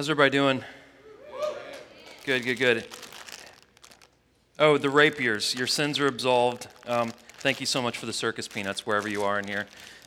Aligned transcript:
How's 0.00 0.08
everybody 0.08 0.30
doing? 0.30 0.64
Good, 2.24 2.42
good, 2.42 2.58
good. 2.58 2.86
Oh, 4.58 4.78
the 4.78 4.88
rapiers, 4.88 5.54
your 5.54 5.66
sins 5.66 5.98
are 5.98 6.06
absolved. 6.06 6.68
Um, 6.86 7.12
thank 7.40 7.60
you 7.60 7.66
so 7.66 7.82
much 7.82 7.98
for 7.98 8.06
the 8.06 8.12
circus 8.14 8.48
peanuts, 8.48 8.86
wherever 8.86 9.08
you 9.08 9.24
are 9.24 9.38
in 9.38 9.46
here. 9.46 9.66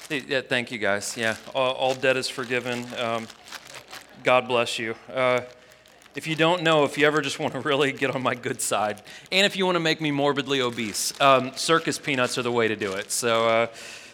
Yeah, 0.10 0.42
thank 0.42 0.72
you 0.72 0.80
guys. 0.80 1.16
Yeah, 1.16 1.36
all, 1.54 1.74
all 1.74 1.94
debt 1.94 2.18
is 2.18 2.28
forgiven. 2.28 2.88
Um, 2.98 3.28
God 4.24 4.48
bless 4.48 4.80
you. 4.80 4.96
Uh, 5.14 5.42
if 6.16 6.26
you 6.26 6.36
don't 6.36 6.64
know, 6.64 6.86
if 6.86 6.98
you 6.98 7.06
ever 7.06 7.22
just 7.22 7.38
want 7.38 7.54
to 7.54 7.60
really 7.60 7.92
get 7.92 8.16
on 8.16 8.24
my 8.24 8.34
good 8.34 8.62
side, 8.62 9.00
and 9.32 9.46
if 9.46 9.56
you 9.56 9.64
want 9.64 9.76
to 9.76 9.80
make 9.80 10.02
me 10.02 10.10
morbidly 10.10 10.60
obese, 10.60 11.14
um, 11.22 11.52
circus 11.56 12.00
peanuts 12.00 12.36
are 12.40 12.42
the 12.42 12.52
way 12.52 12.68
to 12.68 12.76
do 12.76 12.94
it. 12.94 13.12
So 13.12 13.48
uh, 13.48 13.68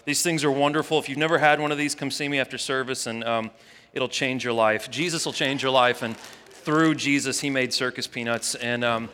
these 0.03 0.23
things 0.23 0.43
are 0.43 0.51
wonderful. 0.51 0.99
If 0.99 1.07
you've 1.07 1.17
never 1.17 1.37
had 1.37 1.61
one 1.61 1.71
of 1.71 1.77
these, 1.77 1.95
come 1.95 2.11
see 2.11 2.27
me 2.27 2.37
after 2.37 2.57
service, 2.57 3.07
and 3.07 3.23
um, 3.23 3.51
it'll 3.93 4.09
change 4.09 4.43
your 4.43 4.53
life. 4.53 4.89
Jesus 4.89 5.25
will 5.25 5.33
change 5.33 5.63
your 5.63 5.71
life, 5.71 6.01
and 6.01 6.15
through 6.17 6.95
Jesus, 6.95 7.39
He 7.39 7.49
made 7.49 7.73
circus 7.73 8.07
peanuts, 8.07 8.55
and 8.55 8.83
um, 8.83 9.09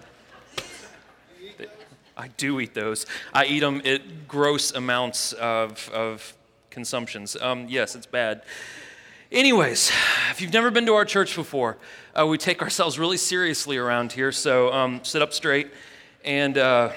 I 2.18 2.30
do 2.38 2.60
eat 2.60 2.74
those. 2.74 3.06
I 3.34 3.46
eat 3.46 3.60
them 3.60 3.82
at 3.86 4.28
gross 4.28 4.72
amounts 4.72 5.34
of, 5.34 5.90
of 5.94 6.34
consumptions. 6.70 7.36
Um, 7.40 7.68
yes, 7.68 7.96
it's 7.96 8.06
bad. 8.06 8.42
Anyways, 9.32 9.92
if 10.32 10.40
you've 10.40 10.54
never 10.54 10.72
been 10.72 10.86
to 10.86 10.94
our 10.94 11.04
church 11.04 11.36
before, 11.36 11.78
uh, 12.18 12.26
we 12.26 12.38
take 12.38 12.62
ourselves 12.62 12.98
really 12.98 13.18
seriously 13.18 13.76
around 13.76 14.14
here. 14.14 14.32
So 14.32 14.72
um, 14.72 15.04
sit 15.04 15.22
up 15.22 15.34
straight 15.34 15.72
and 16.24 16.58
uh, 16.58 16.92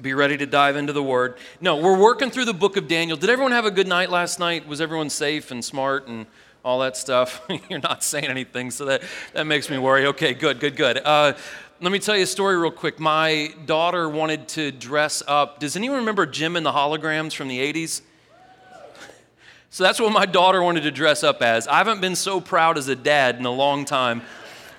be 0.00 0.14
ready 0.14 0.36
to 0.38 0.46
dive 0.46 0.76
into 0.76 0.92
the 0.92 1.02
Word. 1.02 1.36
No, 1.60 1.76
we're 1.76 1.98
working 1.98 2.30
through 2.30 2.46
the 2.46 2.54
book 2.54 2.76
of 2.76 2.88
Daniel. 2.88 3.16
Did 3.16 3.28
everyone 3.28 3.52
have 3.52 3.66
a 3.66 3.70
good 3.70 3.86
night 3.86 4.10
last 4.10 4.38
night? 4.38 4.66
Was 4.66 4.80
everyone 4.80 5.10
safe 5.10 5.50
and 5.50 5.64
smart 5.64 6.08
and 6.08 6.26
all 6.64 6.80
that 6.80 6.96
stuff? 6.96 7.40
You're 7.70 7.80
not 7.80 8.02
saying 8.02 8.26
anything, 8.26 8.70
so 8.70 8.84
that, 8.86 9.02
that 9.32 9.46
makes 9.46 9.68
me 9.70 9.78
worry. 9.78 10.06
Okay, 10.06 10.34
good, 10.34 10.60
good, 10.60 10.76
good. 10.76 10.98
Uh, 10.98 11.34
let 11.80 11.90
me 11.90 11.98
tell 11.98 12.16
you 12.16 12.22
a 12.22 12.26
story 12.26 12.56
real 12.56 12.70
quick. 12.70 13.00
My 13.00 13.52
daughter 13.66 14.08
wanted 14.08 14.48
to 14.48 14.70
dress 14.70 15.22
up. 15.26 15.58
Does 15.58 15.76
anyone 15.76 15.98
remember 15.98 16.26
Jem 16.26 16.56
and 16.56 16.64
the 16.64 16.72
Holograms 16.72 17.34
from 17.34 17.48
the 17.48 17.58
80s? 17.58 18.02
So 19.70 19.84
that's 19.84 19.98
what 19.98 20.12
my 20.12 20.26
daughter 20.26 20.62
wanted 20.62 20.82
to 20.82 20.90
dress 20.90 21.24
up 21.24 21.40
as. 21.40 21.66
I 21.66 21.78
haven't 21.78 22.02
been 22.02 22.14
so 22.14 22.42
proud 22.42 22.76
as 22.76 22.88
a 22.88 22.94
dad 22.94 23.36
in 23.38 23.46
a 23.46 23.50
long 23.50 23.86
time 23.86 24.20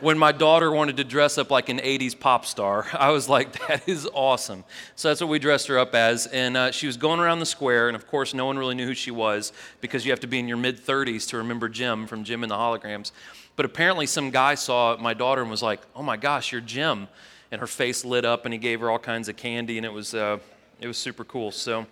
when 0.04 0.18
my 0.18 0.34
daughter 0.34 0.70
wanted 0.70 0.98
to 0.98 1.04
dress 1.06 1.38
up 1.38 1.50
like 1.50 1.70
an 1.70 1.80
80s 1.80 2.20
pop 2.20 2.46
star. 2.46 2.86
I 2.94 3.12
was 3.12 3.30
like, 3.30 3.68
that 3.68 3.88
is 3.88 4.08
awesome. 4.14 4.66
So 4.98 5.08
that's 5.08 5.22
what 5.22 5.30
we 5.30 5.40
dressed 5.40 5.68
her 5.68 5.80
up 5.80 5.96
as. 5.96 6.28
And 6.28 6.58
uh, 6.58 6.72
she 6.72 6.88
was 6.88 6.98
going 6.98 7.22
around 7.22 7.40
the 7.40 7.46
square, 7.46 7.88
and 7.88 7.96
of 7.96 8.06
course, 8.06 8.34
no 8.34 8.46
one 8.46 8.58
really 8.58 8.76
knew 8.76 8.86
who 8.86 8.94
she 8.94 9.12
was 9.12 9.54
because 9.80 10.06
you 10.06 10.12
have 10.12 10.20
to 10.20 10.28
be 10.28 10.40
in 10.40 10.48
your 10.48 10.58
mid 10.58 10.78
30s 10.78 11.28
to 11.30 11.38
remember 11.38 11.70
Jem 11.70 12.06
from 12.06 12.26
Jem 12.26 12.44
and 12.44 12.52
the 12.52 12.56
Holograms. 12.56 13.14
But 13.56 13.66
apparently, 13.66 14.06
some 14.06 14.30
guy 14.30 14.56
saw 14.56 14.98
my 14.98 15.14
daughter 15.14 15.42
and 15.42 15.50
was 15.50 15.64
like, 15.64 15.80
"Oh 15.96 16.04
my 16.04 16.18
gosh, 16.18 16.52
you're 16.52 16.62
Jem. 16.62 17.08
and 17.52 17.62
her 17.62 17.68
face 17.68 18.04
lit 18.04 18.26
up, 18.26 18.46
and 18.46 18.54
he 18.54 18.58
gave 18.58 18.80
her 18.82 18.90
all 18.90 18.98
kinds 19.00 19.30
of 19.30 19.38
candy, 19.38 19.78
and 19.78 19.86
it 19.86 19.94
was 19.94 20.14
uh, 20.14 20.40
it 20.82 20.88
was 20.88 20.98
super 20.98 21.24
cool. 21.24 21.52
So, 21.52 21.86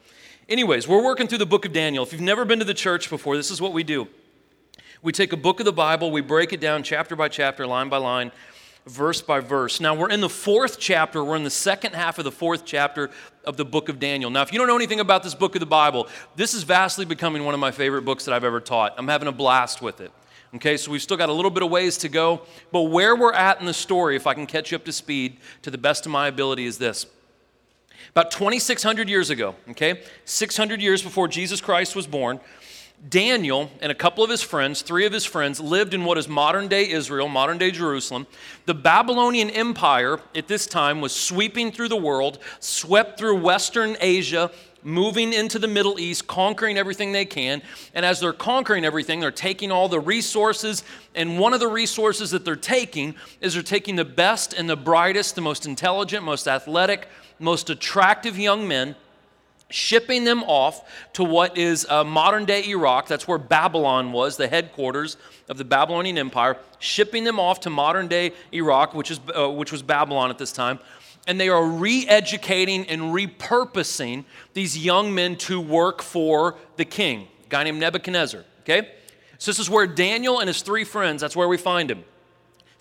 anyways, 0.50 0.88
we're 0.88 1.03
working 1.03 1.28
through 1.28 1.38
the 1.38 1.46
book 1.46 1.66
of 1.66 1.72
Daniel. 1.72 2.03
If 2.03 2.12
you've 2.12 2.22
never 2.22 2.46
been 2.46 2.59
to 2.59 2.66
the 2.66 2.73
church 2.73 3.09
before, 3.09 3.38
this 3.38 3.52
is 3.52 3.62
what 3.62 3.72
we 3.72 3.84
do. 3.84 4.08
We 5.04 5.12
take 5.12 5.34
a 5.34 5.38
book 5.38 5.60
of 5.60 5.66
the 5.66 5.74
Bible, 5.74 6.12
we 6.12 6.22
break 6.22 6.54
it 6.54 6.62
down 6.62 6.84
chapter 6.84 7.16
by 7.16 7.28
chapter, 7.28 7.66
line 7.66 7.90
by 7.90 7.98
line, 7.98 8.32
verse 8.86 9.20
by 9.20 9.40
verse. 9.40 9.80
Now, 9.80 9.96
we're 9.96 10.12
in 10.12 10.22
the 10.22 10.30
fourth 10.30 10.78
chapter. 10.80 11.24
We're 11.24 11.38
in 11.38 11.44
the 11.44 11.50
second 11.50 11.96
half 11.96 12.20
of 12.20 12.24
the 12.24 12.32
fourth 12.32 12.66
chapter 12.66 13.10
of 13.44 13.58
the 13.58 13.66
book 13.66 13.90
of 13.90 14.00
Daniel. 14.00 14.30
Now, 14.30 14.44
if 14.44 14.54
you 14.54 14.60
don't 14.60 14.68
know 14.68 14.76
anything 14.76 15.00
about 15.00 15.24
this 15.24 15.34
book 15.34 15.56
of 15.56 15.60
the 15.60 15.66
Bible, 15.66 16.08
this 16.36 16.54
is 16.54 16.62
vastly 16.62 17.06
becoming 17.06 17.46
one 17.46 17.56
of 17.56 17.60
my 17.60 17.72
favorite 17.72 18.04
books 18.04 18.26
that 18.26 18.34
I've 18.34 18.44
ever 18.44 18.60
taught. 18.60 18.94
I'm 18.96 19.08
having 19.08 19.28
a 19.28 19.32
blast 19.32 19.82
with 19.82 20.02
it. 20.02 20.12
Okay, 20.54 20.78
so 20.78 20.92
we've 20.92 21.02
still 21.02 21.18
got 21.18 21.30
a 21.30 21.34
little 21.34 21.50
bit 21.50 21.64
of 21.64 21.72
ways 21.72 21.98
to 22.00 22.10
go, 22.10 22.42
but 22.72 22.82
where 22.84 23.16
we're 23.16 23.34
at 23.34 23.60
in 23.60 23.66
the 23.66 23.74
story, 23.74 24.16
if 24.16 24.28
I 24.28 24.36
can 24.36 24.46
catch 24.46 24.72
you 24.72 24.76
up 24.76 24.86
to 24.86 24.92
speed 24.92 25.38
to 25.64 25.72
the 25.72 25.78
best 25.78 26.06
of 26.06 26.12
my 26.12 26.28
ability, 26.28 26.66
is 26.66 26.78
this. 26.78 27.08
About 28.10 28.30
2,600 28.32 29.08
years 29.08 29.30
ago, 29.30 29.56
okay, 29.70 30.04
600 30.25 30.81
years 30.81 31.02
before 31.02 31.30
Jesus 31.30 31.62
Christ 31.62 31.96
was 31.96 32.06
born, 32.06 32.42
Daniel 33.09 33.72
and 33.81 33.91
a 33.91 33.95
couple 33.95 34.23
of 34.23 34.29
his 34.29 34.44
friends, 34.44 34.84
three 34.84 35.06
of 35.07 35.13
his 35.13 35.25
friends, 35.25 35.59
lived 35.59 35.94
in 35.94 36.06
what 36.06 36.19
is 36.19 36.28
modern 36.28 36.67
day 36.67 36.89
Israel, 36.89 37.28
modern 37.28 37.57
day 37.57 37.72
Jerusalem. 37.72 38.28
The 38.67 38.75
Babylonian 38.75 39.50
Empire 39.50 40.19
at 40.35 40.47
this 40.47 40.67
time 40.67 41.01
was 41.01 41.12
sweeping 41.12 41.72
through 41.72 41.89
the 41.89 41.97
world, 41.97 42.38
swept 42.59 43.17
through 43.17 43.41
Western 43.41 43.97
Asia, 44.00 44.51
moving 44.84 45.34
into 45.34 45.57
the 45.57 45.67
Middle 45.67 46.00
East, 46.00 46.28
conquering 46.28 46.78
everything 46.78 47.12
they 47.12 47.25
can. 47.25 47.63
And 47.95 48.06
as 48.06 48.19
they're 48.19 48.34
conquering 48.34 48.85
everything, 48.85 49.19
they're 49.19 49.31
taking 49.31 49.72
all 49.72 49.89
the 49.89 50.00
resources. 50.00 50.83
And 51.16 51.39
one 51.39 51.53
of 51.53 51.59
the 51.59 51.68
resources 51.68 52.31
that 52.31 52.45
they're 52.45 52.56
taking 52.56 53.16
is 53.41 53.56
they're 53.56 53.63
taking 53.63 53.95
the 53.95 54.06
best 54.06 54.53
and 54.53 54.69
the 54.69 54.75
brightest, 54.75 55.35
the 55.35 55.41
most 55.41 55.66
intelligent, 55.66 56.23
most 56.23 56.47
athletic, 56.47 57.07
most 57.39 57.69
attractive 57.69 58.38
young 58.38 58.68
men. 58.68 58.95
Shipping 59.72 60.24
them 60.24 60.44
off 60.44 60.88
to 61.14 61.24
what 61.24 61.58
is 61.58 61.86
uh, 61.90 62.04
modern 62.04 62.46
day 62.46 62.64
Iraq. 62.68 63.08
That's 63.08 63.28
where 63.28 63.38
Babylon 63.38 64.12
was, 64.12 64.38
the 64.38 64.48
headquarters 64.48 65.18
of 65.50 65.58
the 65.58 65.66
Babylonian 65.66 66.18
Empire. 66.18 66.58
Shipping 66.80 67.24
them 67.24 67.40
off 67.40 67.62
to 67.62 67.70
modern 67.70 68.08
day 68.08 68.34
Iraq, 68.54 68.94
which, 68.94 69.12
is, 69.12 69.20
uh, 69.36 69.50
which 69.50 69.72
was 69.72 69.81
Babylon 69.81 70.30
at 70.30 70.38
this 70.38 70.52
time 70.52 70.80
and 71.28 71.40
they 71.40 71.50
are 71.50 71.64
re 71.64 72.06
educating 72.08 72.86
and 72.88 73.14
repurposing 73.14 74.26
these 74.54 74.78
young 74.78 75.14
men 75.14 75.36
to 75.36 75.60
work 75.60 76.02
for 76.02 76.56
the 76.78 76.86
king, 76.86 77.28
a 77.46 77.50
guy 77.50 77.64
named 77.64 77.80
Nebuchadnezzar. 77.80 78.44
Okay? 78.62 78.90
So, 79.38 79.52
this 79.52 79.60
is 79.60 79.70
where 79.70 79.88
Daniel 79.88 80.40
and 80.40 80.48
his 80.48 80.62
three 80.62 80.84
friends, 80.84 81.22
that's 81.22 81.36
where 81.36 81.48
we 81.48 81.58
find 81.58 81.90
him. 81.90 82.04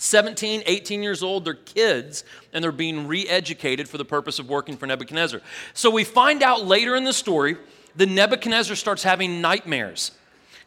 17, 0.00 0.62
18 0.64 1.02
years 1.02 1.22
old, 1.22 1.44
they're 1.44 1.54
kids, 1.54 2.24
and 2.52 2.64
they're 2.64 2.72
being 2.72 3.06
re 3.06 3.28
educated 3.28 3.88
for 3.88 3.98
the 3.98 4.04
purpose 4.04 4.38
of 4.38 4.48
working 4.48 4.76
for 4.76 4.86
Nebuchadnezzar. 4.86 5.42
So, 5.74 5.90
we 5.90 6.04
find 6.04 6.42
out 6.42 6.64
later 6.64 6.96
in 6.96 7.04
the 7.04 7.12
story 7.12 7.56
that 7.96 8.08
Nebuchadnezzar 8.08 8.76
starts 8.76 9.02
having 9.02 9.40
nightmares. 9.40 10.12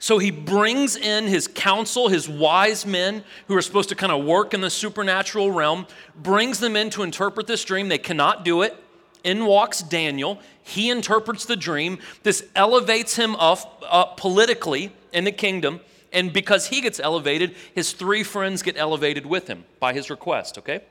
So 0.04 0.18
he 0.18 0.32
brings 0.32 0.98
in 0.98 1.28
his 1.28 1.48
council, 1.48 2.10
his 2.10 2.28
wise 2.28 2.86
men 2.86 3.24
who 3.48 3.56
are 3.56 3.62
supposed 3.62 3.88
to 3.88 3.96
kind 3.96 4.12
of 4.12 4.26
work 4.26 4.54
in 4.54 4.60
the 4.60 4.70
supernatural 4.70 5.50
realm, 5.50 5.88
brings 6.14 6.60
them 6.60 6.76
in 6.76 6.90
to 6.90 7.04
interpret 7.04 7.48
this 7.48 7.64
dream. 7.64 7.88
They 7.88 7.98
cannot 7.98 8.44
do 8.44 8.64
it. 8.64 8.76
In 9.24 9.46
walks 9.46 9.82
Daniel. 9.82 10.42
He 10.62 10.90
interprets 10.90 11.46
the 11.46 11.56
dream. 11.56 12.00
This 12.24 12.46
elevates 12.54 13.16
him 13.16 13.38
up, 13.38 13.82
up 13.90 14.18
politically 14.18 14.92
in 15.14 15.24
the 15.24 15.32
kingdom. 15.32 15.80
And 16.14 16.32
because 16.32 16.68
he 16.68 16.80
gets 16.80 17.00
elevated, 17.00 17.56
his 17.74 17.92
three 17.92 18.24
friends 18.24 18.62
get 18.62 18.78
elevated 18.78 19.26
with 19.26 19.48
him 19.48 19.66
by 19.80 19.94
his 19.94 20.10
request, 20.10 20.60
okay? 20.60 20.82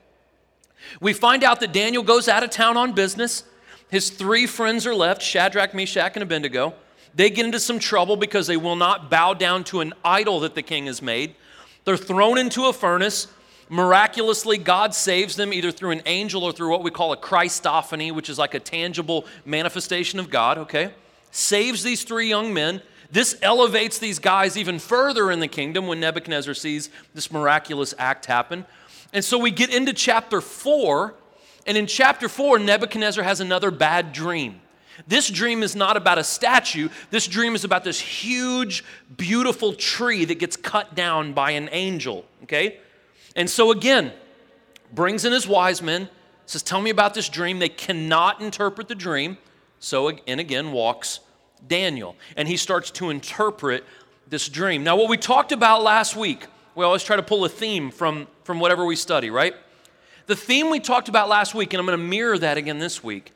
We 0.99 1.13
find 1.13 1.43
out 1.43 1.61
that 1.61 1.71
Daniel 1.71 2.03
goes 2.03 2.27
out 2.27 2.43
of 2.43 2.49
town 2.49 2.75
on 2.75 2.91
business. 2.91 3.43
His 3.89 4.09
three 4.09 4.45
friends 4.45 4.85
are 4.85 4.93
left 4.93 5.21
Shadrach, 5.21 5.73
Meshach, 5.73 6.11
and 6.15 6.23
Abednego. 6.23 6.73
They 7.15 7.29
get 7.29 7.45
into 7.45 7.59
some 7.59 7.79
trouble 7.79 8.17
because 8.17 8.47
they 8.47 8.57
will 8.57 8.75
not 8.75 9.09
bow 9.09 9.33
down 9.33 9.63
to 9.65 9.79
an 9.79 9.93
idol 10.03 10.41
that 10.41 10.55
the 10.55 10.61
king 10.61 10.87
has 10.87 11.01
made. 11.01 11.35
They're 11.85 11.97
thrown 11.97 12.37
into 12.37 12.65
a 12.65 12.73
furnace. 12.73 13.27
Miraculously, 13.69 14.57
God 14.57 14.93
saves 14.93 15.35
them 15.35 15.53
either 15.53 15.71
through 15.71 15.91
an 15.91 16.01
angel 16.05 16.43
or 16.43 16.51
through 16.51 16.69
what 16.69 16.83
we 16.83 16.91
call 16.91 17.13
a 17.13 17.17
Christophany, 17.17 18.11
which 18.11 18.29
is 18.29 18.37
like 18.37 18.53
a 18.53 18.59
tangible 18.59 19.25
manifestation 19.45 20.19
of 20.19 20.29
God, 20.29 20.57
okay? 20.57 20.91
Saves 21.31 21.81
these 21.81 22.03
three 22.03 22.27
young 22.27 22.53
men. 22.53 22.81
This 23.13 23.37
elevates 23.43 23.99
these 23.99 24.17
guys 24.17 24.57
even 24.57 24.79
further 24.79 25.29
in 25.29 25.39
the 25.39 25.47
kingdom 25.47 25.85
when 25.85 25.99
Nebuchadnezzar 25.99 26.55
sees 26.55 26.89
this 27.13 27.31
miraculous 27.31 27.93
act 27.99 28.25
happen. 28.25 28.65
And 29.13 29.23
so 29.23 29.37
we 29.37 29.51
get 29.51 29.71
into 29.71 29.93
chapter 29.93 30.41
four, 30.41 31.13
and 31.67 31.77
in 31.77 31.85
chapter 31.85 32.27
four, 32.27 32.57
Nebuchadnezzar 32.57 33.23
has 33.23 33.39
another 33.39 33.69
bad 33.69 34.13
dream. 34.13 34.61
This 35.07 35.29
dream 35.29 35.61
is 35.61 35.75
not 35.75 35.95
about 35.95 36.17
a 36.17 36.23
statue. 36.23 36.89
This 37.11 37.27
dream 37.27 37.53
is 37.53 37.63
about 37.63 37.83
this 37.83 37.99
huge, 37.99 38.83
beautiful 39.15 39.73
tree 39.73 40.25
that 40.25 40.39
gets 40.39 40.55
cut 40.55 40.95
down 40.95 41.33
by 41.33 41.51
an 41.51 41.69
angel. 41.71 42.25
Okay? 42.41 42.79
And 43.35 43.47
so 43.47 43.69
again, 43.69 44.11
brings 44.91 45.23
in 45.23 45.33
his 45.33 45.47
wise 45.47 45.83
men, 45.83 46.09
says, 46.47 46.63
Tell 46.63 46.81
me 46.81 46.89
about 46.89 47.13
this 47.13 47.29
dream. 47.29 47.59
They 47.59 47.69
cannot 47.69 48.41
interpret 48.41 48.87
the 48.87 48.95
dream. 48.95 49.37
So, 49.79 50.09
and 50.25 50.39
again, 50.39 50.71
walks 50.71 51.19
Daniel. 51.67 52.15
And 52.35 52.47
he 52.47 52.57
starts 52.57 52.91
to 52.91 53.09
interpret 53.09 53.83
this 54.27 54.49
dream. 54.49 54.83
Now, 54.83 54.95
what 54.95 55.09
we 55.09 55.17
talked 55.17 55.51
about 55.51 55.83
last 55.83 56.15
week, 56.15 56.45
we 56.75 56.83
always 56.83 57.03
try 57.03 57.15
to 57.15 57.23
pull 57.23 57.45
a 57.45 57.49
theme 57.49 57.91
from, 57.91 58.27
from 58.43 58.59
whatever 58.59 58.85
we 58.85 58.95
study, 58.95 59.29
right? 59.29 59.53
The 60.25 60.35
theme 60.35 60.69
we 60.69 60.79
talked 60.79 61.09
about 61.09 61.29
last 61.29 61.53
week, 61.53 61.73
and 61.73 61.79
I'm 61.79 61.85
going 61.85 61.99
to 61.99 62.03
mirror 62.03 62.37
that 62.37 62.57
again 62.57 62.79
this 62.79 63.03
week, 63.03 63.31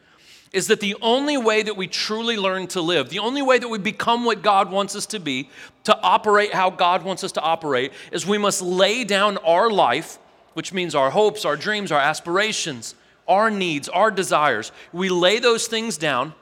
is 0.53 0.67
that 0.67 0.79
the 0.79 0.95
only 1.01 1.37
way 1.37 1.61
that 1.61 1.75
we 1.75 1.87
truly 1.87 2.37
learn 2.37 2.67
to 2.67 2.81
live, 2.81 3.09
the 3.09 3.19
only 3.19 3.41
way 3.41 3.59
that 3.59 3.67
we 3.67 3.77
become 3.77 4.23
what 4.23 4.41
God 4.41 4.71
wants 4.71 4.95
us 4.95 5.05
to 5.07 5.19
be, 5.19 5.49
to 5.83 5.99
operate 6.01 6.53
how 6.53 6.69
God 6.69 7.03
wants 7.03 7.23
us 7.23 7.33
to 7.33 7.41
operate, 7.41 7.91
is 8.11 8.25
we 8.25 8.37
must 8.37 8.61
lay 8.61 9.03
down 9.03 9.37
our 9.39 9.69
life, 9.69 10.17
which 10.53 10.73
means 10.73 10.95
our 10.95 11.09
hopes, 11.09 11.43
our 11.43 11.57
dreams, 11.57 11.91
our 11.91 11.99
aspirations, 11.99 12.95
our 13.27 13.51
needs, 13.51 13.89
our 13.89 14.09
desires. 14.09 14.71
We 14.93 15.09
lay 15.09 15.39
those 15.39 15.67
things 15.67 15.97
down, 15.97 16.33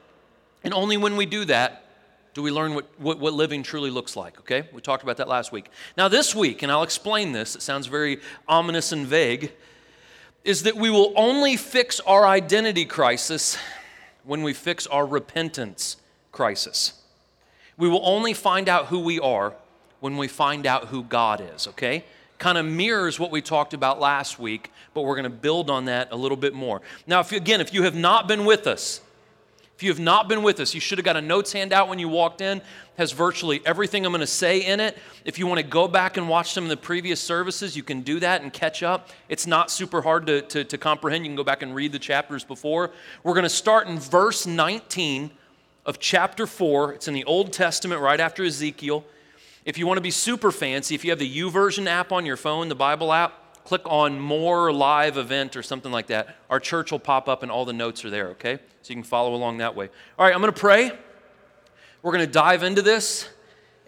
and 0.66 0.74
only 0.74 0.98
when 0.98 1.16
we 1.16 1.26
do 1.26 1.46
that 1.46 1.86
do 2.36 2.44
we 2.44 2.52
learn 2.52 2.76
what, 2.76 2.86
what, 3.00 3.18
what, 3.18 3.34
living 3.34 3.64
truly 3.64 3.90
looks 3.90 4.18
like, 4.18 4.38
okay? 4.40 4.68
We 4.74 4.82
talked 4.82 5.04
about 5.04 5.18
that 5.18 5.30
last 5.30 5.54
week. 5.54 5.70
Now, 5.98 6.10
this 6.10 6.36
week, 6.36 6.64
and 6.64 6.72
I'll 6.72 6.84
explain 6.84 7.32
this, 7.32 7.56
it 7.56 7.62
sounds 7.62 7.88
very 7.88 8.20
ominous 8.46 8.92
and 8.92 9.08
vague, 9.08 9.54
is 10.44 10.64
that 10.64 10.76
we 10.76 10.90
will 10.90 11.14
only 11.16 11.56
fix 11.56 12.02
our 12.02 12.28
identity 12.28 12.84
crisis 12.84 13.58
when 14.26 14.44
we 14.44 14.52
fix 14.52 14.86
our 14.86 15.06
repentance 15.06 15.96
crisis. 16.34 17.02
We 17.78 17.88
will 17.88 18.06
only 18.06 18.34
find 18.34 18.68
out 18.68 18.88
who 18.88 19.00
we 19.00 19.18
are 19.18 19.54
when 20.02 20.18
we 20.18 20.28
find 20.28 20.68
out 20.68 20.90
who 20.90 21.04
God 21.04 21.42
is, 21.56 21.70
okay? 21.70 22.04
Kind 22.38 22.58
of 22.58 22.66
mirrors 22.66 23.18
what 23.18 23.32
we 23.32 23.42
talked 23.42 23.74
about 23.74 24.02
last 24.02 24.40
week, 24.40 24.72
but 24.94 25.04
we're 25.04 25.16
going 25.16 25.24
to 25.24 25.30
build 25.30 25.70
on 25.70 25.86
that 25.86 26.10
a 26.12 26.18
little 26.18 26.38
bit 26.38 26.54
more. 26.54 26.82
Now, 27.08 27.22
if 27.22 27.32
you, 27.32 27.38
again, 27.38 27.62
if 27.62 27.74
you 27.74 27.84
have 27.84 27.96
not 27.96 28.28
been 28.28 28.44
with 28.44 28.68
us, 28.68 29.00
if 29.76 29.84
you 29.84 29.90
have 29.90 30.00
not 30.00 30.30
been 30.30 30.42
with 30.42 30.62
us, 30.62 30.74
you 30.74 30.80
should 30.80 30.98
have 30.98 31.06
got 31.06 31.18
a 31.18 31.22
notes 31.22 31.52
handout 31.52 31.90
when 31.90 32.00
you 32.00 32.08
walked 32.08 32.40
in. 32.40 32.62
Has 32.98 33.12
virtually 33.12 33.62
everything 33.66 34.06
I'm 34.06 34.14
going 34.14 34.22
to 34.22 34.28
say 34.28 34.60
in 34.62 34.80
it. 34.80 34.98
If 35.26 35.38
you 35.38 35.48
want 35.48 35.60
to 35.60 35.68
go 35.68 35.86
back 35.86 36.16
and 36.16 36.30
watch 36.30 36.54
some 36.54 36.64
of 36.64 36.70
the 36.70 36.78
previous 36.78 37.20
services, 37.20 37.76
you 37.76 37.84
can 37.84 38.00
do 38.02 38.22
that 38.22 38.42
and 38.42 38.54
catch 38.54 38.84
up. 38.84 39.10
It's 39.28 39.46
not 39.46 39.70
super 39.70 40.02
hard 40.02 40.28
to, 40.28 40.44
to, 40.44 40.64
to 40.64 40.78
comprehend. 40.78 41.26
You 41.26 41.30
can 41.30 41.36
go 41.36 41.44
back 41.44 41.62
and 41.62 41.76
read 41.76 41.92
the 41.92 42.00
chapters 42.00 42.46
before. 42.46 42.92
We're 43.24 43.34
going 43.34 43.44
to 43.44 43.50
start 43.50 43.88
in 43.88 44.00
verse 44.00 44.48
19 44.48 45.30
of 45.86 46.00
chapter 46.00 46.48
4. 46.48 46.94
It's 46.94 47.10
in 47.10 47.14
the 47.14 47.26
Old 47.26 47.52
Testament, 47.52 48.00
right 48.00 48.22
after 48.22 48.46
Ezekiel. 48.46 49.04
If 49.66 49.78
you 49.78 49.86
want 49.88 49.98
to 49.98 50.02
be 50.02 50.12
super 50.12 50.54
fancy, 50.54 50.96
if 50.96 51.04
you 51.04 51.12
have 51.12 51.20
the 51.20 51.38
YouVersion 51.38 51.88
app 51.88 52.14
on 52.14 52.26
your 52.26 52.38
phone, 52.38 52.70
the 52.70 52.76
Bible 52.76 53.12
app, 53.12 53.34
click 53.66 53.82
on 53.86 54.20
more 54.20 54.72
live 54.72 55.18
event 55.18 55.58
or 55.58 55.64
something 55.64 55.92
like 55.92 56.08
that. 56.08 56.38
Our 56.50 56.60
church 56.60 56.92
will 56.92 57.00
pop 57.00 57.28
up 57.28 57.44
and 57.44 57.52
all 57.52 57.66
the 57.66 57.74
notes 57.74 58.06
are 58.06 58.10
there, 58.10 58.30
okay? 58.30 58.60
So 58.84 58.90
you 58.90 58.96
can 58.96 59.04
follow 59.04 59.34
along 59.34 59.58
that 59.58 59.76
way. 59.76 59.90
All 60.18 60.26
right, 60.26 60.34
I'm 60.34 60.40
going 60.40 60.54
to 60.54 60.60
pray. 60.60 60.92
We're 62.02 62.12
going 62.12 62.26
to 62.26 62.32
dive 62.32 62.64
into 62.64 62.84
this 62.84 63.28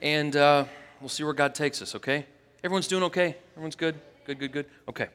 and 0.01 0.35
uh, 0.35 0.65
we'll 0.99 1.09
see 1.09 1.23
where 1.23 1.33
God 1.33 1.53
takes 1.55 1.81
us, 1.81 1.95
okay? 1.95 2.25
Everyone's 2.63 2.87
doing 2.87 3.03
okay? 3.03 3.37
Everyone's 3.53 3.75
good? 3.75 3.95
Good, 4.25 4.39
good, 4.39 4.51
good. 4.51 4.65
Okay. 4.89 5.07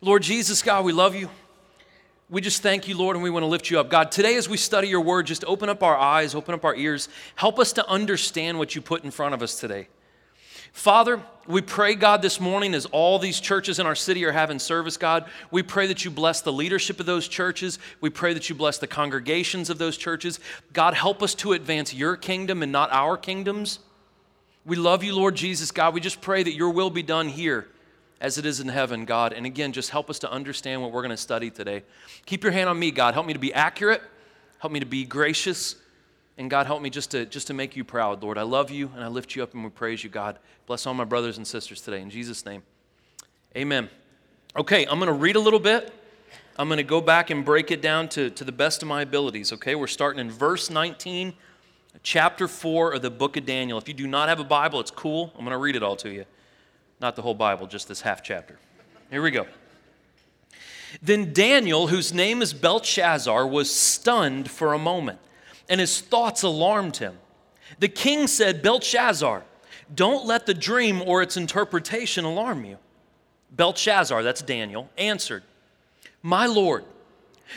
Lord 0.00 0.22
Jesus, 0.22 0.62
God, 0.62 0.84
we 0.84 0.92
love 0.92 1.14
you. 1.14 1.28
We 2.30 2.40
just 2.40 2.62
thank 2.62 2.88
you, 2.88 2.96
Lord, 2.96 3.16
and 3.16 3.22
we 3.22 3.30
want 3.30 3.42
to 3.42 3.46
lift 3.46 3.70
you 3.70 3.78
up. 3.78 3.90
God, 3.90 4.10
today 4.10 4.36
as 4.36 4.48
we 4.48 4.56
study 4.56 4.88
your 4.88 5.00
word, 5.00 5.26
just 5.26 5.44
open 5.44 5.68
up 5.68 5.82
our 5.82 5.96
eyes, 5.96 6.34
open 6.34 6.54
up 6.54 6.64
our 6.64 6.74
ears. 6.74 7.08
Help 7.36 7.58
us 7.58 7.72
to 7.74 7.88
understand 7.88 8.58
what 8.58 8.74
you 8.74 8.80
put 8.80 9.04
in 9.04 9.10
front 9.10 9.34
of 9.34 9.42
us 9.42 9.58
today. 9.60 9.88
Father, 10.72 11.22
we 11.48 11.62
pray, 11.62 11.94
God, 11.94 12.20
this 12.20 12.40
morning 12.40 12.74
as 12.74 12.84
all 12.86 13.18
these 13.18 13.40
churches 13.40 13.78
in 13.78 13.86
our 13.86 13.94
city 13.94 14.22
are 14.26 14.32
having 14.32 14.58
service, 14.58 14.98
God, 14.98 15.24
we 15.50 15.62
pray 15.62 15.86
that 15.86 16.04
you 16.04 16.10
bless 16.10 16.42
the 16.42 16.52
leadership 16.52 17.00
of 17.00 17.06
those 17.06 17.26
churches. 17.26 17.78
We 18.02 18.10
pray 18.10 18.34
that 18.34 18.50
you 18.50 18.54
bless 18.54 18.76
the 18.76 18.86
congregations 18.86 19.70
of 19.70 19.78
those 19.78 19.96
churches. 19.96 20.40
God, 20.74 20.92
help 20.92 21.22
us 21.22 21.34
to 21.36 21.54
advance 21.54 21.94
your 21.94 22.16
kingdom 22.16 22.62
and 22.62 22.70
not 22.70 22.92
our 22.92 23.16
kingdoms. 23.16 23.78
We 24.66 24.76
love 24.76 25.02
you, 25.02 25.16
Lord 25.16 25.36
Jesus, 25.36 25.70
God. 25.70 25.94
We 25.94 26.02
just 26.02 26.20
pray 26.20 26.42
that 26.42 26.52
your 26.52 26.68
will 26.68 26.90
be 26.90 27.02
done 27.02 27.28
here 27.28 27.66
as 28.20 28.36
it 28.36 28.44
is 28.44 28.60
in 28.60 28.68
heaven, 28.68 29.06
God. 29.06 29.32
And 29.32 29.46
again, 29.46 29.72
just 29.72 29.88
help 29.88 30.10
us 30.10 30.18
to 30.18 30.30
understand 30.30 30.82
what 30.82 30.92
we're 30.92 31.02
going 31.02 31.10
to 31.10 31.16
study 31.16 31.50
today. 31.50 31.82
Keep 32.26 32.42
your 32.42 32.52
hand 32.52 32.68
on 32.68 32.78
me, 32.78 32.90
God. 32.90 33.14
Help 33.14 33.26
me 33.26 33.32
to 33.32 33.38
be 33.38 33.54
accurate, 33.54 34.02
help 34.58 34.70
me 34.70 34.80
to 34.80 34.86
be 34.86 35.06
gracious. 35.06 35.76
And 36.38 36.48
God, 36.48 36.66
help 36.66 36.80
me 36.80 36.88
just 36.88 37.10
to, 37.10 37.26
just 37.26 37.48
to 37.48 37.54
make 37.54 37.76
you 37.76 37.82
proud, 37.82 38.22
Lord. 38.22 38.38
I 38.38 38.42
love 38.42 38.70
you 38.70 38.92
and 38.94 39.02
I 39.02 39.08
lift 39.08 39.34
you 39.34 39.42
up 39.42 39.54
and 39.54 39.64
we 39.64 39.70
praise 39.70 40.04
you, 40.04 40.08
God. 40.08 40.38
Bless 40.66 40.86
all 40.86 40.94
my 40.94 41.04
brothers 41.04 41.36
and 41.36 41.46
sisters 41.46 41.80
today. 41.80 42.00
In 42.00 42.10
Jesus' 42.10 42.46
name, 42.46 42.62
amen. 43.56 43.90
Okay, 44.56 44.86
I'm 44.86 45.00
going 45.00 45.08
to 45.08 45.12
read 45.12 45.34
a 45.34 45.40
little 45.40 45.58
bit. 45.58 45.92
I'm 46.56 46.68
going 46.68 46.78
to 46.78 46.84
go 46.84 47.00
back 47.00 47.30
and 47.30 47.44
break 47.44 47.72
it 47.72 47.82
down 47.82 48.08
to, 48.10 48.30
to 48.30 48.44
the 48.44 48.52
best 48.52 48.82
of 48.82 48.88
my 48.88 49.02
abilities, 49.02 49.52
okay? 49.52 49.74
We're 49.74 49.88
starting 49.88 50.20
in 50.20 50.30
verse 50.30 50.70
19, 50.70 51.34
chapter 52.02 52.46
4 52.46 52.94
of 52.94 53.02
the 53.02 53.10
book 53.10 53.36
of 53.36 53.44
Daniel. 53.44 53.76
If 53.78 53.88
you 53.88 53.94
do 53.94 54.06
not 54.06 54.28
have 54.28 54.38
a 54.38 54.44
Bible, 54.44 54.78
it's 54.78 54.90
cool. 54.90 55.32
I'm 55.34 55.44
going 55.44 55.52
to 55.52 55.58
read 55.58 55.76
it 55.76 55.82
all 55.82 55.96
to 55.96 56.10
you. 56.10 56.24
Not 57.00 57.16
the 57.16 57.22
whole 57.22 57.34
Bible, 57.34 57.66
just 57.66 57.88
this 57.88 58.00
half 58.00 58.22
chapter. 58.22 58.58
Here 59.10 59.22
we 59.22 59.30
go. 59.32 59.46
Then 61.02 61.32
Daniel, 61.32 61.88
whose 61.88 62.12
name 62.12 62.42
is 62.42 62.52
Belshazzar, 62.52 63.46
was 63.46 63.74
stunned 63.74 64.50
for 64.50 64.72
a 64.72 64.78
moment 64.78 65.18
and 65.68 65.80
his 65.80 66.00
thoughts 66.00 66.42
alarmed 66.42 66.96
him. 66.96 67.18
The 67.78 67.88
king 67.88 68.26
said, 68.26 68.62
Belshazzar, 68.62 69.44
don't 69.94 70.26
let 70.26 70.46
the 70.46 70.54
dream 70.54 71.02
or 71.02 71.22
its 71.22 71.36
interpretation 71.36 72.24
alarm 72.24 72.64
you. 72.64 72.78
Belshazzar, 73.50 74.22
that's 74.22 74.42
Daniel, 74.42 74.88
answered, 74.98 75.42
My 76.22 76.46
Lord, 76.46 76.84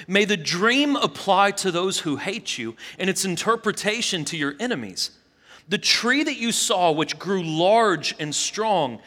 may 0.07 0.25
the 0.25 0.37
dream 0.37 0.95
apply 0.95 1.51
to 1.51 1.71
those 1.71 1.99
who 1.99 2.17
hate 2.17 2.57
you 2.57 2.75
and 2.97 3.09
its 3.09 3.25
interpretation 3.25 4.23
to 4.25 4.37
your 4.37 4.55
enemies. 4.59 5.11
The 5.67 5.77
tree 5.77 6.23
that 6.23 6.37
you 6.37 6.51
saw, 6.51 6.91
which 6.91 7.19
grew 7.19 7.43
large 7.43 8.15
and 8.19 8.33
strong, 8.33 8.99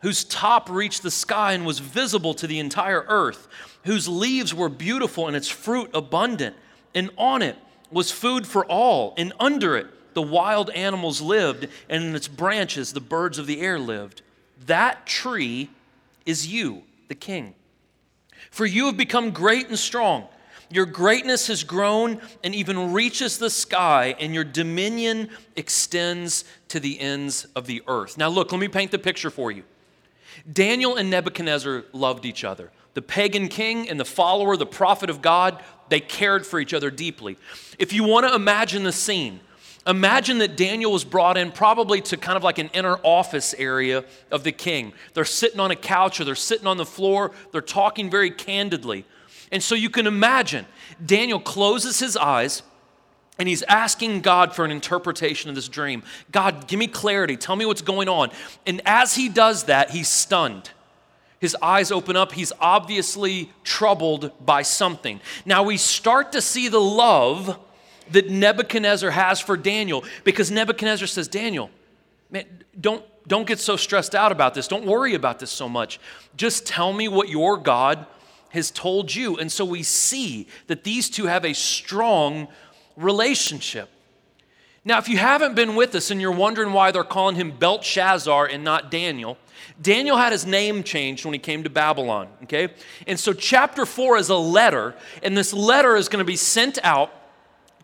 whose 0.00 0.24
top 0.24 0.68
reached 0.68 1.02
the 1.02 1.10
sky 1.10 1.52
and 1.52 1.64
was 1.64 1.78
visible 1.78 2.34
to 2.34 2.46
the 2.46 2.58
entire 2.58 3.04
earth, 3.08 3.48
whose 3.84 4.08
leaves 4.08 4.52
were 4.52 4.68
beautiful 4.68 5.28
and 5.28 5.36
its 5.36 5.48
fruit 5.48 5.90
abundant, 5.94 6.56
and 6.94 7.10
on 7.16 7.42
it 7.42 7.56
was 7.92 8.10
food 8.10 8.46
for 8.46 8.64
all, 8.66 9.14
and 9.16 9.32
under 9.38 9.76
it 9.76 9.86
the 10.14 10.22
wild 10.22 10.70
animals 10.70 11.20
lived, 11.20 11.68
and 11.88 12.04
in 12.04 12.14
its 12.14 12.28
branches 12.28 12.92
the 12.92 13.00
birds 13.00 13.38
of 13.38 13.46
the 13.46 13.60
air 13.60 13.78
lived. 13.78 14.22
That 14.66 15.06
tree 15.06 15.70
is 16.26 16.46
you, 16.46 16.82
the 17.08 17.14
king. 17.14 17.54
For 18.50 18.66
you 18.66 18.86
have 18.86 18.96
become 18.96 19.30
great 19.30 19.68
and 19.68 19.78
strong. 19.78 20.28
Your 20.70 20.86
greatness 20.86 21.48
has 21.48 21.64
grown 21.64 22.20
and 22.42 22.54
even 22.54 22.92
reaches 22.92 23.38
the 23.38 23.50
sky, 23.50 24.14
and 24.18 24.34
your 24.34 24.44
dominion 24.44 25.28
extends 25.56 26.44
to 26.68 26.80
the 26.80 26.98
ends 27.00 27.46
of 27.56 27.66
the 27.66 27.82
earth. 27.86 28.16
Now, 28.16 28.28
look, 28.28 28.52
let 28.52 28.60
me 28.60 28.68
paint 28.68 28.90
the 28.90 28.98
picture 28.98 29.30
for 29.30 29.50
you. 29.50 29.64
Daniel 30.50 30.96
and 30.96 31.10
Nebuchadnezzar 31.10 31.84
loved 31.92 32.24
each 32.24 32.42
other. 32.42 32.70
The 32.94 33.02
pagan 33.02 33.48
king 33.48 33.88
and 33.88 34.00
the 34.00 34.04
follower, 34.04 34.56
the 34.56 34.66
prophet 34.66 35.10
of 35.10 35.22
God, 35.22 35.62
they 35.92 36.00
cared 36.00 36.46
for 36.46 36.58
each 36.58 36.72
other 36.72 36.90
deeply. 36.90 37.36
If 37.78 37.92
you 37.92 38.02
want 38.04 38.26
to 38.26 38.34
imagine 38.34 38.82
the 38.82 38.92
scene, 38.92 39.40
imagine 39.86 40.38
that 40.38 40.56
Daniel 40.56 40.90
was 40.90 41.04
brought 41.04 41.36
in 41.36 41.52
probably 41.52 42.00
to 42.00 42.16
kind 42.16 42.36
of 42.36 42.42
like 42.42 42.58
an 42.58 42.70
inner 42.72 42.96
office 43.02 43.54
area 43.58 44.04
of 44.30 44.42
the 44.42 44.52
king. 44.52 44.94
They're 45.12 45.26
sitting 45.26 45.60
on 45.60 45.70
a 45.70 45.76
couch 45.76 46.18
or 46.18 46.24
they're 46.24 46.34
sitting 46.34 46.66
on 46.66 46.78
the 46.78 46.86
floor, 46.86 47.32
they're 47.50 47.60
talking 47.60 48.10
very 48.10 48.30
candidly. 48.30 49.04
And 49.50 49.62
so 49.62 49.74
you 49.74 49.90
can 49.90 50.06
imagine 50.06 50.64
Daniel 51.04 51.38
closes 51.38 51.98
his 51.98 52.16
eyes 52.16 52.62
and 53.38 53.46
he's 53.46 53.62
asking 53.64 54.22
God 54.22 54.54
for 54.54 54.64
an 54.64 54.70
interpretation 54.70 55.50
of 55.50 55.56
this 55.56 55.68
dream. 55.68 56.02
God, 56.30 56.68
give 56.68 56.78
me 56.78 56.86
clarity. 56.86 57.36
Tell 57.36 57.56
me 57.56 57.66
what's 57.66 57.82
going 57.82 58.08
on. 58.08 58.30
And 58.66 58.80
as 58.86 59.14
he 59.14 59.28
does 59.28 59.64
that, 59.64 59.90
he's 59.90 60.08
stunned. 60.08 60.70
His 61.42 61.56
eyes 61.60 61.90
open 61.90 62.14
up. 62.14 62.30
He's 62.30 62.52
obviously 62.60 63.50
troubled 63.64 64.30
by 64.46 64.62
something. 64.62 65.20
Now 65.44 65.64
we 65.64 65.76
start 65.76 66.30
to 66.32 66.40
see 66.40 66.68
the 66.68 66.80
love 66.80 67.58
that 68.12 68.30
Nebuchadnezzar 68.30 69.10
has 69.10 69.40
for 69.40 69.56
Daniel 69.56 70.04
because 70.22 70.52
Nebuchadnezzar 70.52 71.08
says, 71.08 71.26
Daniel, 71.26 71.68
man, 72.30 72.46
don't, 72.80 73.04
don't 73.26 73.44
get 73.44 73.58
so 73.58 73.74
stressed 73.74 74.14
out 74.14 74.30
about 74.30 74.54
this. 74.54 74.68
Don't 74.68 74.86
worry 74.86 75.16
about 75.16 75.40
this 75.40 75.50
so 75.50 75.68
much. 75.68 75.98
Just 76.36 76.64
tell 76.64 76.92
me 76.92 77.08
what 77.08 77.28
your 77.28 77.56
God 77.56 78.06
has 78.50 78.70
told 78.70 79.12
you. 79.12 79.36
And 79.36 79.50
so 79.50 79.64
we 79.64 79.82
see 79.82 80.46
that 80.68 80.84
these 80.84 81.10
two 81.10 81.26
have 81.26 81.44
a 81.44 81.54
strong 81.54 82.46
relationship. 82.96 83.90
Now, 84.84 84.98
if 84.98 85.08
you 85.08 85.16
haven't 85.16 85.54
been 85.54 85.76
with 85.76 85.94
us 85.94 86.10
and 86.10 86.20
you're 86.20 86.32
wondering 86.32 86.72
why 86.72 86.90
they're 86.90 87.04
calling 87.04 87.36
him 87.36 87.52
Belshazzar 87.52 88.46
and 88.46 88.64
not 88.64 88.90
Daniel, 88.90 89.38
Daniel 89.80 90.16
had 90.16 90.32
his 90.32 90.44
name 90.44 90.82
changed 90.82 91.24
when 91.24 91.32
he 91.32 91.38
came 91.38 91.62
to 91.62 91.70
Babylon, 91.70 92.28
okay? 92.42 92.68
And 93.06 93.18
so 93.18 93.32
chapter 93.32 93.86
4 93.86 94.16
is 94.16 94.28
a 94.28 94.36
letter, 94.36 94.94
and 95.22 95.36
this 95.36 95.52
letter 95.52 95.94
is 95.96 96.08
going 96.08 96.18
to 96.18 96.26
be 96.26 96.36
sent 96.36 96.78
out 96.82 97.12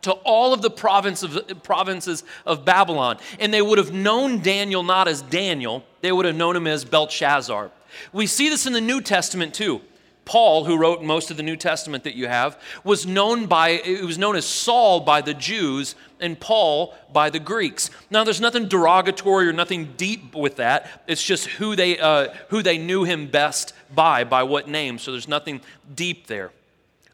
to 0.02 0.12
all 0.12 0.52
of 0.52 0.62
the 0.62 0.70
province 0.70 1.22
of, 1.22 1.62
provinces 1.62 2.24
of 2.44 2.64
Babylon. 2.64 3.18
And 3.38 3.54
they 3.54 3.62
would 3.62 3.78
have 3.78 3.92
known 3.92 4.42
Daniel 4.42 4.82
not 4.82 5.08
as 5.08 5.22
Daniel, 5.22 5.84
they 6.00 6.12
would 6.12 6.26
have 6.26 6.36
known 6.36 6.56
him 6.56 6.66
as 6.66 6.84
Belshazzar. 6.84 7.70
We 8.12 8.26
see 8.26 8.48
this 8.48 8.66
in 8.66 8.72
the 8.72 8.80
New 8.80 9.00
Testament 9.00 9.54
too. 9.54 9.80
Paul, 10.28 10.66
who 10.66 10.76
wrote 10.76 11.02
most 11.02 11.30
of 11.30 11.38
the 11.38 11.42
New 11.42 11.56
Testament 11.56 12.04
that 12.04 12.14
you 12.14 12.28
have, 12.28 12.60
was 12.84 13.06
known 13.06 13.46
by 13.46 13.70
it 13.70 14.04
was 14.04 14.18
known 14.18 14.36
as 14.36 14.44
Saul 14.44 15.00
by 15.00 15.22
the 15.22 15.32
Jews 15.32 15.94
and 16.20 16.38
Paul 16.38 16.94
by 17.10 17.30
the 17.30 17.38
Greeks. 17.38 17.90
Now, 18.10 18.24
there's 18.24 18.40
nothing 18.40 18.68
derogatory 18.68 19.48
or 19.48 19.54
nothing 19.54 19.94
deep 19.96 20.34
with 20.34 20.56
that. 20.56 21.02
It's 21.06 21.22
just 21.22 21.46
who 21.46 21.74
they 21.74 21.98
uh, 21.98 22.34
who 22.50 22.62
they 22.62 22.76
knew 22.76 23.04
him 23.04 23.28
best 23.28 23.72
by, 23.94 24.24
by 24.24 24.42
what 24.42 24.68
name. 24.68 24.98
So 24.98 25.12
there's 25.12 25.28
nothing 25.28 25.62
deep 25.94 26.26
there. 26.26 26.50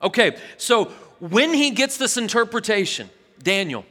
Okay, 0.03 0.37
so 0.57 0.87
when 1.21 1.55
he 1.55 1.71
gets 1.71 1.97
this 1.97 2.17
interpretation, 2.17 3.09
Daniel, 3.41 3.85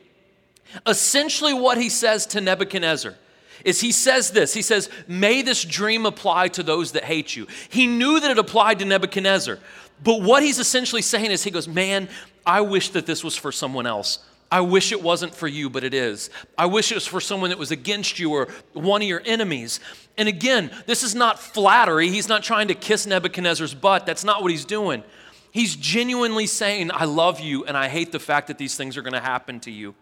essentially 0.85 1.53
what 1.53 1.77
he 1.77 1.87
says 1.87 2.25
to 2.25 2.41
Nebuchadnezzar 2.41 3.15
is 3.63 3.81
he 3.81 3.91
says 3.91 4.31
this. 4.31 4.53
He 4.53 4.61
says, 4.61 4.89
May 5.07 5.41
this 5.41 5.63
dream 5.63 6.05
apply 6.05 6.49
to 6.49 6.63
those 6.63 6.91
that 6.93 7.03
hate 7.03 7.35
you. 7.35 7.47
He 7.69 7.87
knew 7.87 8.19
that 8.19 8.31
it 8.31 8.37
applied 8.37 8.79
to 8.79 8.85
Nebuchadnezzar. 8.85 9.59
But 10.03 10.21
what 10.21 10.43
he's 10.43 10.59
essentially 10.59 11.01
saying 11.01 11.31
is, 11.31 11.43
he 11.43 11.51
goes, 11.51 11.67
Man, 11.67 12.09
I 12.45 12.61
wish 12.61 12.89
that 12.89 13.05
this 13.05 13.23
was 13.23 13.35
for 13.35 13.51
someone 13.51 13.87
else. 13.87 14.19
I 14.51 14.61
wish 14.61 14.91
it 14.91 15.01
wasn't 15.01 15.33
for 15.33 15.47
you, 15.47 15.67
but 15.67 15.83
it 15.83 15.95
is. 15.95 16.29
I 16.55 16.67
wish 16.67 16.91
it 16.91 16.95
was 16.95 17.07
for 17.07 17.19
someone 17.19 17.49
that 17.49 17.57
was 17.57 17.71
against 17.71 18.19
you 18.19 18.31
or 18.33 18.49
one 18.73 19.01
of 19.01 19.07
your 19.07 19.23
enemies. 19.25 19.79
And 20.15 20.29
again, 20.29 20.69
this 20.85 21.01
is 21.01 21.15
not 21.15 21.39
flattery. 21.39 22.09
He's 22.09 22.29
not 22.29 22.43
trying 22.43 22.67
to 22.67 22.75
kiss 22.75 23.07
Nebuchadnezzar's 23.07 23.73
butt. 23.73 24.05
That's 24.05 24.23
not 24.23 24.43
what 24.43 24.51
he's 24.51 24.65
doing. 24.65 25.01
He's 25.49 25.75
genuinely 25.75 26.45
saying, 26.45 26.91
I 26.93 27.05
love 27.05 27.39
you 27.39 27.65
and 27.65 27.75
I 27.75 27.87
hate 27.87 28.11
the 28.11 28.19
fact 28.19 28.47
that 28.47 28.59
these 28.59 28.75
things 28.75 28.95
are 28.95 29.01
going 29.01 29.13
to 29.13 29.19
happen 29.19 29.59
to 29.61 29.71
you. 29.71 29.95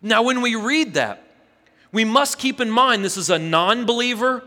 Now, 0.00 0.22
when 0.22 0.40
we 0.40 0.54
read 0.54 0.94
that, 0.94 1.24
we 1.92 2.04
must 2.04 2.38
keep 2.38 2.60
in 2.60 2.70
mind 2.70 3.04
this 3.04 3.16
is 3.16 3.30
a 3.30 3.38
non 3.38 3.86
believer 3.86 4.44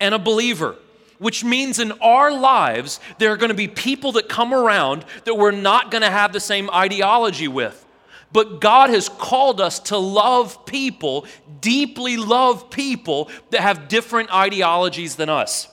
and 0.00 0.14
a 0.14 0.18
believer, 0.18 0.76
which 1.18 1.44
means 1.44 1.78
in 1.78 1.92
our 2.00 2.32
lives, 2.32 3.00
there 3.18 3.32
are 3.32 3.36
going 3.36 3.50
to 3.50 3.54
be 3.54 3.68
people 3.68 4.12
that 4.12 4.28
come 4.28 4.54
around 4.54 5.04
that 5.24 5.34
we're 5.34 5.50
not 5.50 5.90
going 5.90 6.02
to 6.02 6.10
have 6.10 6.32
the 6.32 6.40
same 6.40 6.70
ideology 6.70 7.48
with. 7.48 7.84
But 8.30 8.60
God 8.60 8.90
has 8.90 9.08
called 9.08 9.60
us 9.60 9.78
to 9.80 9.96
love 9.96 10.66
people, 10.66 11.26
deeply 11.60 12.16
love 12.16 12.70
people 12.70 13.30
that 13.50 13.60
have 13.60 13.88
different 13.88 14.32
ideologies 14.32 15.16
than 15.16 15.28
us. 15.28 15.68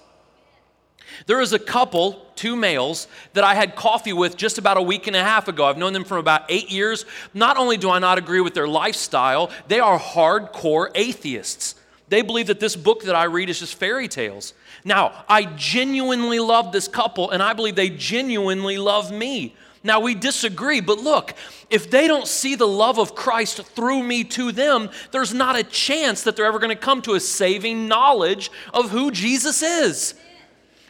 There 1.25 1.41
is 1.41 1.53
a 1.53 1.59
couple, 1.59 2.25
two 2.35 2.55
males, 2.55 3.07
that 3.33 3.43
I 3.43 3.55
had 3.55 3.75
coffee 3.75 4.13
with 4.13 4.37
just 4.37 4.57
about 4.57 4.77
a 4.77 4.81
week 4.81 5.07
and 5.07 5.15
a 5.15 5.23
half 5.23 5.47
ago. 5.47 5.65
I've 5.65 5.77
known 5.77 5.93
them 5.93 6.05
for 6.05 6.17
about 6.17 6.43
eight 6.49 6.71
years. 6.71 7.05
Not 7.33 7.57
only 7.57 7.77
do 7.77 7.89
I 7.89 7.99
not 7.99 8.17
agree 8.17 8.41
with 8.41 8.53
their 8.53 8.67
lifestyle, 8.67 9.51
they 9.67 9.79
are 9.79 9.99
hardcore 9.99 10.89
atheists. 10.95 11.75
They 12.07 12.21
believe 12.21 12.47
that 12.47 12.59
this 12.59 12.75
book 12.75 13.03
that 13.03 13.15
I 13.15 13.23
read 13.23 13.49
is 13.49 13.59
just 13.59 13.75
fairy 13.75 14.07
tales. 14.07 14.53
Now, 14.83 15.25
I 15.27 15.45
genuinely 15.45 16.39
love 16.39 16.71
this 16.71 16.87
couple, 16.87 17.31
and 17.31 17.41
I 17.41 17.53
believe 17.53 17.75
they 17.75 17.89
genuinely 17.89 18.77
love 18.77 19.11
me. 19.11 19.55
Now, 19.83 19.99
we 19.99 20.15
disagree, 20.15 20.81
but 20.81 20.97
look, 20.97 21.35
if 21.69 21.91
they 21.91 22.07
don't 22.07 22.27
see 22.27 22.55
the 22.55 22.67
love 22.67 22.97
of 22.97 23.13
Christ 23.13 23.63
through 23.63 24.01
me 24.01 24.23
to 24.23 24.51
them, 24.51 24.89
there's 25.11 25.31
not 25.31 25.55
a 25.55 25.63
chance 25.63 26.23
that 26.23 26.35
they're 26.35 26.47
ever 26.47 26.57
going 26.57 26.75
to 26.75 26.75
come 26.75 27.03
to 27.03 27.13
a 27.13 27.19
saving 27.19 27.87
knowledge 27.87 28.49
of 28.73 28.89
who 28.89 29.11
Jesus 29.11 29.61
is. 29.61 30.15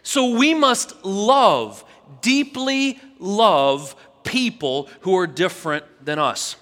So 0.05 0.37
we 0.37 0.53
must 0.53 1.03
love, 1.03 1.83
deeply 2.21 2.99
love 3.17 3.95
people 4.23 4.87
who 5.01 5.17
are 5.17 5.25
different 5.25 5.83
than 6.05 6.19
us. 6.19 6.57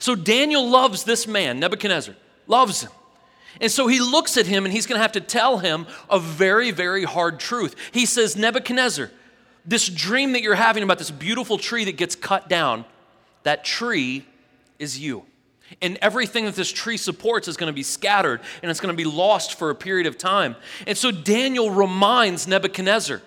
So 0.00 0.16
Daniel 0.16 0.68
loves 0.68 1.04
this 1.04 1.28
man, 1.28 1.60
Nebuchadnezzar, 1.60 2.16
loves 2.48 2.82
him. 2.82 2.90
And 3.60 3.70
so 3.70 3.86
he 3.86 4.00
looks 4.00 4.36
at 4.36 4.46
him 4.46 4.64
and 4.64 4.74
he's 4.74 4.86
going 4.86 4.98
to 4.98 5.02
have 5.02 5.12
to 5.12 5.20
tell 5.20 5.58
him 5.58 5.86
a 6.10 6.18
very, 6.18 6.72
very 6.72 7.04
hard 7.04 7.38
truth. 7.38 7.76
He 7.92 8.04
says, 8.04 8.34
Nebuchadnezzar, 8.36 9.12
this 9.64 9.88
dream 9.88 10.32
that 10.32 10.42
you're 10.42 10.56
having 10.56 10.82
about 10.82 10.98
this 10.98 11.12
beautiful 11.12 11.56
tree 11.56 11.84
that 11.84 11.96
gets 11.96 12.16
cut 12.16 12.48
down, 12.48 12.84
that 13.44 13.64
tree 13.64 14.26
is 14.80 14.98
you. 14.98 15.24
And 15.80 15.98
everything 16.02 16.44
that 16.46 16.54
this 16.54 16.70
tree 16.70 16.96
supports 16.96 17.48
is 17.48 17.56
going 17.56 17.70
to 17.70 17.74
be 17.74 17.82
scattered 17.82 18.40
and 18.62 18.70
it's 18.70 18.80
going 18.80 18.94
to 18.94 19.02
be 19.02 19.08
lost 19.08 19.58
for 19.58 19.70
a 19.70 19.74
period 19.74 20.06
of 20.06 20.18
time. 20.18 20.56
And 20.86 20.96
so 20.96 21.10
Daniel 21.10 21.70
reminds 21.70 22.46
Nebuchadnezzar 22.46 23.22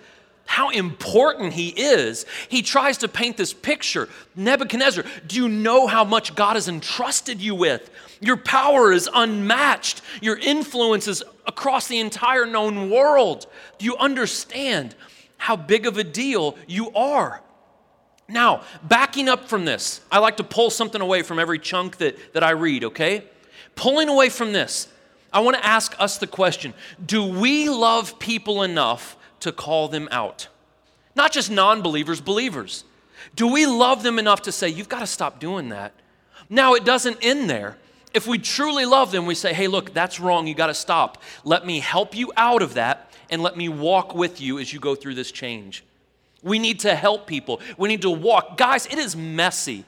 how 0.46 0.70
important 0.70 1.54
he 1.54 1.68
is. 1.68 2.26
He 2.48 2.62
tries 2.62 2.98
to 2.98 3.08
paint 3.08 3.36
this 3.36 3.52
picture. 3.52 4.08
Nebuchadnezzar, 4.36 5.04
do 5.26 5.36
you 5.36 5.48
know 5.48 5.86
how 5.86 6.04
much 6.04 6.34
God 6.34 6.54
has 6.54 6.68
entrusted 6.68 7.40
you 7.40 7.54
with? 7.54 7.90
Your 8.20 8.36
power 8.36 8.92
is 8.92 9.08
unmatched, 9.12 10.02
your 10.20 10.36
influence 10.36 11.08
is 11.08 11.22
across 11.46 11.88
the 11.88 11.98
entire 11.98 12.46
known 12.46 12.90
world. 12.90 13.46
Do 13.78 13.86
you 13.86 13.96
understand 13.96 14.94
how 15.38 15.56
big 15.56 15.86
of 15.86 15.98
a 15.98 16.04
deal 16.04 16.56
you 16.66 16.90
are? 16.92 17.40
Now, 18.28 18.62
backing 18.82 19.28
up 19.28 19.48
from 19.48 19.64
this, 19.64 20.00
I 20.10 20.18
like 20.18 20.38
to 20.38 20.44
pull 20.44 20.70
something 20.70 21.00
away 21.00 21.22
from 21.22 21.38
every 21.38 21.58
chunk 21.58 21.98
that, 21.98 22.32
that 22.32 22.42
I 22.42 22.50
read, 22.50 22.84
okay? 22.84 23.24
Pulling 23.76 24.08
away 24.08 24.30
from 24.30 24.52
this, 24.52 24.88
I 25.32 25.40
want 25.40 25.56
to 25.56 25.66
ask 25.66 25.94
us 25.98 26.16
the 26.18 26.26
question 26.26 26.72
Do 27.04 27.24
we 27.24 27.68
love 27.68 28.18
people 28.18 28.62
enough 28.62 29.16
to 29.40 29.52
call 29.52 29.88
them 29.88 30.08
out? 30.10 30.48
Not 31.14 31.32
just 31.32 31.50
non 31.50 31.82
believers, 31.82 32.20
believers. 32.20 32.84
Do 33.36 33.48
we 33.48 33.66
love 33.66 34.02
them 34.02 34.18
enough 34.18 34.42
to 34.42 34.52
say, 34.52 34.68
You've 34.68 34.88
got 34.88 35.00
to 35.00 35.06
stop 35.06 35.38
doing 35.40 35.68
that? 35.70 35.92
Now, 36.48 36.74
it 36.74 36.84
doesn't 36.84 37.18
end 37.20 37.50
there. 37.50 37.76
If 38.12 38.26
we 38.28 38.38
truly 38.38 38.84
love 38.84 39.10
them, 39.10 39.26
we 39.26 39.34
say, 39.34 39.52
Hey, 39.52 39.66
look, 39.66 39.92
that's 39.92 40.20
wrong. 40.20 40.46
You 40.46 40.54
got 40.54 40.68
to 40.68 40.74
stop. 40.74 41.20
Let 41.44 41.66
me 41.66 41.80
help 41.80 42.16
you 42.16 42.32
out 42.36 42.62
of 42.62 42.74
that 42.74 43.10
and 43.28 43.42
let 43.42 43.56
me 43.56 43.68
walk 43.68 44.14
with 44.14 44.40
you 44.40 44.58
as 44.58 44.72
you 44.72 44.80
go 44.80 44.94
through 44.94 45.14
this 45.14 45.32
change. 45.32 45.84
We 46.44 46.60
need 46.60 46.80
to 46.80 46.94
help 46.94 47.26
people. 47.26 47.60
We 47.76 47.88
need 47.88 48.02
to 48.02 48.10
walk. 48.10 48.56
Guys, 48.56 48.86
it 48.86 48.98
is 48.98 49.16
messy. 49.16 49.84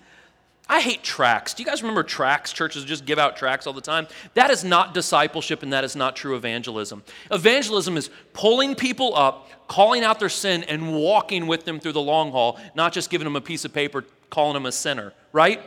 I 0.68 0.80
hate 0.80 1.04
tracts. 1.04 1.54
Do 1.54 1.62
you 1.62 1.68
guys 1.68 1.82
remember 1.82 2.02
tracts? 2.02 2.52
Churches 2.52 2.84
just 2.84 3.04
give 3.04 3.20
out 3.20 3.36
tracts 3.36 3.68
all 3.68 3.72
the 3.72 3.80
time. 3.80 4.08
That 4.34 4.50
is 4.50 4.64
not 4.64 4.94
discipleship 4.94 5.62
and 5.62 5.72
that 5.72 5.84
is 5.84 5.94
not 5.94 6.16
true 6.16 6.34
evangelism. 6.34 7.04
Evangelism 7.30 7.96
is 7.96 8.10
pulling 8.32 8.74
people 8.74 9.14
up, 9.14 9.48
calling 9.68 10.02
out 10.02 10.18
their 10.18 10.28
sin, 10.28 10.64
and 10.64 10.92
walking 10.96 11.46
with 11.46 11.66
them 11.66 11.78
through 11.78 11.92
the 11.92 12.00
long 12.00 12.32
haul, 12.32 12.58
not 12.74 12.92
just 12.92 13.10
giving 13.10 13.26
them 13.26 13.36
a 13.36 13.40
piece 13.40 13.64
of 13.64 13.72
paper, 13.72 14.04
calling 14.28 14.54
them 14.54 14.66
a 14.66 14.72
sinner, 14.72 15.12
right? 15.32 15.62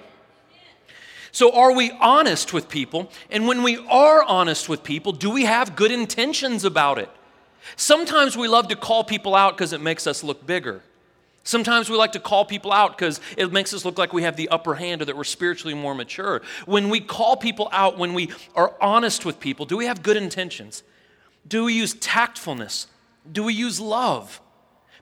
So, 1.31 1.53
are 1.55 1.72
we 1.74 1.91
honest 1.91 2.51
with 2.53 2.67
people? 2.67 3.12
And 3.29 3.48
when 3.48 3.62
we 3.62 3.77
are 3.88 4.24
honest 4.24 4.67
with 4.67 4.84
people, 4.84 5.12
do 5.12 5.29
we 5.29 5.46
have 5.46 5.75
good 5.75 5.91
intentions 5.91 6.65
about 6.65 6.98
it? 6.98 7.10
Sometimes 7.75 8.38
we 8.38 8.48
love 8.48 8.68
to 8.70 8.75
call 8.75 9.04
people 9.04 9.36
out 9.36 9.56
because 9.56 9.74
it 9.74 9.82
makes 9.82 10.08
us 10.08 10.24
look 10.24 10.46
bigger. 10.46 10.82
Sometimes 11.44 11.89
we 11.89 11.98
like 11.98 12.12
to 12.12 12.20
call 12.20 12.46
people 12.46 12.72
out 12.72 12.98
because 12.98 13.20
it 13.38 13.51
makes 13.51 13.74
us 13.74 13.84
look 13.84 13.98
like 13.98 14.13
we 14.13 14.24
have 14.24 14.36
the 14.36 14.50
upper 14.50 14.75
hand 14.75 15.01
or 15.01 15.06
that 15.06 15.18
we're 15.18 15.24
spiritually 15.24 15.74
more 15.74 15.96
mature. 15.96 16.42
When 16.66 16.89
we 16.89 17.00
call 17.00 17.38
people 17.38 17.70
out, 17.72 17.98
when 17.98 18.13
we 18.13 18.32
are 18.56 18.75
honest 18.80 19.25
with 19.25 19.39
people, 19.39 19.66
do 19.66 19.78
we 19.78 19.86
have 19.86 20.04
good 20.04 20.18
intentions? 20.18 20.84
Do 21.48 21.63
we 21.63 21.74
use 21.74 21.96
tactfulness? 21.96 22.88
Do 23.32 23.44
we 23.44 23.54
use 23.54 23.80
love? 23.80 24.42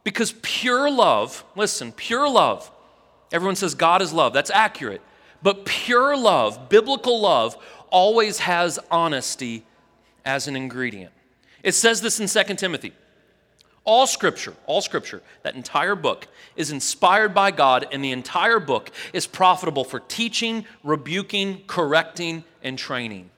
Because 0.04 0.34
pure 0.42 0.90
love, 0.90 1.44
listen, 1.56 1.92
pure 1.92 2.30
love, 2.30 2.72
everyone 3.32 3.58
says 3.58 3.76
God 3.76 4.02
is 4.02 4.14
love. 4.14 4.32
That's 4.32 4.52
accurate. 4.52 5.02
But 5.44 5.66
pure 5.66 6.16
love, 6.16 6.70
biblical 6.70 7.20
love, 7.20 7.58
always 7.90 8.40
has 8.40 8.80
honesty 8.90 9.66
as 10.24 10.48
an 10.48 10.56
ingredient. 10.56 11.12
It 11.68 11.76
says 11.76 12.00
this 12.00 12.22
in 12.22 12.28
2 12.46 12.56
Timothy. 12.56 12.94
All 13.84 14.08
scripture, 14.08 14.54
all 14.68 14.80
scripture, 14.80 15.22
that 15.44 15.56
entire 15.56 15.96
book 15.96 16.30
is 16.56 16.72
inspired 16.72 17.34
by 17.34 17.52
God, 17.52 17.86
and 17.92 18.02
the 18.02 18.14
entire 18.14 18.62
book 18.62 18.90
is 19.12 19.28
profitable 19.28 19.84
for 19.84 20.00
teaching, 20.00 20.64
rebuking, 20.82 21.64
correcting, 21.68 22.46
and 22.64 22.80
training. 22.80 23.32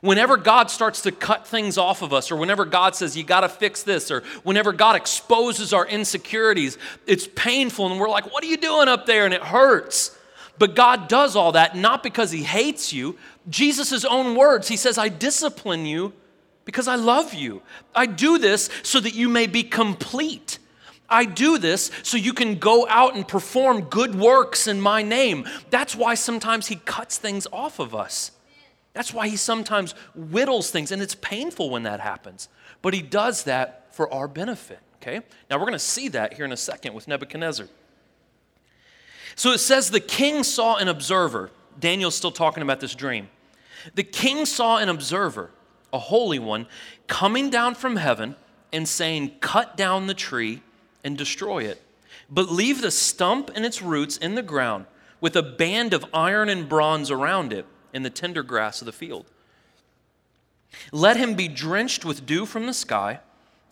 Whenever 0.00 0.36
God 0.36 0.68
starts 0.68 1.02
to 1.02 1.12
cut 1.12 1.46
things 1.46 1.78
off 1.78 2.02
of 2.02 2.12
us, 2.12 2.32
or 2.32 2.36
whenever 2.36 2.64
God 2.64 2.96
says, 2.96 3.16
you 3.16 3.22
got 3.22 3.42
to 3.42 3.48
fix 3.48 3.84
this, 3.84 4.10
or 4.10 4.24
whenever 4.42 4.72
God 4.72 4.96
exposes 4.96 5.72
our 5.72 5.86
insecurities, 5.86 6.76
it's 7.06 7.28
painful, 7.36 7.86
and 7.86 8.00
we're 8.00 8.10
like, 8.10 8.32
what 8.32 8.42
are 8.42 8.48
you 8.48 8.56
doing 8.56 8.88
up 8.88 9.06
there? 9.06 9.24
And 9.24 9.32
it 9.32 9.44
hurts. 9.44 10.18
But 10.58 10.74
God 10.74 11.06
does 11.06 11.36
all 11.36 11.52
that 11.52 11.76
not 11.76 12.02
because 12.02 12.32
He 12.32 12.42
hates 12.42 12.92
you. 12.92 13.16
Jesus' 13.48 14.04
own 14.04 14.34
words, 14.34 14.66
He 14.66 14.76
says, 14.76 14.98
I 14.98 15.08
discipline 15.08 15.86
you 15.86 16.14
because 16.68 16.86
I 16.86 16.96
love 16.96 17.32
you. 17.32 17.62
I 17.94 18.04
do 18.04 18.36
this 18.36 18.68
so 18.82 19.00
that 19.00 19.14
you 19.14 19.30
may 19.30 19.46
be 19.46 19.62
complete. 19.62 20.58
I 21.08 21.24
do 21.24 21.56
this 21.56 21.90
so 22.02 22.18
you 22.18 22.34
can 22.34 22.56
go 22.56 22.86
out 22.90 23.14
and 23.14 23.26
perform 23.26 23.84
good 23.84 24.14
works 24.14 24.66
in 24.66 24.78
my 24.78 25.00
name. 25.00 25.48
That's 25.70 25.96
why 25.96 26.12
sometimes 26.12 26.66
he 26.66 26.76
cuts 26.76 27.16
things 27.16 27.46
off 27.54 27.78
of 27.78 27.94
us. 27.94 28.32
That's 28.92 29.14
why 29.14 29.28
he 29.28 29.36
sometimes 29.38 29.94
whittles 30.14 30.70
things, 30.70 30.92
and 30.92 31.00
it's 31.00 31.14
painful 31.14 31.70
when 31.70 31.84
that 31.84 32.00
happens. 32.00 32.50
But 32.82 32.92
he 32.92 33.00
does 33.00 33.44
that 33.44 33.94
for 33.94 34.12
our 34.12 34.28
benefit, 34.28 34.80
okay? 34.96 35.22
Now 35.48 35.56
we're 35.56 35.70
to 35.70 35.78
see 35.78 36.08
that 36.08 36.34
here 36.34 36.44
in 36.44 36.52
a 36.52 36.56
second 36.58 36.92
with 36.92 37.08
Nebuchadnezzar. 37.08 37.66
So 39.36 39.52
it 39.52 39.58
says 39.60 39.90
the 39.90 40.00
king 40.00 40.42
saw 40.42 40.76
an 40.76 40.88
observer. 40.88 41.50
Daniel's 41.80 42.14
still 42.14 42.30
talking 42.30 42.62
about 42.62 42.80
this 42.80 42.94
dream. 42.94 43.30
The 43.94 44.04
king 44.04 44.44
saw 44.44 44.76
an 44.76 44.90
observer 44.90 45.52
a 45.92 45.98
holy 45.98 46.38
one, 46.38 46.66
coming 47.06 47.50
down 47.50 47.74
from 47.74 47.96
heaven 47.96 48.36
and 48.72 48.88
saying, 48.88 49.32
Cut 49.40 49.76
down 49.76 50.06
the 50.06 50.14
tree 50.14 50.62
and 51.04 51.16
destroy 51.16 51.64
it, 51.64 51.82
but 52.28 52.50
leave 52.50 52.82
the 52.82 52.90
stump 52.90 53.50
and 53.54 53.64
its 53.64 53.80
roots 53.80 54.16
in 54.16 54.34
the 54.34 54.42
ground 54.42 54.86
with 55.20 55.36
a 55.36 55.42
band 55.42 55.94
of 55.94 56.04
iron 56.12 56.48
and 56.48 56.68
bronze 56.68 57.10
around 57.10 57.52
it 57.52 57.66
in 57.92 58.02
the 58.02 58.10
tender 58.10 58.42
grass 58.42 58.80
of 58.80 58.86
the 58.86 58.92
field. 58.92 59.26
Let 60.92 61.16
him 61.16 61.34
be 61.34 61.48
drenched 61.48 62.04
with 62.04 62.26
dew 62.26 62.46
from 62.46 62.66
the 62.66 62.74
sky 62.74 63.20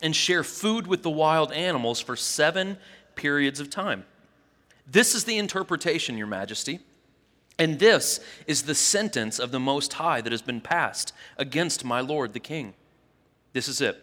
and 0.02 0.14
share 0.14 0.42
food 0.42 0.86
with 0.86 1.02
the 1.02 1.10
wild 1.10 1.52
animals 1.52 2.00
for 2.00 2.16
seven 2.16 2.78
periods 3.14 3.60
of 3.60 3.70
time. 3.70 4.04
This 4.86 5.14
is 5.14 5.24
the 5.24 5.38
interpretation, 5.38 6.16
Your 6.16 6.26
Majesty. 6.26 6.80
And 7.58 7.78
this 7.78 8.20
is 8.46 8.62
the 8.62 8.74
sentence 8.74 9.38
of 9.38 9.50
the 9.50 9.60
Most 9.60 9.94
High 9.94 10.20
that 10.20 10.32
has 10.32 10.42
been 10.42 10.60
passed 10.60 11.12
against 11.38 11.84
my 11.84 12.00
Lord 12.00 12.32
the 12.32 12.40
King. 12.40 12.74
This 13.52 13.68
is 13.68 13.80
it. 13.80 14.02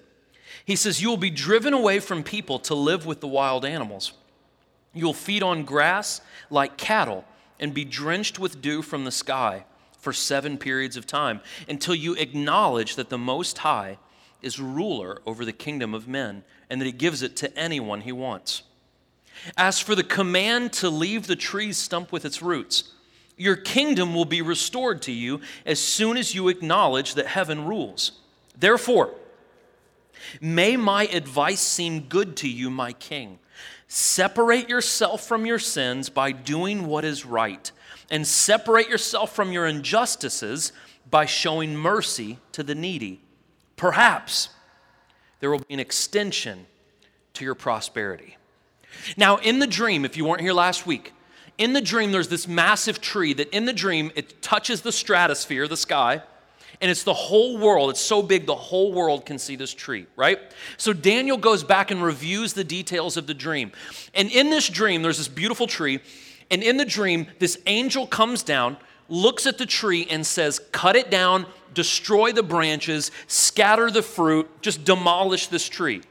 He 0.65 0.75
says, 0.75 1.01
You 1.01 1.09
will 1.09 1.17
be 1.17 1.29
driven 1.29 1.73
away 1.73 1.99
from 1.99 2.23
people 2.23 2.59
to 2.59 2.75
live 2.75 3.05
with 3.05 3.21
the 3.21 3.27
wild 3.27 3.65
animals. 3.65 4.13
You 4.93 5.05
will 5.05 5.13
feed 5.13 5.43
on 5.43 5.65
grass 5.65 6.21
like 6.49 6.77
cattle 6.77 7.25
and 7.59 7.73
be 7.73 7.85
drenched 7.85 8.39
with 8.39 8.61
dew 8.61 8.81
from 8.81 9.05
the 9.05 9.11
sky 9.11 9.65
for 9.99 10.13
seven 10.13 10.57
periods 10.57 10.97
of 10.97 11.07
time 11.07 11.39
until 11.67 11.95
you 11.95 12.15
acknowledge 12.15 12.95
that 12.95 13.09
the 13.09 13.17
Most 13.17 13.59
High 13.59 13.97
is 14.41 14.59
ruler 14.59 15.21
over 15.25 15.45
the 15.45 15.53
kingdom 15.53 15.93
of 15.93 16.07
men 16.07 16.43
and 16.69 16.81
that 16.81 16.85
he 16.85 16.91
gives 16.91 17.21
it 17.21 17.35
to 17.37 17.57
anyone 17.57 18.01
he 18.01 18.11
wants. 18.11 18.63
As 19.57 19.79
for 19.79 19.95
the 19.95 20.03
command 20.03 20.73
to 20.73 20.89
leave 20.89 21.27
the 21.27 21.35
tree's 21.35 21.77
stump 21.77 22.11
with 22.11 22.25
its 22.25 22.41
roots, 22.41 22.91
your 23.37 23.55
kingdom 23.55 24.13
will 24.13 24.25
be 24.25 24.41
restored 24.41 25.01
to 25.03 25.11
you 25.11 25.41
as 25.65 25.79
soon 25.79 26.17
as 26.17 26.35
you 26.35 26.49
acknowledge 26.49 27.15
that 27.15 27.27
heaven 27.27 27.65
rules. 27.65 28.13
Therefore, 28.57 29.13
may 30.39 30.77
my 30.77 31.05
advice 31.07 31.61
seem 31.61 32.01
good 32.01 32.37
to 32.37 32.49
you, 32.49 32.69
my 32.69 32.93
king. 32.93 33.39
Separate 33.87 34.69
yourself 34.69 35.25
from 35.27 35.45
your 35.45 35.59
sins 35.59 36.09
by 36.09 36.31
doing 36.31 36.87
what 36.87 37.05
is 37.05 37.25
right, 37.25 37.71
and 38.09 38.25
separate 38.25 38.89
yourself 38.89 39.35
from 39.35 39.51
your 39.51 39.67
injustices 39.67 40.71
by 41.09 41.25
showing 41.25 41.75
mercy 41.75 42.39
to 42.53 42.63
the 42.63 42.75
needy. 42.75 43.21
Perhaps 43.75 44.49
there 45.39 45.51
will 45.51 45.59
be 45.59 45.73
an 45.73 45.79
extension 45.79 46.65
to 47.33 47.43
your 47.43 47.55
prosperity. 47.55 48.37
Now, 49.17 49.37
in 49.37 49.59
the 49.59 49.67
dream, 49.67 50.05
if 50.05 50.15
you 50.15 50.25
weren't 50.25 50.41
here 50.41 50.53
last 50.53 50.85
week, 50.85 51.13
in 51.57 51.73
the 51.73 51.81
dream, 51.81 52.11
there's 52.11 52.29
this 52.29 52.47
massive 52.47 52.99
tree 53.01 53.33
that 53.33 53.49
in 53.49 53.65
the 53.65 53.73
dream, 53.73 54.11
it 54.15 54.41
touches 54.41 54.81
the 54.81 54.91
stratosphere, 54.91 55.67
the 55.67 55.77
sky, 55.77 56.21
and 56.81 56.89
it's 56.89 57.03
the 57.03 57.13
whole 57.13 57.57
world. 57.57 57.89
It's 57.91 58.01
so 58.01 58.21
big, 58.21 58.45
the 58.45 58.55
whole 58.55 58.91
world 58.91 59.25
can 59.25 59.37
see 59.37 59.55
this 59.55 59.73
tree, 59.73 60.07
right? 60.15 60.39
So 60.77 60.93
Daniel 60.93 61.37
goes 61.37 61.63
back 61.63 61.91
and 61.91 62.01
reviews 62.01 62.53
the 62.53 62.63
details 62.63 63.17
of 63.17 63.27
the 63.27 63.33
dream. 63.33 63.71
And 64.13 64.31
in 64.31 64.49
this 64.49 64.67
dream, 64.67 65.01
there's 65.01 65.19
this 65.19 65.27
beautiful 65.27 65.67
tree, 65.67 65.99
and 66.49 66.63
in 66.63 66.77
the 66.77 66.85
dream, 66.85 67.27
this 67.39 67.57
angel 67.67 68.07
comes 68.07 68.43
down, 68.43 68.77
looks 69.07 69.45
at 69.45 69.57
the 69.57 69.65
tree, 69.65 70.07
and 70.09 70.25
says, 70.25 70.59
Cut 70.71 70.95
it 70.95 71.09
down, 71.09 71.45
destroy 71.73 72.31
the 72.31 72.43
branches, 72.43 73.11
scatter 73.27 73.91
the 73.91 74.01
fruit, 74.01 74.49
just 74.61 74.83
demolish 74.83 75.47
this 75.47 75.69
tree. 75.69 76.01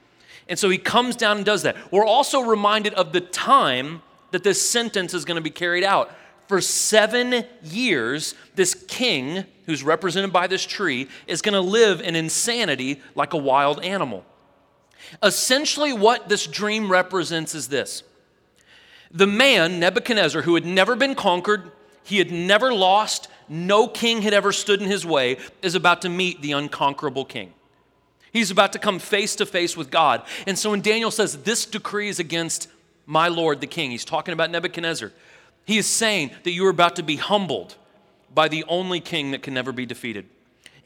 And 0.48 0.58
so 0.58 0.68
he 0.68 0.78
comes 0.78 1.16
down 1.16 1.38
and 1.38 1.46
does 1.46 1.62
that. 1.62 1.76
We're 1.92 2.06
also 2.06 2.40
reminded 2.40 2.94
of 2.94 3.12
the 3.12 3.20
time 3.20 4.02
that 4.32 4.42
this 4.42 4.68
sentence 4.68 5.14
is 5.14 5.24
going 5.24 5.36
to 5.36 5.42
be 5.42 5.50
carried 5.50 5.84
out. 5.84 6.12
For 6.48 6.60
seven 6.60 7.44
years, 7.62 8.34
this 8.56 8.74
king, 8.74 9.44
who's 9.66 9.82
represented 9.82 10.32
by 10.32 10.48
this 10.48 10.66
tree, 10.66 11.08
is 11.26 11.40
going 11.40 11.54
to 11.54 11.60
live 11.60 12.00
in 12.00 12.16
insanity 12.16 13.00
like 13.14 13.32
a 13.32 13.38
wild 13.38 13.82
animal. 13.82 14.24
Essentially, 15.22 15.92
what 15.92 16.28
this 16.28 16.46
dream 16.46 16.90
represents 16.90 17.54
is 17.54 17.68
this 17.68 18.02
the 19.10 19.26
man, 19.26 19.78
Nebuchadnezzar, 19.78 20.42
who 20.42 20.54
had 20.54 20.64
never 20.64 20.96
been 20.96 21.14
conquered, 21.14 21.70
he 22.02 22.18
had 22.18 22.32
never 22.32 22.72
lost, 22.72 23.28
no 23.48 23.86
king 23.86 24.22
had 24.22 24.32
ever 24.32 24.52
stood 24.52 24.80
in 24.80 24.88
his 24.88 25.04
way, 25.04 25.36
is 25.60 25.74
about 25.74 26.02
to 26.02 26.08
meet 26.08 26.40
the 26.40 26.52
unconquerable 26.52 27.26
king. 27.26 27.52
He's 28.32 28.50
about 28.50 28.72
to 28.72 28.78
come 28.78 28.98
face 28.98 29.36
to 29.36 29.46
face 29.46 29.76
with 29.76 29.90
God. 29.90 30.22
And 30.46 30.58
so 30.58 30.70
when 30.70 30.80
Daniel 30.80 31.10
says, 31.10 31.42
This 31.42 31.66
decree 31.66 32.08
is 32.08 32.18
against 32.18 32.68
my 33.06 33.28
Lord 33.28 33.60
the 33.60 33.66
king, 33.66 33.90
he's 33.90 34.04
talking 34.04 34.32
about 34.32 34.50
Nebuchadnezzar. 34.50 35.12
He 35.64 35.78
is 35.78 35.86
saying 35.86 36.32
that 36.42 36.50
you 36.50 36.66
are 36.66 36.70
about 36.70 36.96
to 36.96 37.02
be 37.02 37.16
humbled 37.16 37.76
by 38.34 38.48
the 38.48 38.64
only 38.64 39.00
king 39.00 39.32
that 39.32 39.42
can 39.42 39.54
never 39.54 39.72
be 39.72 39.86
defeated. 39.86 40.26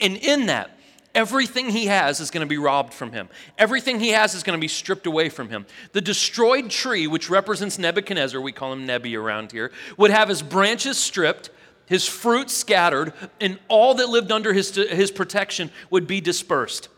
And 0.01 0.17
in 0.17 0.47
that, 0.47 0.77
everything 1.15 1.71
he 1.71 1.87
has 1.87 2.21
is 2.21 2.31
going 2.31 2.47
to 2.47 2.49
be 2.49 2.59
robbed 2.59 2.93
from 2.93 3.13
him. 3.13 3.29
Everything 3.57 4.01
he 4.01 4.11
has 4.11 4.35
is 4.35 4.43
going 4.43 4.57
to 4.57 4.61
be 4.61 4.69
stripped 4.69 5.07
away 5.07 5.29
from 5.29 5.49
him. 5.49 5.67
The 5.93 6.01
destroyed 6.01 6.71
tree, 6.71 7.07
which 7.07 7.31
represents 7.31 7.79
Nebuchadnezzar, 7.79 8.41
we 8.41 8.53
call 8.53 8.73
him 8.73 8.85
Nebi 8.85 9.17
around 9.17 9.53
here, 9.53 9.73
would 9.97 10.11
have 10.11 10.29
his 10.29 10.43
branches 10.43 10.99
stripped, 10.99 11.51
his 11.87 12.07
fruit 12.07 12.51
scattered, 12.51 13.15
and 13.41 13.59
all 13.69 13.95
that 13.95 14.09
lived 14.09 14.31
under 14.31 14.53
his, 14.53 14.75
his 14.75 15.11
protection 15.11 15.71
would 15.89 16.07
be 16.07 16.21
dispersed. 16.21 16.89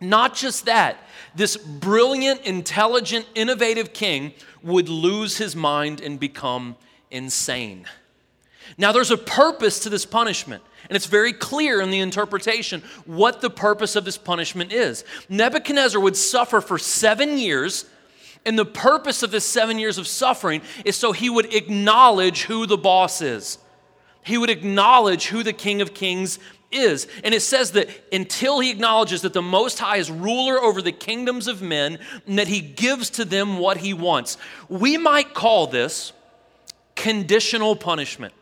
Not 0.00 0.36
just 0.36 0.66
that, 0.66 0.98
this 1.38 1.56
brilliant, 1.56 2.42
intelligent, 2.42 3.24
innovative 3.34 3.92
king 3.92 4.34
would 4.62 4.88
lose 4.88 5.38
his 5.38 5.54
mind 5.54 6.00
and 6.00 6.18
become 6.18 6.76
insane. 7.10 7.86
Now, 8.76 8.92
there's 8.92 9.12
a 9.12 9.16
purpose 9.16 9.80
to 9.80 9.88
this 9.88 10.04
punishment, 10.04 10.62
and 10.88 10.96
it's 10.96 11.06
very 11.06 11.32
clear 11.32 11.80
in 11.80 11.90
the 11.90 12.00
interpretation 12.00 12.82
what 13.06 13.40
the 13.40 13.50
purpose 13.50 13.96
of 13.96 14.04
this 14.04 14.18
punishment 14.18 14.72
is. 14.72 15.04
Nebuchadnezzar 15.28 16.00
would 16.00 16.16
suffer 16.16 16.60
for 16.60 16.76
seven 16.76 17.38
years, 17.38 17.86
and 18.44 18.58
the 18.58 18.66
purpose 18.66 19.22
of 19.22 19.30
this 19.30 19.46
seven 19.46 19.78
years 19.78 19.96
of 19.96 20.08
suffering 20.08 20.60
is 20.84 20.96
so 20.96 21.12
he 21.12 21.30
would 21.30 21.54
acknowledge 21.54 22.42
who 22.42 22.66
the 22.66 22.76
boss 22.76 23.22
is. 23.22 23.58
He 24.22 24.36
would 24.36 24.50
acknowledge 24.50 25.28
who 25.28 25.42
the 25.42 25.52
King 25.52 25.80
of 25.80 25.94
Kings 25.94 26.40
is. 26.70 27.06
And 27.24 27.34
it 27.34 27.40
says 27.40 27.72
that 27.72 27.88
until 28.12 28.60
he 28.60 28.70
acknowledges 28.70 29.22
that 29.22 29.32
the 29.32 29.42
Most 29.42 29.78
High 29.78 29.96
is 29.96 30.10
ruler 30.10 30.60
over 30.60 30.82
the 30.82 30.92
kingdoms 30.92 31.46
of 31.46 31.62
men 31.62 31.98
and 32.26 32.38
that 32.38 32.48
he 32.48 32.60
gives 32.60 33.10
to 33.10 33.24
them 33.24 33.58
what 33.58 33.78
he 33.78 33.94
wants. 33.94 34.36
We 34.68 34.96
might 34.96 35.34
call 35.34 35.66
this 35.66 36.12
conditional 36.94 37.76
punishment. 37.76 38.34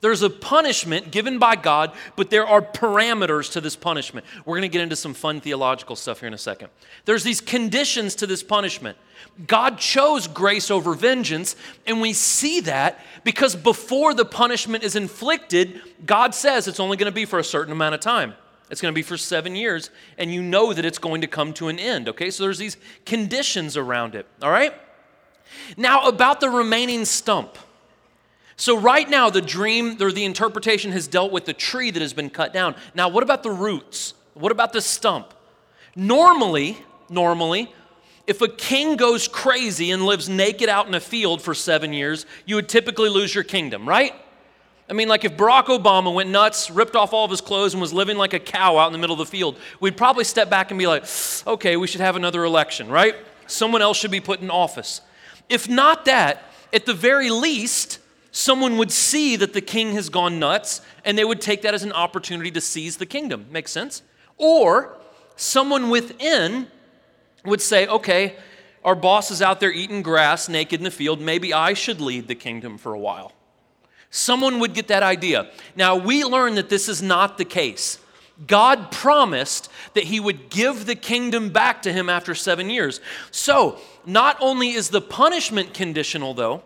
There's 0.00 0.22
a 0.22 0.30
punishment 0.30 1.10
given 1.10 1.38
by 1.38 1.56
God, 1.56 1.92
but 2.14 2.30
there 2.30 2.46
are 2.46 2.60
parameters 2.60 3.50
to 3.52 3.60
this 3.60 3.74
punishment. 3.74 4.26
We're 4.44 4.56
going 4.56 4.62
to 4.62 4.72
get 4.72 4.82
into 4.82 4.96
some 4.96 5.14
fun 5.14 5.40
theological 5.40 5.96
stuff 5.96 6.20
here 6.20 6.26
in 6.26 6.34
a 6.34 6.38
second. 6.38 6.68
There's 7.04 7.24
these 7.24 7.40
conditions 7.40 8.14
to 8.16 8.26
this 8.26 8.42
punishment. 8.42 8.98
God 9.46 9.78
chose 9.78 10.28
grace 10.28 10.70
over 10.70 10.94
vengeance, 10.94 11.56
and 11.86 12.00
we 12.00 12.12
see 12.12 12.60
that 12.60 13.00
because 13.24 13.56
before 13.56 14.14
the 14.14 14.24
punishment 14.24 14.84
is 14.84 14.94
inflicted, 14.94 15.80
God 16.04 16.34
says 16.34 16.68
it's 16.68 16.80
only 16.80 16.96
going 16.96 17.10
to 17.10 17.14
be 17.14 17.24
for 17.24 17.38
a 17.38 17.44
certain 17.44 17.72
amount 17.72 17.94
of 17.94 18.00
time. 18.00 18.34
It's 18.70 18.80
going 18.80 18.92
to 18.92 18.96
be 18.96 19.02
for 19.02 19.16
seven 19.16 19.54
years, 19.54 19.90
and 20.18 20.32
you 20.32 20.42
know 20.42 20.72
that 20.72 20.84
it's 20.84 20.98
going 20.98 21.20
to 21.20 21.26
come 21.26 21.52
to 21.54 21.68
an 21.68 21.78
end, 21.78 22.08
okay? 22.08 22.30
So 22.30 22.42
there's 22.42 22.58
these 22.58 22.76
conditions 23.04 23.76
around 23.76 24.14
it, 24.14 24.26
all 24.42 24.50
right? 24.50 24.74
Now, 25.76 26.08
about 26.08 26.40
the 26.40 26.50
remaining 26.50 27.04
stump. 27.04 27.58
So, 28.56 28.78
right 28.78 29.08
now, 29.08 29.30
the 29.30 29.42
dream 29.42 30.00
or 30.00 30.12
the 30.12 30.24
interpretation 30.24 30.92
has 30.92 31.08
dealt 31.08 31.32
with 31.32 31.44
the 31.44 31.52
tree 31.52 31.90
that 31.90 32.00
has 32.00 32.12
been 32.12 32.30
cut 32.30 32.52
down. 32.52 32.76
Now, 32.94 33.08
what 33.08 33.22
about 33.22 33.42
the 33.42 33.50
roots? 33.50 34.14
What 34.34 34.52
about 34.52 34.72
the 34.72 34.80
stump? 34.80 35.34
Normally, 35.96 36.78
normally, 37.08 37.72
if 38.26 38.40
a 38.40 38.48
king 38.48 38.96
goes 38.96 39.28
crazy 39.28 39.90
and 39.90 40.06
lives 40.06 40.28
naked 40.28 40.68
out 40.68 40.86
in 40.86 40.94
a 40.94 41.00
field 41.00 41.42
for 41.42 41.52
seven 41.52 41.92
years, 41.92 42.26
you 42.46 42.54
would 42.56 42.68
typically 42.68 43.08
lose 43.08 43.34
your 43.34 43.44
kingdom, 43.44 43.88
right? 43.88 44.14
I 44.88 44.92
mean, 44.92 45.08
like 45.08 45.24
if 45.24 45.36
Barack 45.36 45.66
Obama 45.66 46.12
went 46.12 46.30
nuts, 46.30 46.70
ripped 46.70 46.94
off 46.94 47.12
all 47.12 47.24
of 47.24 47.30
his 47.30 47.40
clothes, 47.40 47.74
and 47.74 47.80
was 47.80 47.92
living 47.92 48.16
like 48.16 48.34
a 48.34 48.38
cow 48.38 48.76
out 48.76 48.86
in 48.86 48.92
the 48.92 48.98
middle 48.98 49.14
of 49.14 49.18
the 49.18 49.30
field, 49.30 49.58
we'd 49.80 49.96
probably 49.96 50.24
step 50.24 50.50
back 50.50 50.70
and 50.70 50.78
be 50.78 50.86
like, 50.86 51.04
okay, 51.46 51.76
we 51.76 51.86
should 51.86 52.00
have 52.00 52.16
another 52.16 52.44
election, 52.44 52.88
right? 52.88 53.14
Someone 53.46 53.82
else 53.82 53.96
should 53.96 54.10
be 54.10 54.20
put 54.20 54.40
in 54.40 54.50
office. 54.50 55.00
If 55.48 55.68
not 55.68 56.04
that, 56.06 56.42
at 56.72 56.86
the 56.86 56.94
very 56.94 57.30
least, 57.30 57.98
someone 58.34 58.76
would 58.76 58.90
see 58.90 59.36
that 59.36 59.52
the 59.52 59.60
king 59.60 59.92
has 59.92 60.08
gone 60.08 60.40
nuts 60.40 60.80
and 61.04 61.16
they 61.16 61.24
would 61.24 61.40
take 61.40 61.62
that 61.62 61.72
as 61.72 61.84
an 61.84 61.92
opportunity 61.92 62.50
to 62.50 62.60
seize 62.60 62.96
the 62.96 63.06
kingdom. 63.06 63.46
Makes 63.48 63.70
sense? 63.70 64.02
Or 64.36 64.98
someone 65.36 65.88
within 65.88 66.66
would 67.44 67.60
say, 67.60 67.86
okay, 67.86 68.34
our 68.84 68.96
boss 68.96 69.30
is 69.30 69.40
out 69.40 69.60
there 69.60 69.70
eating 69.70 70.02
grass 70.02 70.48
naked 70.48 70.80
in 70.80 70.84
the 70.84 70.90
field. 70.90 71.20
Maybe 71.20 71.54
I 71.54 71.74
should 71.74 72.00
lead 72.00 72.26
the 72.26 72.34
kingdom 72.34 72.76
for 72.76 72.92
a 72.92 72.98
while. 72.98 73.30
Someone 74.10 74.58
would 74.58 74.74
get 74.74 74.88
that 74.88 75.04
idea. 75.04 75.48
Now, 75.76 75.94
we 75.94 76.24
learn 76.24 76.56
that 76.56 76.68
this 76.68 76.88
is 76.88 77.00
not 77.00 77.38
the 77.38 77.44
case. 77.44 78.00
God 78.48 78.90
promised 78.90 79.70
that 79.94 80.04
he 80.04 80.18
would 80.18 80.50
give 80.50 80.86
the 80.86 80.96
kingdom 80.96 81.50
back 81.50 81.82
to 81.82 81.92
him 81.92 82.10
after 82.10 82.34
seven 82.34 82.68
years. 82.68 83.00
So, 83.30 83.78
not 84.04 84.36
only 84.40 84.70
is 84.70 84.90
the 84.90 85.00
punishment 85.00 85.72
conditional, 85.72 86.34
though, 86.34 86.64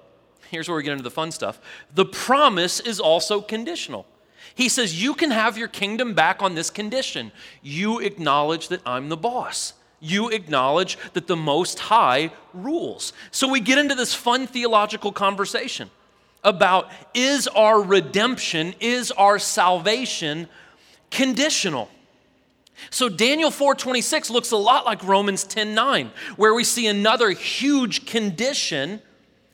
here's 0.50 0.68
where 0.68 0.76
we 0.76 0.82
get 0.82 0.92
into 0.92 1.04
the 1.04 1.10
fun 1.10 1.32
stuff. 1.32 1.60
The 1.94 2.04
promise 2.04 2.80
is 2.80 3.00
also 3.00 3.40
conditional. 3.40 4.06
He 4.54 4.68
says, 4.68 5.00
You 5.00 5.14
can 5.14 5.30
have 5.30 5.56
your 5.56 5.68
kingdom 5.68 6.14
back 6.14 6.42
on 6.42 6.54
this 6.54 6.70
condition. 6.70 7.32
You 7.62 8.00
acknowledge 8.00 8.68
that 8.68 8.80
I'm 8.84 9.08
the 9.08 9.16
boss. 9.16 9.74
You 10.00 10.28
acknowledge 10.28 10.96
that 11.12 11.26
the 11.26 11.36
Most 11.36 11.78
High 11.78 12.30
rules. 12.54 13.12
So 13.30 13.48
we 13.48 13.60
get 13.60 13.78
into 13.78 13.94
this 13.94 14.14
fun 14.14 14.46
theological 14.46 15.12
conversation 15.12 15.90
about 16.44 16.90
is 17.14 17.48
our 17.48 17.80
redemption, 17.82 18.74
is 18.80 19.10
our 19.12 19.38
salvation 19.38 20.48
conditional? 21.10 21.88
So 22.90 23.08
Daniel 23.08 23.50
4:26 23.50 24.30
looks 24.30 24.52
a 24.52 24.56
lot 24.56 24.86
like 24.86 25.02
Romans 25.02 25.44
10:9, 25.44 26.12
where 26.36 26.54
we 26.54 26.64
see 26.64 26.86
another 26.86 27.30
huge 27.30 28.06
condition 28.06 29.02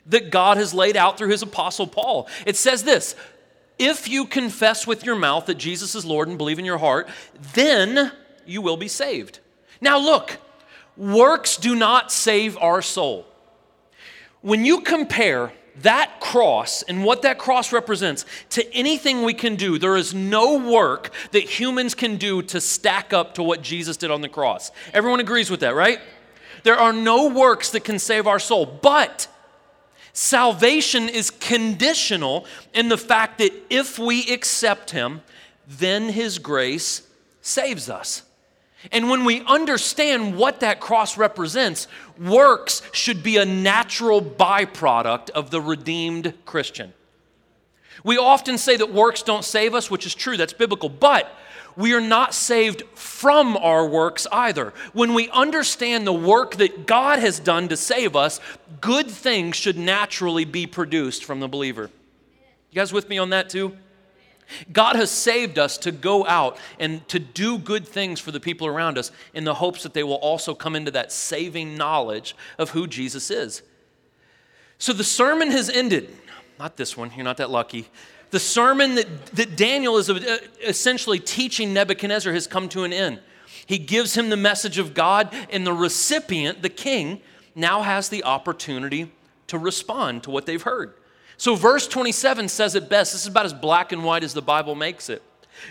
that 0.07 0.31
God 0.31 0.57
has 0.57 0.75
laid 0.75 0.97
out 0.97 1.17
through 1.17 1.31
his 1.31 1.43
apostle 1.43 1.87
Paul. 1.87 2.29
It 2.47 2.57
says 2.57 2.83
this 2.83 3.15
If 3.79 4.09
you 4.09 4.27
confess 4.27 4.87
with 4.87 5.05
your 5.05 5.17
mouth 5.17 5.47
that 5.47 5.57
Jesus 5.57 5.95
is 5.95 6.05
Lord 6.05 6.29
and 6.29 6.39
believe 6.39 6.59
in 6.59 6.65
your 6.65 6.79
heart, 6.79 7.09
then 7.55 8.13
you 8.47 8.63
will 8.63 8.77
be 8.77 8.89
saved. 8.89 9.41
Now, 9.81 9.99
look, 9.99 10.39
works 10.97 11.57
do 11.57 11.75
not 11.75 12.13
save 12.13 12.57
our 12.59 12.83
soul. 12.83 13.27
When 14.41 14.65
you 14.65 14.83
compare 14.83 15.53
that 15.83 16.21
cross 16.21 16.83
and 16.83 17.05
what 17.05 17.23
that 17.23 17.39
cross 17.39 17.73
represents 17.73 18.25
to 18.51 18.75
anything 18.75 19.23
we 19.23 19.35
can 19.35 19.57
do, 19.57 19.79
there 19.79 19.97
is 19.97 20.15
no 20.15 20.59
work 20.59 21.11
that 21.33 21.43
humans 21.43 21.95
can 21.95 22.17
do 22.17 22.43
to 22.43 22.61
stack 22.61 23.13
up 23.13 23.35
to 23.35 23.43
what 23.43 23.63
Jesus 23.63 23.97
did 23.97 24.11
on 24.11 24.21
the 24.21 24.29
cross. 24.29 24.71
Everyone 24.93 25.21
agrees 25.21 25.51
with 25.51 25.61
that, 25.61 25.75
right? 25.75 25.99
There 26.63 26.79
are 26.79 26.93
no 26.93 27.29
works 27.29 27.71
that 27.71 27.85
can 27.85 27.99
save 27.99 28.27
our 28.27 28.39
soul, 28.39 28.67
but 28.67 29.29
salvation 30.15 31.11
is 31.11 31.31
conditional 31.31 32.47
in 32.73 32.89
the 32.89 32.97
fact 32.97 33.39
that 33.39 33.53
if 33.69 33.99
we 33.99 34.33
accept 34.33 34.93
Him, 34.93 35.21
then 35.69 36.09
His 36.09 36.39
grace 36.39 37.03
saves 37.43 37.91
us. 37.91 38.23
And 38.93 39.11
when 39.11 39.25
we 39.25 39.43
understand 39.43 40.37
what 40.37 40.61
that 40.61 40.81
cross 40.81 41.17
represents, 41.17 41.89
works 42.19 42.83
should 42.93 43.23
be 43.23 43.37
a 43.37 43.45
natural 43.45 44.23
byproduct 44.23 45.31
of 45.31 45.51
the 45.51 45.61
redeemed 45.61 46.35
Christian. 46.45 46.93
We 48.03 48.19
often 48.19 48.59
say 48.59 48.77
that 48.77 48.93
works 48.93 49.23
don't 49.23 49.45
save 49.45 49.75
us, 49.75 49.91
which 49.91 50.05
is 50.05 50.15
true, 50.15 50.37
that's 50.37 50.53
biblical, 50.53 50.89
but 50.91 51.35
we 51.77 51.95
are 51.95 52.01
not 52.01 52.35
saved 52.35 52.83
from 52.95 53.57
our 53.57 53.87
works 53.87 54.27
either. 54.31 54.73
When 54.93 55.15
we 55.15 55.29
understand 55.31 56.07
the 56.07 56.13
work 56.13 56.57
that 56.57 56.87
God 56.87 57.19
has 57.19 57.39
done 57.39 57.69
to 57.69 57.77
save 57.77 58.17
us, 58.17 58.41
good 58.81 59.11
things 59.11 59.57
should 59.57 59.79
naturally 59.79 60.45
be 60.45 60.67
produced 60.67 61.25
from 61.25 61.41
the 61.41 61.49
believer. 61.49 61.91
You 62.71 62.77
guys 62.77 62.93
with 62.93 63.09
me 63.09 63.19
on 63.19 63.31
that 63.31 63.49
too? 63.49 63.77
God 64.73 64.97
has 64.97 65.11
saved 65.11 65.59
us 65.59 65.79
to 65.79 65.93
go 65.93 66.27
out 66.27 66.59
and 66.79 67.07
to 67.09 67.19
do 67.19 67.59
good 67.59 67.87
things 67.87 68.21
for 68.21 68.31
the 68.31 68.41
people 68.41 68.67
around 68.67 68.99
us 68.99 69.11
in 69.33 69.45
the 69.45 69.55
hopes 69.55 69.83
that 69.83 69.95
they 69.95 70.03
will 70.03 70.15
also 70.15 70.55
come 70.55 70.77
into 70.77 70.91
that 70.93 71.13
saving 71.13 71.77
knowledge 71.77 72.37
of 72.59 72.71
who 72.71 72.87
Jesus 72.87 73.31
is. 73.31 73.63
So 74.79 74.93
the 74.93 75.05
sermon 75.05 75.51
has 75.51 75.71
ended. 75.71 76.15
Not 76.59 76.77
this 76.77 76.97
one, 76.97 77.11
you're 77.17 77.25
not 77.25 77.39
that 77.39 77.51
lucky. 77.51 77.89
The 78.31 78.41
sermon 78.41 78.97
that, 78.97 79.27
that 79.27 79.57
Daniel 79.57 79.97
is 79.97 80.11
uh, 80.11 80.39
essentially 80.63 81.19
teaching 81.19 81.73
Nebuchadnezzar 81.73 82.33
has 82.33 82.47
come 82.47 82.69
to 82.71 82.85
an 82.85 82.93
end. 82.93 83.21
He 83.67 83.79
gives 83.79 84.17
him 84.17 84.31
the 84.31 84.37
message 84.37 84.79
of 84.79 84.95
God, 84.95 85.33
and 85.51 85.67
the 85.67 85.73
recipient, 85.73 86.63
the 86.63 86.69
king, 86.69 87.21
now 87.55 87.83
has 87.83 88.09
the 88.09 88.25
opportunity 88.25 89.13
to 89.47 89.59
respond 89.59 90.25
to 90.25 90.31
what 90.31 90.47
they've 90.47 90.63
heard. 90.63 90.95
So, 91.37 91.55
verse 91.55 91.89
27 91.89 92.49
says 92.49 92.75
it 92.75 92.89
best. 92.89 93.13
This 93.13 93.23
is 93.23 93.29
about 93.29 93.47
as 93.47 93.53
black 93.53 93.93
and 93.93 94.05
white 94.05 94.25
as 94.25 94.35
the 94.35 94.43
Bible 94.43 94.75
makes 94.75 95.09
it. 95.09 95.23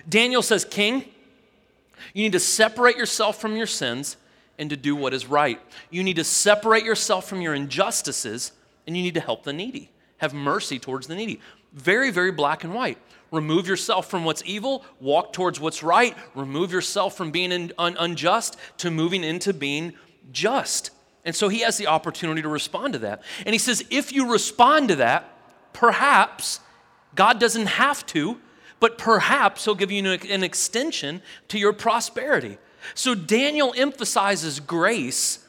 Daniel 0.08 0.42
says, 0.42 0.66
King, 0.66 1.06
you 2.14 2.24
need 2.24 2.34
to 2.34 2.40
separate 2.40 2.98
yourself 2.98 3.40
from 3.40 3.56
your 3.56 3.68
sins 3.68 4.18
and 4.58 4.70
to 4.70 4.78
do 4.78 4.96
what 4.96 5.14
is 5.14 5.26
right. 5.26 5.60
You 5.90 6.04
need 6.04 6.18
to 6.18 6.24
separate 6.24 6.84
yourself 6.84 7.28
from 7.28 7.42
your 7.42 7.54
injustices 7.54 8.52
and 8.86 8.96
you 8.98 9.04
need 9.04 9.14
to 9.14 9.20
help 9.20 9.44
the 9.44 9.54
needy. 9.54 9.90
Have 10.18 10.34
mercy 10.34 10.80
towards 10.80 11.08
the 11.08 11.16
needy. 11.16 11.40
Very, 11.74 12.12
very 12.12 12.32
black 12.32 12.64
and 12.64 12.74
white. 12.74 12.98
Remove 13.32 13.68
yourself 13.68 14.10
from 14.10 14.26
what's 14.26 14.44
evil, 14.46 14.86
walk 15.00 15.34
towards 15.34 15.60
what's 15.60 15.82
right. 15.82 16.16
Remove 16.36 16.72
yourself 16.72 17.18
from 17.18 17.32
being 17.32 17.52
in, 17.52 17.74
un, 17.80 17.96
unjust 18.00 18.58
to 18.78 18.92
moving 18.92 19.24
into 19.24 19.54
being 19.54 19.94
just. 20.32 20.92
And 21.26 21.36
so 21.36 21.50
he 21.50 21.62
has 21.62 21.78
the 21.78 21.88
opportunity 21.88 22.42
to 22.44 22.50
respond 22.50 22.94
to 22.94 23.00
that. 23.00 23.24
And 23.46 23.54
he 23.54 23.60
says, 23.60 23.84
if 23.90 24.12
you 24.12 24.32
respond 24.32 24.90
to 24.90 24.98
that, 24.98 25.36
perhaps 25.74 26.60
God 27.16 27.40
doesn't 27.40 27.68
have 27.68 28.06
to, 28.08 28.40
but 28.80 28.98
perhaps 28.98 29.66
He'll 29.66 29.76
give 29.76 29.92
you 29.92 30.06
an 30.12 30.44
extension 30.44 31.22
to 31.48 31.58
your 31.58 31.74
prosperity. 31.74 32.58
So 32.96 33.16
Daniel 33.16 33.74
emphasizes 33.78 34.60
grace 34.60 35.43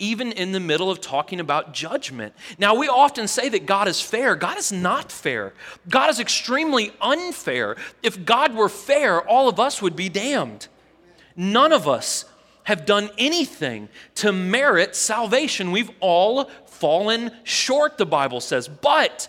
even 0.00 0.32
in 0.32 0.50
the 0.50 0.58
middle 0.58 0.90
of 0.90 1.00
talking 1.00 1.38
about 1.38 1.72
judgment. 1.72 2.34
Now, 2.58 2.74
we 2.74 2.88
often 2.88 3.28
say 3.28 3.48
that 3.50 3.66
God 3.66 3.86
is 3.86 4.00
fair. 4.00 4.34
God 4.34 4.58
is 4.58 4.72
not 4.72 5.12
fair. 5.12 5.52
God 5.88 6.10
is 6.10 6.18
extremely 6.18 6.90
unfair. 7.00 7.76
If 8.02 8.24
God 8.24 8.56
were 8.56 8.68
fair, 8.68 9.20
all 9.20 9.48
of 9.48 9.60
us 9.60 9.80
would 9.80 9.94
be 9.94 10.08
damned. 10.08 10.66
None 11.36 11.72
of 11.72 11.86
us 11.86 12.24
have 12.64 12.86
done 12.86 13.10
anything 13.18 13.88
to 14.16 14.32
merit 14.32 14.96
salvation. 14.96 15.70
We've 15.70 15.90
all 16.00 16.50
fallen 16.66 17.30
short, 17.44 17.98
the 17.98 18.06
Bible 18.06 18.40
says. 18.40 18.68
But 18.68 19.28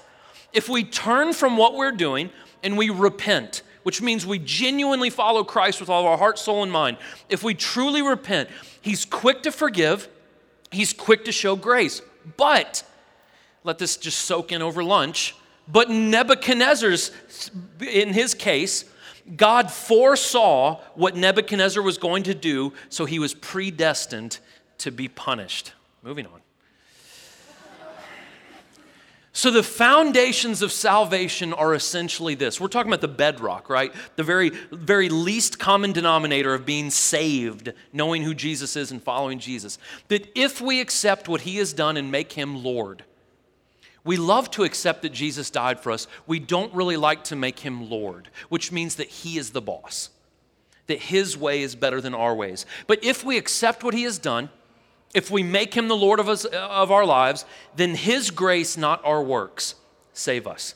if 0.53 0.69
we 0.69 0.83
turn 0.83 1.33
from 1.33 1.57
what 1.57 1.75
we're 1.75 1.91
doing 1.91 2.29
and 2.63 2.77
we 2.77 2.89
repent, 2.89 3.63
which 3.83 4.01
means 4.01 4.25
we 4.25 4.39
genuinely 4.39 5.09
follow 5.09 5.43
Christ 5.43 5.79
with 5.79 5.89
all 5.89 6.01
of 6.01 6.05
our 6.05 6.17
heart, 6.17 6.37
soul, 6.37 6.63
and 6.63 6.71
mind, 6.71 6.97
if 7.29 7.43
we 7.43 7.53
truly 7.53 8.01
repent, 8.01 8.49
He's 8.81 9.05
quick 9.05 9.43
to 9.43 9.51
forgive, 9.51 10.07
He's 10.71 10.93
quick 10.93 11.25
to 11.25 11.31
show 11.31 11.55
grace. 11.55 12.01
But, 12.37 12.83
let 13.63 13.77
this 13.77 13.97
just 13.97 14.19
soak 14.19 14.51
in 14.51 14.61
over 14.61 14.83
lunch, 14.83 15.35
but 15.67 15.89
Nebuchadnezzar's, 15.89 17.11
in 17.79 18.13
his 18.13 18.33
case, 18.33 18.85
God 19.35 19.71
foresaw 19.71 20.79
what 20.95 21.15
Nebuchadnezzar 21.15 21.81
was 21.81 21.97
going 21.97 22.23
to 22.23 22.33
do, 22.33 22.73
so 22.89 23.05
he 23.05 23.19
was 23.19 23.33
predestined 23.33 24.39
to 24.79 24.91
be 24.91 25.07
punished. 25.07 25.73
Moving 26.03 26.25
on. 26.25 26.40
So, 29.33 29.49
the 29.49 29.63
foundations 29.63 30.61
of 30.61 30.73
salvation 30.73 31.53
are 31.53 31.73
essentially 31.73 32.35
this. 32.35 32.59
We're 32.59 32.67
talking 32.67 32.91
about 32.91 32.99
the 32.99 33.07
bedrock, 33.07 33.69
right? 33.69 33.93
The 34.17 34.23
very, 34.23 34.49
very 34.71 35.07
least 35.07 35.57
common 35.57 35.93
denominator 35.93 36.53
of 36.53 36.65
being 36.65 36.89
saved, 36.89 37.71
knowing 37.93 38.23
who 38.23 38.33
Jesus 38.33 38.75
is 38.75 38.91
and 38.91 39.01
following 39.01 39.39
Jesus. 39.39 39.77
That 40.09 40.29
if 40.35 40.59
we 40.59 40.81
accept 40.81 41.29
what 41.29 41.41
he 41.41 41.57
has 41.57 41.71
done 41.71 41.95
and 41.95 42.11
make 42.11 42.33
him 42.33 42.61
Lord, 42.61 43.05
we 44.03 44.17
love 44.17 44.51
to 44.51 44.63
accept 44.63 45.03
that 45.03 45.13
Jesus 45.13 45.49
died 45.49 45.79
for 45.79 45.91
us. 45.91 46.07
We 46.27 46.39
don't 46.39 46.73
really 46.73 46.97
like 46.97 47.23
to 47.25 47.35
make 47.37 47.59
him 47.59 47.89
Lord, 47.89 48.29
which 48.49 48.71
means 48.71 48.95
that 48.95 49.07
he 49.07 49.37
is 49.37 49.51
the 49.51 49.61
boss, 49.61 50.09
that 50.87 50.99
his 50.99 51.37
way 51.37 51.61
is 51.61 51.75
better 51.75 52.01
than 52.01 52.13
our 52.13 52.35
ways. 52.35 52.65
But 52.87 53.03
if 53.03 53.23
we 53.23 53.37
accept 53.37 53.83
what 53.83 53.93
he 53.93 54.03
has 54.03 54.17
done, 54.17 54.49
if 55.13 55.29
we 55.29 55.43
make 55.43 55.73
him 55.73 55.87
the 55.87 55.95
Lord 55.95 56.19
of, 56.19 56.29
us, 56.29 56.45
of 56.45 56.91
our 56.91 57.05
lives, 57.05 57.45
then 57.75 57.95
his 57.95 58.31
grace, 58.31 58.77
not 58.77 59.03
our 59.03 59.21
works, 59.21 59.75
save 60.13 60.47
us. 60.47 60.75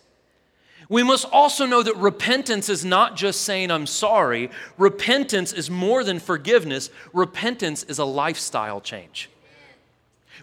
We 0.88 1.04
must 1.04 1.26
also 1.32 1.65
know 1.65 1.82
that 1.82 1.95
repentance 1.98 2.69
is 2.69 2.86
not 2.86 3.15
just 3.15 3.41
saying, 3.41 3.71
I'm 3.71 3.88
sorry. 3.88 4.52
Repentance 4.78 5.52
is 5.52 5.69
more 5.69 6.04
than 6.04 6.19
forgiveness. 6.19 6.91
Repentance 7.12 7.84
is 7.84 7.98
a 7.98 8.06
lifestyle 8.06 8.82
change. 8.82 9.30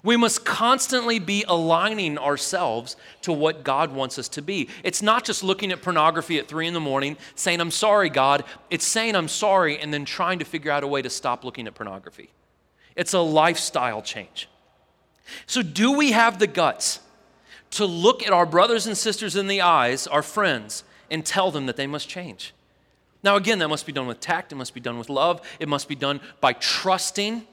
We 0.02 0.16
must 0.16 0.44
constantly 0.44 1.20
be 1.20 1.44
aligning 1.46 2.18
ourselves 2.18 2.96
to 3.20 3.32
what 3.32 3.62
God 3.62 3.92
wants 3.92 4.18
us 4.18 4.28
to 4.30 4.42
be. 4.42 4.68
It's 4.82 5.00
not 5.00 5.24
just 5.24 5.44
looking 5.44 5.70
at 5.70 5.80
pornography 5.80 6.38
at 6.38 6.48
three 6.48 6.66
in 6.66 6.74
the 6.74 6.80
morning, 6.80 7.16
saying, 7.36 7.60
I'm 7.60 7.70
sorry, 7.70 8.10
God. 8.10 8.42
It's 8.68 8.86
saying, 8.86 9.14
I'm 9.14 9.28
sorry, 9.28 9.78
and 9.78 9.94
then 9.94 10.04
trying 10.04 10.40
to 10.40 10.44
figure 10.44 10.72
out 10.72 10.82
a 10.82 10.88
way 10.88 11.02
to 11.02 11.10
stop 11.10 11.44
looking 11.44 11.68
at 11.68 11.74
pornography. 11.74 12.30
It's 12.96 13.12
a 13.12 13.20
lifestyle 13.20 14.02
change. 14.02 14.48
So, 15.46 15.62
do 15.62 15.92
we 15.92 16.12
have 16.12 16.38
the 16.38 16.46
guts 16.46 17.00
to 17.72 17.86
look 17.86 18.22
at 18.22 18.32
our 18.32 18.44
brothers 18.44 18.86
and 18.86 18.96
sisters 18.96 19.36
in 19.36 19.46
the 19.46 19.62
eyes, 19.62 20.06
our 20.06 20.22
friends, 20.22 20.84
and 21.10 21.24
tell 21.24 21.50
them 21.50 21.66
that 21.66 21.76
they 21.76 21.86
must 21.86 22.08
change? 22.08 22.52
Now, 23.22 23.36
again, 23.36 23.58
that 23.60 23.68
must 23.68 23.86
be 23.86 23.92
done 23.92 24.06
with 24.06 24.20
tact, 24.20 24.52
it 24.52 24.56
must 24.56 24.74
be 24.74 24.80
done 24.80 24.98
with 24.98 25.08
love, 25.08 25.40
it 25.60 25.68
must 25.68 25.88
be 25.88 25.94
done 25.94 26.20
by 26.40 26.52
trusting 26.54 27.46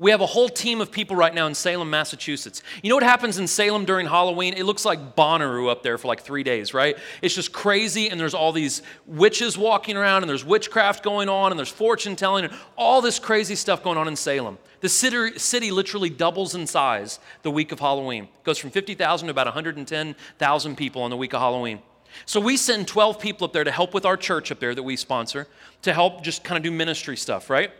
we 0.00 0.10
have 0.10 0.22
a 0.22 0.26
whole 0.26 0.48
team 0.48 0.80
of 0.80 0.90
people 0.90 1.14
right 1.14 1.34
now 1.34 1.46
in 1.46 1.54
Salem, 1.54 1.90
Massachusetts. 1.90 2.62
You 2.82 2.88
know 2.88 2.96
what 2.96 3.04
happens 3.04 3.38
in 3.38 3.46
Salem 3.46 3.84
during 3.84 4.06
Halloween? 4.06 4.54
It 4.54 4.64
looks 4.64 4.86
like 4.86 5.14
Bonnaroo 5.14 5.70
up 5.70 5.82
there 5.82 5.98
for 5.98 6.08
like 6.08 6.22
three 6.22 6.42
days, 6.42 6.72
right? 6.72 6.96
It's 7.20 7.34
just 7.34 7.52
crazy, 7.52 8.08
and 8.08 8.18
there's 8.18 8.32
all 8.32 8.50
these 8.50 8.80
witches 9.06 9.58
walking 9.58 9.98
around, 9.98 10.22
and 10.22 10.30
there's 10.30 10.44
witchcraft 10.44 11.04
going 11.04 11.28
on, 11.28 11.52
and 11.52 11.58
there's 11.58 11.68
fortune 11.68 12.16
telling, 12.16 12.46
and 12.46 12.54
all 12.76 13.02
this 13.02 13.18
crazy 13.18 13.54
stuff 13.54 13.84
going 13.84 13.98
on 13.98 14.08
in 14.08 14.16
Salem. 14.16 14.56
The 14.80 14.88
city, 14.88 15.38
city 15.38 15.70
literally 15.70 16.08
doubles 16.08 16.54
in 16.54 16.66
size 16.66 17.20
the 17.42 17.50
week 17.50 17.70
of 17.70 17.78
Halloween. 17.78 18.24
It 18.24 18.44
goes 18.44 18.56
from 18.56 18.70
50,000 18.70 19.26
to 19.26 19.30
about 19.30 19.48
110,000 19.48 20.76
people 20.76 21.02
on 21.02 21.10
the 21.10 21.16
week 21.18 21.34
of 21.34 21.40
Halloween. 21.40 21.80
So 22.24 22.40
we 22.40 22.56
send 22.56 22.88
12 22.88 23.20
people 23.20 23.44
up 23.44 23.52
there 23.52 23.64
to 23.64 23.70
help 23.70 23.92
with 23.92 24.06
our 24.06 24.16
church 24.16 24.50
up 24.50 24.60
there 24.60 24.74
that 24.74 24.82
we 24.82 24.96
sponsor, 24.96 25.46
to 25.82 25.92
help 25.92 26.22
just 26.22 26.42
kind 26.42 26.56
of 26.56 26.62
do 26.62 26.70
ministry 26.70 27.18
stuff, 27.18 27.50
right? 27.50 27.70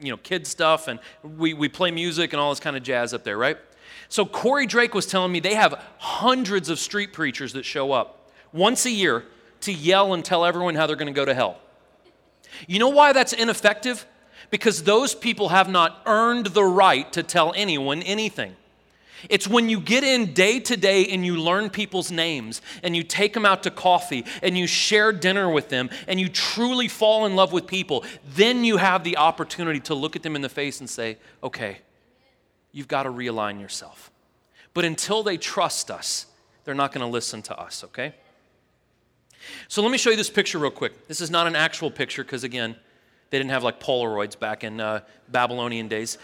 You 0.00 0.10
know, 0.10 0.16
kid 0.16 0.46
stuff, 0.46 0.88
and 0.88 1.00
we, 1.22 1.54
we 1.54 1.68
play 1.68 1.90
music 1.90 2.32
and 2.32 2.40
all 2.40 2.50
this 2.50 2.60
kind 2.60 2.76
of 2.76 2.82
jazz 2.82 3.12
up 3.14 3.24
there, 3.24 3.36
right? 3.36 3.58
So 4.08 4.24
Corey 4.24 4.66
Drake 4.66 4.94
was 4.94 5.06
telling 5.06 5.32
me 5.32 5.40
they 5.40 5.54
have 5.54 5.82
hundreds 5.98 6.68
of 6.68 6.78
street 6.78 7.12
preachers 7.12 7.52
that 7.52 7.64
show 7.64 7.92
up 7.92 8.30
once 8.52 8.86
a 8.86 8.90
year 8.90 9.24
to 9.60 9.72
yell 9.72 10.14
and 10.14 10.24
tell 10.24 10.44
everyone 10.44 10.74
how 10.74 10.86
they're 10.86 10.96
going 10.96 11.12
to 11.12 11.18
go 11.18 11.24
to 11.24 11.34
hell. 11.34 11.58
You 12.66 12.78
know 12.78 12.88
why 12.88 13.12
that's 13.12 13.32
ineffective? 13.32 14.06
Because 14.50 14.84
those 14.84 15.14
people 15.14 15.50
have 15.50 15.68
not 15.68 16.00
earned 16.06 16.46
the 16.46 16.64
right 16.64 17.12
to 17.12 17.22
tell 17.22 17.52
anyone 17.54 18.02
anything. 18.02 18.56
It's 19.28 19.48
when 19.48 19.68
you 19.68 19.80
get 19.80 20.04
in 20.04 20.32
day 20.32 20.60
to 20.60 20.76
day 20.76 21.06
and 21.06 21.24
you 21.24 21.36
learn 21.36 21.70
people's 21.70 22.10
names 22.10 22.62
and 22.82 22.94
you 22.94 23.02
take 23.02 23.34
them 23.34 23.44
out 23.44 23.62
to 23.64 23.70
coffee 23.70 24.24
and 24.42 24.56
you 24.56 24.66
share 24.66 25.12
dinner 25.12 25.50
with 25.50 25.68
them 25.68 25.90
and 26.06 26.20
you 26.20 26.28
truly 26.28 26.88
fall 26.88 27.26
in 27.26 27.34
love 27.34 27.52
with 27.52 27.66
people, 27.66 28.04
then 28.34 28.64
you 28.64 28.76
have 28.76 29.04
the 29.04 29.16
opportunity 29.16 29.80
to 29.80 29.94
look 29.94 30.16
at 30.16 30.22
them 30.22 30.36
in 30.36 30.42
the 30.42 30.48
face 30.48 30.80
and 30.80 30.88
say, 30.88 31.18
okay, 31.42 31.78
you've 32.72 32.88
got 32.88 33.04
to 33.04 33.10
realign 33.10 33.60
yourself. 33.60 34.10
But 34.74 34.84
until 34.84 35.22
they 35.22 35.36
trust 35.36 35.90
us, 35.90 36.26
they're 36.64 36.74
not 36.74 36.92
going 36.92 37.04
to 37.04 37.10
listen 37.10 37.42
to 37.42 37.58
us, 37.58 37.82
okay? 37.84 38.14
So 39.68 39.82
let 39.82 39.90
me 39.90 39.98
show 39.98 40.10
you 40.10 40.16
this 40.16 40.30
picture 40.30 40.58
real 40.58 40.70
quick. 40.70 41.08
This 41.08 41.20
is 41.20 41.30
not 41.30 41.46
an 41.46 41.56
actual 41.56 41.90
picture 41.90 42.22
because, 42.22 42.44
again, 42.44 42.76
they 43.30 43.38
didn't 43.38 43.50
have 43.50 43.64
like 43.64 43.80
Polaroids 43.80 44.38
back 44.38 44.64
in 44.64 44.80
uh, 44.80 45.00
Babylonian 45.28 45.88
days. 45.88 46.18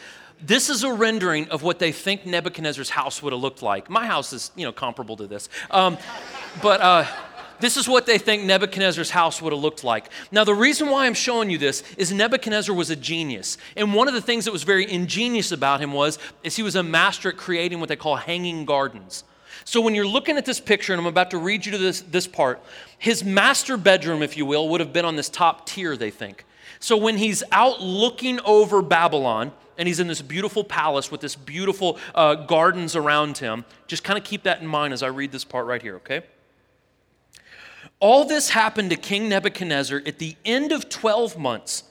This 0.46 0.68
is 0.68 0.85
a 0.85 0.92
rendering 0.92 1.48
of 1.48 1.62
what 1.62 1.78
they 1.78 1.90
think 1.90 2.26
Nebuchadnezzar's 2.26 2.90
house 2.90 3.22
would 3.22 3.33
have 3.33 3.40
looked 3.40 3.62
like. 3.62 3.88
My 3.88 4.04
house 4.04 4.35
is, 4.35 4.50
you 4.57 4.66
know, 4.66 4.72
comparable 4.72 5.16
to 5.16 5.26
this. 5.26 5.48
Um, 5.70 5.96
but 6.61 6.83
uh, 6.83 7.07
this 7.61 7.78
is 7.78 7.88
what 7.88 8.04
they 8.04 8.18
think 8.18 8.42
Nebuchadnezzar's 8.42 9.09
house 9.09 9.40
would 9.40 9.54
have 9.54 9.62
looked 9.62 9.85
like. 9.85 10.11
Now, 10.30 10.44
the 10.44 10.54
reason 10.54 10.90
why 10.90 11.07
I'm 11.07 11.14
showing 11.14 11.48
you 11.48 11.57
this 11.57 11.83
is 11.96 12.12
Nebuchadnezzar 12.12 12.76
was 12.76 12.90
a 12.90 12.96
genius. 12.96 13.57
And 13.74 13.94
one 13.94 14.07
of 14.07 14.12
the 14.12 14.20
things 14.20 14.44
that 14.44 14.52
was 14.52 14.64
very 14.64 14.90
ingenious 14.90 15.50
about 15.50 15.80
him 15.80 15.94
was 15.94 16.18
is 16.42 16.57
he 16.57 16.62
was 16.62 16.76
a 16.76 16.83
master 16.83 17.30
at 17.30 17.38
creating 17.38 17.80
what 17.80 17.88
they 17.88 17.96
call 17.96 18.16
hanging 18.16 18.66
gardens. 18.66 19.24
So 19.64 19.80
when 19.80 19.94
you're 19.94 20.07
looking 20.07 20.37
at 20.37 20.44
this 20.44 20.61
picture, 20.61 20.92
and 20.92 21.00
I'm 21.00 21.07
about 21.07 21.30
to 21.30 21.38
read 21.38 21.64
you 21.64 21.72
to 21.72 21.78
this, 21.78 22.02
this 22.02 22.26
part, 22.26 22.62
his 22.98 23.24
master 23.24 23.78
bedroom, 23.78 24.22
if 24.22 24.37
you 24.37 24.44
will, 24.44 24.68
would 24.68 24.80
have 24.80 24.92
been 24.92 25.07
on 25.07 25.16
this 25.16 25.30
top 25.30 25.64
tier, 25.64 25.96
they 25.96 26.11
think. 26.11 26.44
So 26.80 26.98
when 26.98 27.16
he's 27.16 27.42
out 27.50 27.80
looking 27.80 28.40
over 28.40 28.83
Babylon, 28.83 29.52
and 29.78 29.88
he's 29.88 30.00
in 30.00 30.06
this 30.06 30.22
beautiful 30.22 30.64
palace 30.64 31.10
with 31.10 31.20
this 31.20 31.37
beautiful 31.37 31.98
uh, 32.14 32.34
gardens 32.34 32.96
around 32.96 33.38
him, 33.38 33.64
just 33.87 34.04
kind 34.04 34.18
of 34.18 34.24
keep 34.24 34.44
that 34.44 34.60
in 34.60 34.66
mind 34.66 34.92
as 34.92 35.02
I 35.02 35.08
read 35.08 35.32
this 35.32 35.44
part 35.44 35.66
right 35.66 35.82
here, 35.82 35.96
okay? 35.96 36.22
All 38.00 38.24
this 38.24 38.50
happened 38.50 38.90
to 38.90 38.96
King 38.96 39.28
Nebuchadnezzar 39.28 40.02
at 40.06 40.18
the 40.18 40.37
end 40.44 40.72
of 40.72 40.88
12 40.88 41.38
months 41.38 41.84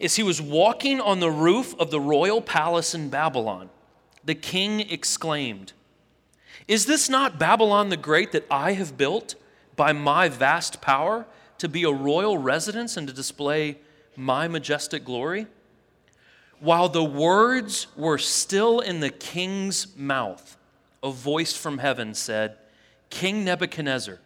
as 0.00 0.16
he 0.16 0.22
was 0.22 0.40
walking 0.40 1.00
on 1.00 1.20
the 1.20 1.30
roof 1.30 1.74
of 1.78 1.90
the 1.90 2.00
royal 2.00 2.40
palace 2.40 2.94
in 2.94 3.08
Babylon. 3.08 3.70
The 4.24 4.34
king 4.34 4.80
exclaimed, 4.80 5.72
Is 6.68 6.86
this 6.86 7.08
not 7.08 7.38
Babylon 7.38 7.88
the 7.88 7.96
Great 7.96 8.32
that 8.32 8.46
I 8.50 8.72
have 8.72 8.96
built 8.96 9.34
by 9.76 9.92
my 9.92 10.28
vast 10.28 10.80
power 10.80 11.26
to 11.58 11.68
be 11.68 11.84
a 11.84 11.92
royal 11.92 12.38
residence 12.38 12.96
and 12.96 13.06
to 13.08 13.14
display 13.14 13.78
my 14.16 14.48
majestic 14.48 15.04
glory? 15.04 15.46
While 16.60 16.90
the 16.90 17.04
words 17.04 17.86
were 17.96 18.18
still 18.18 18.80
in 18.80 19.00
the 19.00 19.10
king's 19.10 19.96
mouth, 19.96 20.56
a 21.02 21.10
voice 21.10 21.56
from 21.56 21.78
heaven 21.78 22.14
said, 22.14 22.56
King 23.08 23.44
Nebuchadnezzar, 23.44 24.18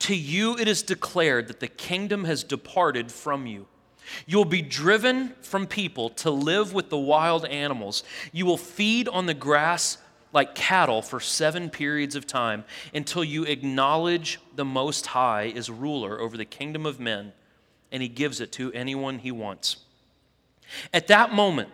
to 0.00 0.14
you 0.14 0.56
it 0.56 0.68
is 0.68 0.82
declared 0.82 1.48
that 1.48 1.58
the 1.58 1.68
kingdom 1.68 2.24
has 2.24 2.44
departed 2.44 3.10
from 3.10 3.46
you. 3.46 3.66
You 4.24 4.38
will 4.38 4.44
be 4.44 4.62
driven 4.62 5.34
from 5.42 5.66
people 5.66 6.10
to 6.10 6.30
live 6.30 6.72
with 6.72 6.90
the 6.90 6.96
wild 6.98 7.44
animals. 7.44 8.04
You 8.32 8.46
will 8.46 8.56
feed 8.56 9.08
on 9.08 9.26
the 9.26 9.34
grass 9.34 9.98
like 10.32 10.54
cattle 10.54 11.02
for 11.02 11.18
seven 11.18 11.70
periods 11.70 12.14
of 12.14 12.26
time 12.26 12.64
until 12.94 13.24
you 13.24 13.44
acknowledge 13.44 14.38
the 14.54 14.64
Most 14.64 15.06
High 15.08 15.44
is 15.54 15.70
ruler 15.70 16.20
over 16.20 16.36
the 16.36 16.44
kingdom 16.44 16.86
of 16.86 17.00
men 17.00 17.32
and 17.90 18.02
he 18.02 18.08
gives 18.08 18.40
it 18.40 18.52
to 18.52 18.72
anyone 18.72 19.18
he 19.18 19.32
wants. 19.32 19.78
At 20.92 21.06
that 21.08 21.32
moment, 21.32 21.70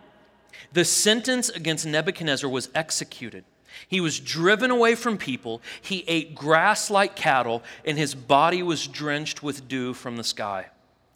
the 0.72 0.84
sentence 0.84 1.48
against 1.48 1.86
Nebuchadnezzar 1.86 2.48
was 2.48 2.68
executed. 2.74 3.44
He 3.88 4.00
was 4.00 4.20
driven 4.20 4.70
away 4.70 4.94
from 4.94 5.18
people, 5.18 5.60
he 5.80 6.04
ate 6.06 6.34
grass 6.34 6.90
like 6.90 7.16
cattle, 7.16 7.62
and 7.84 7.98
his 7.98 8.14
body 8.14 8.62
was 8.62 8.86
drenched 8.86 9.42
with 9.42 9.68
dew 9.68 9.94
from 9.94 10.16
the 10.16 10.24
sky 10.24 10.66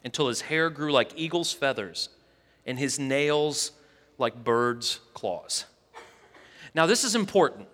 until 0.04 0.28
his 0.28 0.42
hair 0.42 0.70
grew 0.70 0.92
like 0.92 1.12
eagle's 1.16 1.52
feathers 1.52 2.08
and 2.66 2.78
his 2.78 2.98
nails 2.98 3.72
like 4.18 4.44
birds' 4.44 5.00
claws. 5.14 5.64
Now, 6.74 6.86
this 6.86 7.04
is 7.04 7.14
important. 7.14 7.68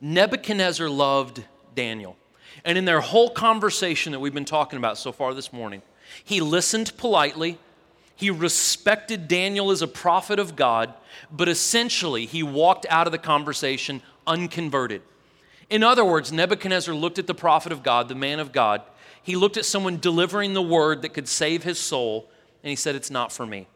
Nebuchadnezzar 0.00 0.88
loved 0.88 1.44
Daniel. 1.74 2.16
And 2.64 2.76
in 2.76 2.84
their 2.84 3.00
whole 3.00 3.30
conversation 3.30 4.12
that 4.12 4.20
we've 4.20 4.34
been 4.34 4.44
talking 4.44 4.76
about 4.76 4.98
so 4.98 5.12
far 5.12 5.34
this 5.34 5.52
morning, 5.52 5.82
he 6.24 6.40
listened 6.40 6.96
politely. 6.96 7.58
He 8.22 8.30
respected 8.30 9.26
Daniel 9.26 9.72
as 9.72 9.82
a 9.82 9.88
prophet 9.88 10.38
of 10.38 10.54
God, 10.54 10.94
but 11.32 11.48
essentially 11.48 12.24
he 12.24 12.44
walked 12.44 12.86
out 12.88 13.08
of 13.08 13.10
the 13.10 13.18
conversation 13.18 14.00
unconverted. 14.28 15.02
In 15.68 15.82
other 15.82 16.04
words, 16.04 16.30
Nebuchadnezzar 16.30 16.94
looked 16.94 17.18
at 17.18 17.26
the 17.26 17.34
prophet 17.34 17.72
of 17.72 17.82
God, 17.82 18.06
the 18.06 18.14
man 18.14 18.38
of 18.38 18.52
God. 18.52 18.82
He 19.24 19.34
looked 19.34 19.56
at 19.56 19.64
someone 19.64 19.98
delivering 19.98 20.54
the 20.54 20.62
word 20.62 21.02
that 21.02 21.14
could 21.14 21.26
save 21.26 21.64
his 21.64 21.80
soul, 21.80 22.30
and 22.62 22.70
he 22.70 22.76
said, 22.76 22.94
It's 22.94 23.10
not 23.10 23.32
for 23.32 23.44
me. 23.44 23.66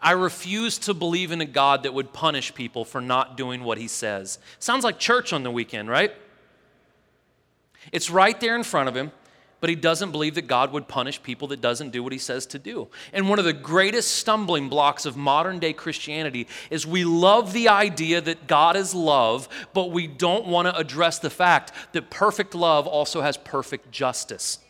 I 0.00 0.12
refuse 0.12 0.78
to 0.78 0.94
believe 0.94 1.32
in 1.32 1.40
a 1.40 1.44
God 1.44 1.82
that 1.82 1.92
would 1.92 2.12
punish 2.12 2.54
people 2.54 2.84
for 2.84 3.00
not 3.00 3.36
doing 3.36 3.64
what 3.64 3.76
he 3.76 3.88
says. 3.88 4.38
Sounds 4.60 4.84
like 4.84 5.00
church 5.00 5.32
on 5.32 5.42
the 5.42 5.50
weekend, 5.50 5.88
right? 5.88 6.14
It's 7.90 8.08
right 8.08 8.38
there 8.38 8.54
in 8.54 8.62
front 8.62 8.88
of 8.88 8.94
him 8.94 9.10
but 9.66 9.70
he 9.70 9.74
doesn't 9.74 10.12
believe 10.12 10.36
that 10.36 10.46
God 10.46 10.70
would 10.70 10.86
punish 10.86 11.20
people 11.20 11.48
that 11.48 11.60
doesn't 11.60 11.90
do 11.90 12.00
what 12.00 12.12
he 12.12 12.20
says 12.20 12.46
to 12.46 12.58
do. 12.60 12.86
And 13.12 13.28
one 13.28 13.40
of 13.40 13.44
the 13.44 13.52
greatest 13.52 14.12
stumbling 14.12 14.68
blocks 14.68 15.04
of 15.04 15.16
modern 15.16 15.58
day 15.58 15.72
Christianity 15.72 16.46
is 16.70 16.86
we 16.86 17.04
love 17.04 17.52
the 17.52 17.68
idea 17.68 18.20
that 18.20 18.46
God 18.46 18.76
is 18.76 18.94
love, 18.94 19.48
but 19.74 19.90
we 19.90 20.06
don't 20.06 20.46
want 20.46 20.68
to 20.68 20.76
address 20.76 21.18
the 21.18 21.30
fact 21.30 21.72
that 21.94 22.10
perfect 22.10 22.54
love 22.54 22.86
also 22.86 23.22
has 23.22 23.36
perfect 23.36 23.90
justice. 23.90 24.60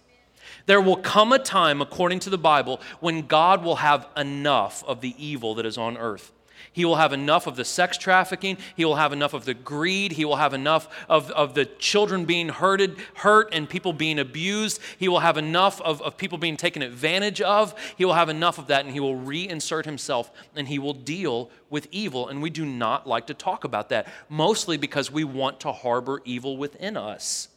There 0.65 0.81
will 0.81 0.97
come 0.97 1.31
a 1.31 1.39
time, 1.39 1.83
according 1.83 2.21
to 2.21 2.31
the 2.31 2.39
Bible, 2.39 2.81
when 3.01 3.27
God 3.27 3.63
will 3.63 3.77
have 3.77 4.09
enough 4.17 4.83
of 4.85 5.03
the 5.03 5.15
evil 5.23 5.57
that 5.57 5.67
is 5.67 5.77
on 5.77 5.99
earth. 5.99 6.33
He 6.77 6.85
will 6.85 6.97
have 6.97 7.15
enough 7.15 7.47
of 7.47 7.57
the 7.57 7.65
sex 7.65 7.97
trafficking. 7.97 8.59
He 8.77 8.85
will 8.85 8.97
have 8.97 9.15
enough 9.15 9.33
of 9.33 9.47
the 9.47 9.55
greed. 9.55 10.13
He 10.13 10.27
will 10.27 10.37
have 10.37 10.53
enough 10.53 10.95
of, 11.09 11.31
of 11.31 11.55
the 11.55 11.65
children 11.65 12.27
being 12.27 12.51
hurted, 12.51 12.99
hurt 13.15 13.49
and 13.55 13.67
people 13.67 13.95
being 13.95 14.19
abused. 14.19 14.79
He 14.99 15.09
will 15.09 15.21
have 15.21 15.39
enough 15.39 15.81
of, 15.81 16.03
of 16.03 16.19
people 16.19 16.37
being 16.37 16.59
taken 16.59 16.83
advantage 16.83 17.41
of. 17.41 17.75
He 17.97 18.05
will 18.05 18.13
have 18.13 18.29
enough 18.29 18.59
of 18.59 18.67
that 18.67 18.85
and 18.85 18.93
he 18.93 19.01
will 19.01 19.17
reinsert 19.17 19.87
himself 19.87 20.31
and 20.55 20.69
he 20.69 20.79
will 20.79 20.93
deal 20.93 21.51
with 21.71 21.89
evil. 21.93 22.29
And 22.29 22.43
we 22.43 22.51
do 22.51 22.67
not 22.67 23.07
like 23.07 23.29
to 23.29 23.35
talk 23.35 23.65
about 23.65 23.89
that, 23.89 24.07
mostly 24.29 24.77
because 24.77 25.11
we 25.11 25.25
want 25.25 25.61
to 25.61 25.73
harbor 25.73 26.21
evil 26.27 26.59
within 26.59 26.99
us. 26.99 27.49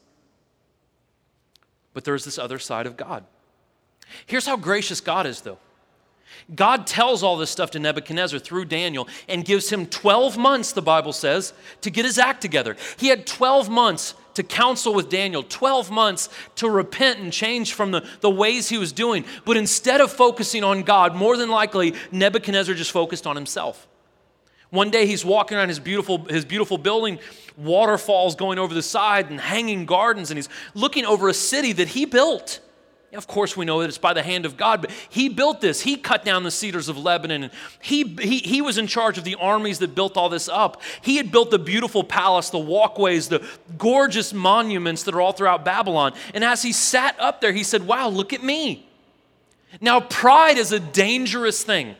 But 1.93 2.05
there's 2.05 2.23
this 2.23 2.39
other 2.39 2.57
side 2.57 2.87
of 2.87 2.95
God. 2.95 3.25
Here's 4.25 4.45
how 4.45 4.55
gracious 4.55 5.01
God 5.01 5.27
is, 5.27 5.41
though. 5.41 5.59
God 6.55 6.87
tells 6.87 7.21
all 7.21 7.37
this 7.37 7.51
stuff 7.51 7.71
to 7.71 7.79
Nebuchadnezzar 7.79 8.39
through 8.39 8.65
Daniel 8.65 9.07
and 9.27 9.45
gives 9.45 9.69
him 9.69 9.85
12 9.85 10.37
months, 10.37 10.71
the 10.71 10.81
Bible 10.81 11.13
says, 11.13 11.53
to 11.81 11.91
get 11.91 12.05
his 12.05 12.17
act 12.17 12.41
together. 12.41 12.75
He 12.97 13.07
had 13.07 13.27
12 13.27 13.69
months 13.69 14.15
to 14.33 14.43
counsel 14.43 14.93
with 14.93 15.09
Daniel, 15.09 15.43
12 15.43 15.91
months 15.91 16.29
to 16.55 16.69
repent 16.69 17.19
and 17.19 17.31
change 17.31 17.73
from 17.73 17.91
the, 17.91 18.07
the 18.21 18.29
ways 18.29 18.69
he 18.69 18.77
was 18.77 18.91
doing. 18.91 19.25
But 19.45 19.57
instead 19.57 20.01
of 20.01 20.11
focusing 20.11 20.63
on 20.63 20.83
God, 20.83 21.15
more 21.15 21.37
than 21.37 21.49
likely, 21.49 21.93
Nebuchadnezzar 22.11 22.73
just 22.73 22.91
focused 22.91 23.27
on 23.27 23.35
himself. 23.35 23.87
One 24.69 24.91
day 24.91 25.07
he's 25.07 25.25
walking 25.25 25.57
around 25.57 25.69
his 25.69 25.79
beautiful, 25.79 26.25
his 26.25 26.45
beautiful 26.45 26.77
building, 26.77 27.19
waterfalls 27.57 28.35
going 28.35 28.59
over 28.59 28.73
the 28.73 28.83
side 28.83 29.29
and 29.29 29.39
hanging 29.41 29.85
gardens, 29.85 30.29
and 30.31 30.37
he's 30.37 30.49
looking 30.73 31.05
over 31.05 31.27
a 31.27 31.33
city 31.33 31.73
that 31.73 31.89
he 31.89 32.05
built. 32.05 32.59
Of 33.13 33.25
course, 33.25 33.57
we 33.57 33.65
know 33.65 33.79
that 33.81 33.87
it's 33.87 33.97
by 33.97 34.13
the 34.13 34.21
hand 34.21 34.45
of 34.45 34.55
God, 34.55 34.81
but 34.81 34.91
he 35.09 35.29
built 35.29 35.61
this. 35.61 35.81
He 35.81 35.97
cut 35.97 36.23
down 36.23 36.43
the 36.43 36.51
cedars 36.51 36.89
of 36.89 36.97
Lebanon, 36.97 37.43
and 37.43 37.53
he, 37.81 38.03
he, 38.03 38.37
he 38.37 38.61
was 38.61 38.77
in 38.77 38.85
charge 38.85 39.17
of 39.17 39.23
the 39.23 39.35
armies 39.35 39.79
that 39.79 39.95
built 39.95 40.15
all 40.15 40.29
this 40.29 40.47
up. 40.47 40.81
He 41.01 41.17
had 41.17 41.31
built 41.31 41.49
the 41.49 41.57
beautiful 41.57 42.03
palace, 42.03 42.51
the 42.51 42.59
walkways, 42.59 43.27
the 43.27 43.43
gorgeous 43.79 44.31
monuments 44.31 45.03
that 45.03 45.15
are 45.15 45.21
all 45.21 45.31
throughout 45.31 45.65
Babylon. 45.65 46.13
And 46.35 46.43
as 46.43 46.61
he 46.61 46.71
sat 46.71 47.19
up 47.19 47.41
there, 47.41 47.51
he 47.51 47.63
said, 47.63 47.87
Wow, 47.87 48.09
look 48.09 48.31
at 48.31 48.43
me. 48.43 48.87
Now, 49.81 49.99
pride 50.01 50.59
is 50.59 50.71
a 50.71 50.79
dangerous 50.79 51.63
thing. 51.63 51.95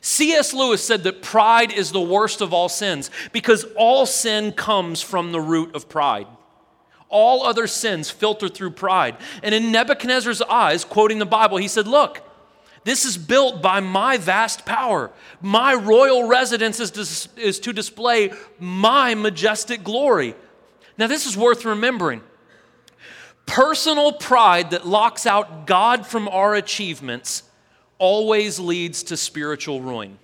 C.S. 0.00 0.54
Lewis 0.54 0.84
said 0.84 1.04
that 1.04 1.22
pride 1.22 1.72
is 1.72 1.92
the 1.92 2.00
worst 2.00 2.40
of 2.40 2.54
all 2.54 2.68
sins 2.68 3.10
because 3.32 3.64
all 3.76 4.06
sin 4.06 4.52
comes 4.52 5.02
from 5.02 5.32
the 5.32 5.40
root 5.40 5.74
of 5.74 5.88
pride. 5.88 6.26
All 7.12 7.44
other 7.44 7.68
sins 7.68 8.10
filter 8.10 8.48
through 8.48 8.70
pride. 8.70 9.16
And 9.44 9.54
in 9.54 9.70
Nebuchadnezzar's 9.70 10.42
eyes, 10.42 10.84
quoting 10.84 11.20
the 11.20 11.26
Bible, 11.26 11.58
he 11.58 11.68
said, 11.68 11.86
Look, 11.86 12.22
this 12.82 13.04
is 13.04 13.16
built 13.16 13.62
by 13.62 13.78
my 13.78 14.16
vast 14.16 14.66
power. 14.66 15.12
My 15.40 15.74
royal 15.74 16.26
residence 16.26 16.80
is 16.80 17.28
is 17.36 17.60
to 17.60 17.72
display 17.72 18.32
my 18.58 19.14
majestic 19.14 19.84
glory. 19.84 20.34
Now, 20.98 21.06
this 21.06 21.26
is 21.26 21.36
worth 21.36 21.64
remembering. 21.64 22.22
Personal 23.46 24.12
pride 24.12 24.70
that 24.70 24.86
locks 24.86 25.26
out 25.26 25.66
God 25.66 26.06
from 26.06 26.28
our 26.28 26.54
achievements 26.54 27.42
always 27.98 28.58
leads 28.58 29.02
to 29.04 29.16
spiritual 29.16 29.80
ruin. 29.80 30.18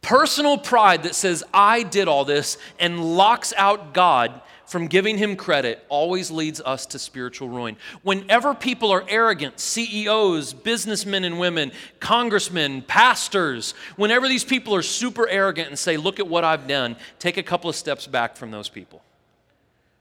Personal 0.00 0.58
pride 0.58 1.04
that 1.04 1.14
says, 1.14 1.44
I 1.54 1.84
did 1.84 2.08
all 2.08 2.24
this 2.24 2.58
and 2.80 3.16
locks 3.16 3.54
out 3.56 3.94
God 3.94 4.40
from 4.66 4.86
giving 4.86 5.18
him 5.18 5.36
credit 5.36 5.84
always 5.88 6.30
leads 6.30 6.60
us 6.60 6.86
to 6.86 6.98
spiritual 6.98 7.48
ruin. 7.48 7.76
Whenever 8.02 8.54
people 8.54 8.90
are 8.90 9.04
arrogant, 9.08 9.60
CEOs, 9.60 10.54
businessmen 10.54 11.24
and 11.24 11.38
women, 11.38 11.72
congressmen, 12.00 12.82
pastors, 12.82 13.74
whenever 13.96 14.28
these 14.28 14.44
people 14.44 14.74
are 14.74 14.82
super 14.82 15.28
arrogant 15.28 15.68
and 15.68 15.78
say, 15.78 15.96
Look 15.96 16.20
at 16.20 16.26
what 16.26 16.44
I've 16.44 16.66
done, 16.66 16.96
take 17.18 17.36
a 17.36 17.42
couple 17.42 17.68
of 17.68 17.76
steps 17.76 18.06
back 18.06 18.36
from 18.36 18.50
those 18.50 18.68
people. 18.68 19.02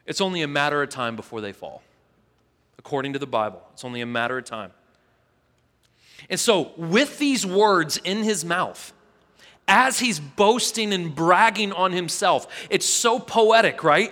It's 0.06 0.22
only 0.22 0.42
a 0.42 0.48
matter 0.48 0.82
of 0.82 0.90
time 0.90 1.16
before 1.16 1.42
they 1.42 1.54
fall. 1.54 1.82
According 2.78 3.14
to 3.14 3.20
the 3.20 3.28
Bible, 3.28 3.62
it's 3.74 3.86
only 3.86 4.02
a 4.02 4.06
matter 4.06 4.38
of 4.38 4.46
time. 4.46 4.72
And 6.30 6.40
so, 6.40 6.72
with 6.78 7.20
these 7.20 7.46
words 7.46 7.98
in 7.98 8.24
his 8.24 8.46
mouth, 8.46 8.94
as 9.68 10.00
he's 10.00 10.20
boasting 10.20 10.94
and 10.94 11.14
bragging 11.16 11.72
on 11.72 11.92
himself, 11.92 12.48
it's 12.70 12.86
so 12.86 13.20
poetic, 13.20 13.84
right? 13.84 14.12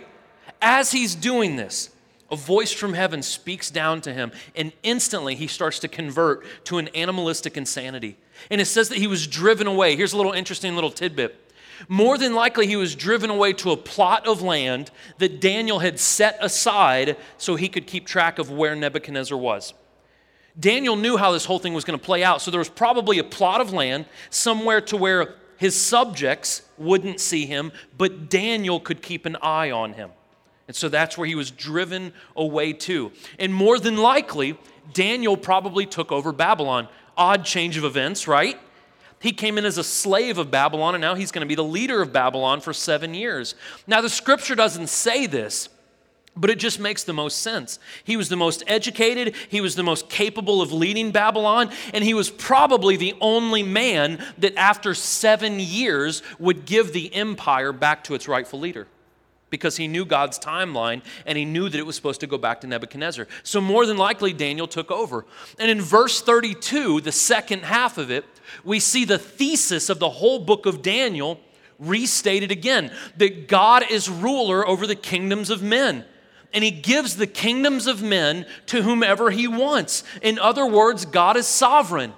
As 0.62 0.91
he's 0.91 1.15
doing 1.15 1.56
this, 1.56 1.89
a 2.32 2.36
voice 2.36 2.72
from 2.72 2.93
heaven 2.93 3.24
speaks 3.24 3.72
down 3.72 4.02
to 4.02 4.13
him, 4.13 4.32
and 4.56 4.72
instantly 4.84 5.36
he 5.36 5.48
starts 5.48 5.80
to 5.80 5.88
convert 5.88 6.45
to 6.65 6.78
an 6.78 6.89
animalistic 6.89 7.58
insanity. 7.58 8.17
And 8.52 8.62
it 8.62 8.65
says 8.65 8.89
that 8.89 8.98
he 8.98 9.08
was 9.08 9.26
driven 9.26 9.67
away. 9.67 9.95
Here's 9.95 10.13
a 10.13 10.17
little 10.17 10.34
interesting 10.34 10.76
little 10.76 10.91
tidbit. 10.91 11.36
More 11.88 12.17
than 12.17 12.36
likely, 12.36 12.67
he 12.67 12.76
was 12.76 12.93
driven 12.93 13.30
away 13.30 13.54
to 13.54 13.72
a 13.72 13.78
plot 13.78 14.28
of 14.28 14.41
land 14.41 14.91
that 15.17 15.39
Daniel 15.39 15.80
had 15.80 15.98
set 16.00 16.38
aside 16.41 17.15
so 17.38 17.56
he 17.56 17.69
could 17.69 17.88
keep 17.88 18.06
track 18.06 18.38
of 18.38 18.52
where 18.52 18.76
Nebuchadnezzar 18.76 19.38
was. 19.38 19.74
Daniel 20.60 20.98
knew 20.98 21.15
how 21.15 21.32
this 21.32 21.45
whole 21.45 21.60
thing 21.60 21.74
was 21.74 21.86
going 21.86 21.98
to 21.98 22.06
play 22.06 22.22
out, 22.22 22.41
so 22.41 22.52
there 22.52 22.60
was 22.60 22.69
probably 22.69 23.17
a 23.17 23.24
plot 23.24 23.62
of 23.62 23.72
land 23.72 24.06
somewhere 24.30 24.82
to 24.82 24.98
where 24.98 25.36
his 25.56 25.80
subjects 25.80 26.63
wouldn't 26.78 27.22
see 27.22 27.45
him, 27.45 27.72
but 27.98 28.30
Daniel 28.30 28.80
could 28.80 29.02
keep 29.02 29.26
an 29.26 29.38
eye 29.41 29.72
on 29.72 29.93
him. 29.93 30.12
And 30.69 30.75
so 30.75 30.88
that's 30.88 31.17
where 31.17 31.25
he 31.25 31.34
was 31.34 31.49
driven 31.49 32.13
away 32.36 32.73
to. 32.73 33.12
And 33.39 33.51
more 33.51 33.79
than 33.79 33.97
likely, 33.97 34.55
Daniel 34.93 35.36
probably 35.36 35.88
took 35.88 36.12
over 36.12 36.32
Babylon. 36.32 36.88
Odd 37.17 37.43
change 37.43 37.75
of 37.75 37.84
events, 37.84 38.27
right? 38.27 38.60
He 39.19 39.32
came 39.32 39.58
in 39.58 39.65
as 39.65 39.79
a 39.79 39.84
slave 39.84 40.38
of 40.38 40.51
Babylon, 40.51 40.93
and 40.93 41.01
now 41.01 41.15
he's 41.15 41.32
going 41.32 41.41
to 41.41 41.47
be 41.47 41.55
the 41.55 41.63
leader 41.63 42.03
of 42.03 42.13
Babylon 42.13 42.62
for 42.62 42.71
seven 42.71 43.15
years. 43.15 43.55
Now, 43.88 43.99
the 44.01 44.12
scripture 44.12 44.53
doesn't 44.53 44.89
say 44.89 45.25
this, 45.25 45.69
but 46.36 46.51
it 46.51 46.60
just 46.60 46.79
makes 46.79 47.03
the 47.03 47.13
most 47.13 47.41
sense. 47.41 47.79
He 48.03 48.15
was 48.15 48.29
the 48.29 48.36
most 48.36 48.63
educated, 48.67 49.34
he 49.49 49.62
was 49.62 49.73
the 49.73 49.82
most 49.82 50.08
capable 50.08 50.62
of 50.62 50.71
leading 50.71 51.10
Babylon, 51.10 51.71
and 51.95 52.03
he 52.03 52.13
was 52.13 52.29
probably 52.29 52.95
the 52.95 53.15
only 53.21 53.63
man 53.63 54.23
that 54.38 54.55
after 54.55 54.93
seven 54.93 55.60
years 55.60 56.21
would 56.38 56.65
give 56.65 56.93
the 56.93 57.12
empire 57.15 57.73
back 57.73 58.03
to 58.03 58.13
its 58.13 58.27
rightful 58.27 58.60
leader 58.60 58.86
because 59.50 59.78
he 59.78 59.88
knew 59.88 60.06
God's 60.06 60.40
timeline 60.40 61.02
and 61.26 61.38
he 61.38 61.46
knew 61.46 61.70
that 61.70 61.78
it 61.78 61.86
was 61.86 61.96
supposed 61.96 62.20
to 62.22 62.28
go 62.28 62.38
back 62.38 62.62
to 62.62 62.68
Nebuchadnezzar. 62.68 63.28
So, 63.44 63.62
more 63.62 63.86
than 63.86 63.98
likely, 63.98 64.34
Daniel 64.34 64.68
took 64.68 64.92
over. 64.92 65.26
And 65.58 65.70
in 65.70 65.82
verse 65.82 66.22
32, 66.22 67.02
the 67.02 67.12
second 67.12 67.64
half 67.64 67.98
of 67.98 68.12
it, 68.12 68.26
we 68.64 68.80
see 68.80 69.06
the 69.06 69.20
thesis 69.20 69.90
of 69.90 70.00
the 70.00 70.10
whole 70.10 70.40
book 70.40 70.66
of 70.66 70.82
Daniel 70.82 71.40
restated 71.80 72.52
again 72.52 72.92
that 73.18 73.48
God 73.48 73.90
is 73.90 74.10
ruler 74.10 74.68
over 74.68 74.86
the 74.86 74.96
kingdoms 74.96 75.50
of 75.50 75.62
men. 75.62 76.06
And 76.54 76.64
he 76.64 76.72
gives 76.72 77.16
the 77.16 77.28
kingdoms 77.28 77.86
of 77.86 78.02
men 78.02 78.46
to 78.68 78.82
whomever 78.82 79.30
he 79.30 79.48
wants. 79.48 80.04
In 80.22 80.40
other 80.40 80.66
words, 80.66 81.06
God 81.06 81.38
is 81.38 81.46
sovereign. 81.46 82.14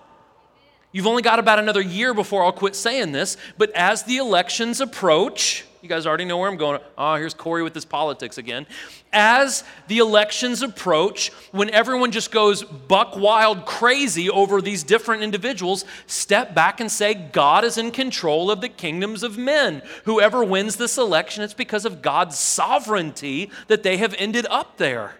You've 0.94 1.08
only 1.08 1.22
got 1.22 1.40
about 1.40 1.60
another 1.60 1.82
year 1.82 2.14
before 2.14 2.44
I'll 2.44 2.52
quit 2.52 2.76
saying 2.76 3.12
this, 3.12 3.38
but 3.58 3.72
as 3.72 4.04
the 4.04 4.18
elections 4.18 4.82
approach, 4.82 5.66
you 5.82 5.90
guys 5.90 6.06
already 6.06 6.26
know 6.26 6.38
where 6.38 6.50
I'm 6.50 6.58
going. 6.58 6.80
Oh, 6.96 7.16
here's 7.16 7.34
Corey 7.34 7.64
with 7.64 7.74
his 7.74 7.86
politics 7.86 8.38
again. 8.38 8.68
As 9.12 9.64
the 9.88 9.98
elections 9.98 10.62
approach, 10.62 11.30
when 11.52 11.72
everyone 11.72 12.12
just 12.12 12.32
goes 12.32 12.64
buck 12.64 13.16
wild 13.16 13.66
crazy 13.66 14.30
over 14.30 14.62
these 14.62 14.84
different 14.84 15.24
individuals, 15.24 15.86
step 16.06 16.54
back 16.54 16.80
and 16.80 16.92
say, 16.92 17.16
God 17.16 17.64
is 17.64 17.80
in 17.80 17.90
control 17.90 18.52
of 18.52 18.62
the 18.62 18.70
kingdoms 18.70 19.24
of 19.24 19.40
men. 19.40 19.82
Whoever 20.06 20.44
wins 20.44 20.76
this 20.76 21.00
election, 21.00 21.44
it's 21.44 21.56
because 21.56 21.86
of 21.86 22.04
God's 22.04 22.38
sovereignty 22.38 23.50
that 23.68 23.82
they 23.82 23.98
have 23.98 24.14
ended 24.20 24.46
up 24.52 24.78
there. 24.78 25.16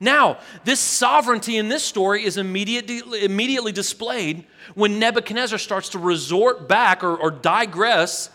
Now, 0.00 0.38
this 0.64 0.80
sovereignty 0.80 1.56
in 1.56 1.68
this 1.68 1.82
story 1.82 2.24
is 2.24 2.36
immediately, 2.36 3.24
immediately 3.24 3.72
displayed 3.72 4.44
when 4.74 4.98
Nebuchadnezzar 4.98 5.58
starts 5.58 5.90
to 5.90 5.98
resort 5.98 6.68
back 6.68 7.04
or, 7.04 7.16
or 7.16 7.30
digress 7.30 8.30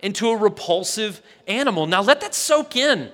into 0.00 0.28
a 0.28 0.36
repulsive 0.36 1.22
animal. 1.46 1.86
Now 1.86 2.02
let 2.02 2.20
that 2.20 2.34
soak 2.34 2.76
in. 2.76 3.10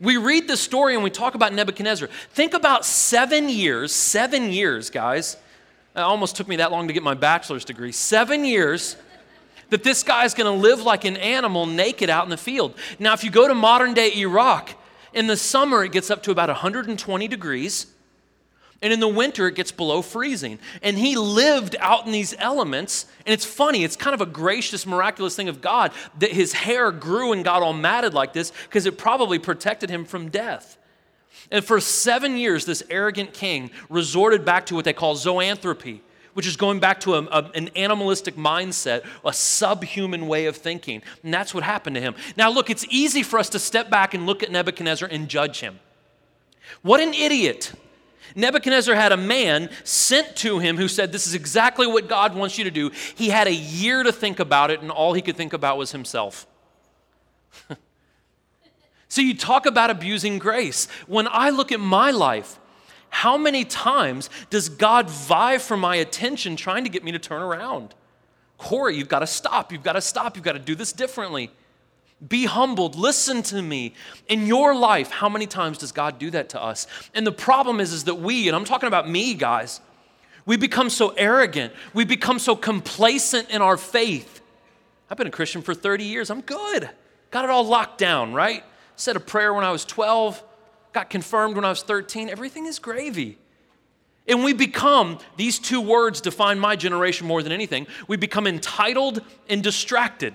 We 0.00 0.16
read 0.16 0.48
the 0.48 0.56
story 0.56 0.94
and 0.94 1.02
we 1.02 1.10
talk 1.10 1.34
about 1.34 1.52
Nebuchadnezzar. 1.52 2.08
Think 2.30 2.54
about 2.54 2.84
seven 2.84 3.48
years, 3.48 3.92
seven 3.92 4.52
years, 4.52 4.90
guys. 4.90 5.36
It 5.94 6.00
almost 6.00 6.36
took 6.36 6.48
me 6.48 6.56
that 6.56 6.72
long 6.72 6.88
to 6.88 6.92
get 6.92 7.02
my 7.02 7.14
bachelor's 7.14 7.64
degree. 7.64 7.92
Seven 7.92 8.44
years 8.44 8.96
that 9.70 9.82
this 9.82 10.02
guy's 10.02 10.34
gonna 10.34 10.52
live 10.52 10.82
like 10.82 11.04
an 11.04 11.16
animal 11.16 11.66
naked 11.66 12.10
out 12.10 12.24
in 12.24 12.30
the 12.30 12.36
field. 12.36 12.74
Now, 12.98 13.12
if 13.14 13.24
you 13.24 13.30
go 13.30 13.48
to 13.48 13.54
modern 13.54 13.94
day 13.94 14.12
Iraq, 14.16 14.74
in 15.14 15.26
the 15.26 15.36
summer 15.36 15.84
it 15.84 15.92
gets 15.92 16.10
up 16.10 16.22
to 16.24 16.30
about 16.30 16.48
120 16.48 17.28
degrees. 17.28 17.86
And 18.82 18.92
in 18.92 18.98
the 18.98 19.08
winter, 19.08 19.46
it 19.46 19.54
gets 19.54 19.70
below 19.70 20.02
freezing. 20.02 20.58
And 20.82 20.98
he 20.98 21.16
lived 21.16 21.76
out 21.78 22.04
in 22.04 22.12
these 22.12 22.34
elements. 22.38 23.06
And 23.24 23.32
it's 23.32 23.44
funny, 23.44 23.84
it's 23.84 23.94
kind 23.94 24.12
of 24.12 24.20
a 24.20 24.26
gracious, 24.26 24.84
miraculous 24.84 25.36
thing 25.36 25.48
of 25.48 25.60
God 25.60 25.92
that 26.18 26.32
his 26.32 26.52
hair 26.52 26.90
grew 26.90 27.32
and 27.32 27.44
got 27.44 27.62
all 27.62 27.72
matted 27.72 28.12
like 28.12 28.32
this 28.32 28.52
because 28.64 28.84
it 28.84 28.98
probably 28.98 29.38
protected 29.38 29.88
him 29.88 30.04
from 30.04 30.28
death. 30.30 30.78
And 31.50 31.64
for 31.64 31.80
seven 31.80 32.36
years, 32.36 32.66
this 32.66 32.82
arrogant 32.90 33.32
king 33.32 33.70
resorted 33.88 34.44
back 34.44 34.66
to 34.66 34.74
what 34.74 34.84
they 34.84 34.92
call 34.92 35.14
zoanthropy, 35.14 36.00
which 36.34 36.46
is 36.46 36.56
going 36.56 36.80
back 36.80 37.00
to 37.00 37.14
a, 37.14 37.22
a, 37.24 37.50
an 37.54 37.68
animalistic 37.76 38.36
mindset, 38.36 39.04
a 39.24 39.32
subhuman 39.32 40.26
way 40.26 40.46
of 40.46 40.56
thinking. 40.56 41.02
And 41.22 41.32
that's 41.32 41.54
what 41.54 41.62
happened 41.62 41.94
to 41.96 42.00
him. 42.00 42.14
Now, 42.36 42.50
look, 42.50 42.68
it's 42.68 42.86
easy 42.90 43.22
for 43.22 43.38
us 43.38 43.48
to 43.50 43.58
step 43.58 43.90
back 43.90 44.12
and 44.14 44.26
look 44.26 44.42
at 44.42 44.50
Nebuchadnezzar 44.50 45.08
and 45.08 45.28
judge 45.28 45.60
him. 45.60 45.78
What 46.82 47.00
an 47.00 47.14
idiot. 47.14 47.72
Nebuchadnezzar 48.34 48.94
had 48.94 49.12
a 49.12 49.16
man 49.16 49.70
sent 49.84 50.36
to 50.36 50.58
him 50.58 50.76
who 50.76 50.88
said, 50.88 51.12
This 51.12 51.26
is 51.26 51.34
exactly 51.34 51.86
what 51.86 52.08
God 52.08 52.34
wants 52.34 52.58
you 52.58 52.64
to 52.64 52.70
do. 52.70 52.90
He 53.14 53.28
had 53.28 53.46
a 53.46 53.54
year 53.54 54.02
to 54.02 54.12
think 54.12 54.40
about 54.40 54.70
it, 54.70 54.80
and 54.80 54.90
all 54.90 55.12
he 55.12 55.22
could 55.22 55.36
think 55.36 55.52
about 55.52 55.76
was 55.76 55.92
himself. 55.92 56.46
so 59.08 59.20
you 59.20 59.34
talk 59.34 59.66
about 59.66 59.90
abusing 59.90 60.38
grace. 60.38 60.88
When 61.06 61.28
I 61.28 61.50
look 61.50 61.72
at 61.72 61.80
my 61.80 62.10
life, 62.10 62.58
how 63.10 63.36
many 63.36 63.64
times 63.64 64.30
does 64.48 64.68
God 64.70 65.10
vie 65.10 65.58
for 65.58 65.76
my 65.76 65.96
attention 65.96 66.56
trying 66.56 66.84
to 66.84 66.90
get 66.90 67.04
me 67.04 67.12
to 67.12 67.18
turn 67.18 67.42
around? 67.42 67.94
Corey, 68.56 68.96
you've 68.96 69.08
got 69.08 69.18
to 69.18 69.26
stop. 69.26 69.72
You've 69.72 69.82
got 69.82 69.94
to 69.94 70.00
stop. 70.00 70.36
You've 70.36 70.44
got 70.44 70.52
to 70.52 70.58
do 70.58 70.74
this 70.74 70.92
differently. 70.92 71.50
Be 72.26 72.44
humbled. 72.44 72.94
Listen 72.94 73.42
to 73.44 73.60
me. 73.60 73.94
In 74.28 74.46
your 74.46 74.74
life, 74.74 75.10
how 75.10 75.28
many 75.28 75.46
times 75.46 75.78
does 75.78 75.92
God 75.92 76.18
do 76.18 76.30
that 76.30 76.50
to 76.50 76.62
us? 76.62 76.86
And 77.14 77.26
the 77.26 77.32
problem 77.32 77.80
is, 77.80 77.92
is 77.92 78.04
that 78.04 78.16
we, 78.16 78.48
and 78.48 78.56
I'm 78.56 78.64
talking 78.64 78.86
about 78.86 79.08
me, 79.08 79.34
guys, 79.34 79.80
we 80.46 80.56
become 80.56 80.90
so 80.90 81.10
arrogant. 81.10 81.72
We 81.94 82.04
become 82.04 82.38
so 82.38 82.54
complacent 82.54 83.50
in 83.50 83.62
our 83.62 83.76
faith. 83.76 84.40
I've 85.10 85.18
been 85.18 85.26
a 85.26 85.30
Christian 85.30 85.62
for 85.62 85.74
30 85.74 86.04
years. 86.04 86.30
I'm 86.30 86.40
good. 86.40 86.88
Got 87.30 87.44
it 87.44 87.50
all 87.50 87.64
locked 87.64 87.98
down, 87.98 88.32
right? 88.32 88.64
Said 88.96 89.16
a 89.16 89.20
prayer 89.20 89.52
when 89.52 89.64
I 89.64 89.72
was 89.72 89.84
12, 89.84 90.42
got 90.92 91.10
confirmed 91.10 91.56
when 91.56 91.64
I 91.64 91.70
was 91.70 91.82
13. 91.82 92.28
Everything 92.28 92.66
is 92.66 92.78
gravy. 92.78 93.38
And 94.28 94.44
we 94.44 94.52
become, 94.52 95.18
these 95.36 95.58
two 95.58 95.80
words 95.80 96.20
define 96.20 96.58
my 96.58 96.76
generation 96.76 97.26
more 97.26 97.42
than 97.42 97.52
anything. 97.52 97.86
We 98.06 98.16
become 98.16 98.46
entitled 98.46 99.22
and 99.48 99.62
distracted. 99.62 100.34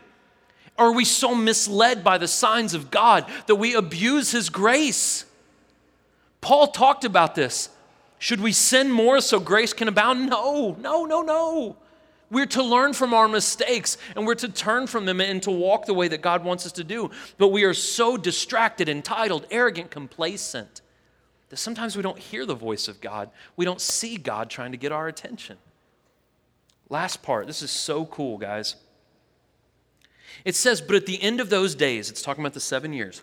Are 0.77 0.91
we 0.91 1.05
so 1.05 1.33
misled 1.33 2.03
by 2.03 2.17
the 2.17 2.27
signs 2.27 2.73
of 2.73 2.91
God 2.91 3.25
that 3.47 3.55
we 3.55 3.73
abuse 3.73 4.31
His 4.31 4.49
grace? 4.49 5.25
Paul 6.41 6.67
talked 6.67 7.03
about 7.03 7.35
this. 7.35 7.69
Should 8.19 8.41
we 8.41 8.51
sin 8.51 8.91
more 8.91 9.21
so 9.21 9.39
grace 9.39 9.73
can 9.73 9.87
abound? 9.87 10.29
No, 10.29 10.75
no, 10.79 11.05
no, 11.05 11.21
no. 11.21 11.77
We're 12.29 12.45
to 12.47 12.63
learn 12.63 12.93
from 12.93 13.13
our 13.13 13.27
mistakes 13.27 13.97
and 14.15 14.25
we're 14.27 14.35
to 14.35 14.49
turn 14.49 14.87
from 14.87 15.05
them 15.05 15.21
and 15.21 15.41
to 15.43 15.51
walk 15.51 15.85
the 15.85 15.93
way 15.93 16.07
that 16.09 16.21
God 16.21 16.43
wants 16.43 16.65
us 16.65 16.73
to 16.73 16.83
do. 16.83 17.09
But 17.37 17.49
we 17.49 17.63
are 17.63 17.73
so 17.73 18.17
distracted, 18.17 18.89
entitled, 18.89 19.45
arrogant, 19.49 19.91
complacent 19.91 20.81
that 21.49 21.57
sometimes 21.57 21.95
we 21.95 22.03
don't 22.03 22.19
hear 22.19 22.45
the 22.45 22.55
voice 22.55 22.87
of 22.87 22.99
God. 22.99 23.29
We 23.55 23.63
don't 23.63 23.79
see 23.79 24.17
God 24.17 24.49
trying 24.49 24.73
to 24.73 24.77
get 24.77 24.91
our 24.91 25.07
attention. 25.07 25.57
Last 26.89 27.21
part. 27.21 27.47
This 27.47 27.61
is 27.61 27.71
so 27.71 28.05
cool, 28.05 28.37
guys. 28.37 28.75
It 30.45 30.55
says, 30.55 30.81
But 30.81 30.95
at 30.95 31.05
the 31.05 31.21
end 31.21 31.39
of 31.39 31.49
those 31.49 31.75
days, 31.75 32.09
it's 32.09 32.21
talking 32.21 32.43
about 32.43 32.53
the 32.53 32.59
seven 32.59 32.93
years, 32.93 33.21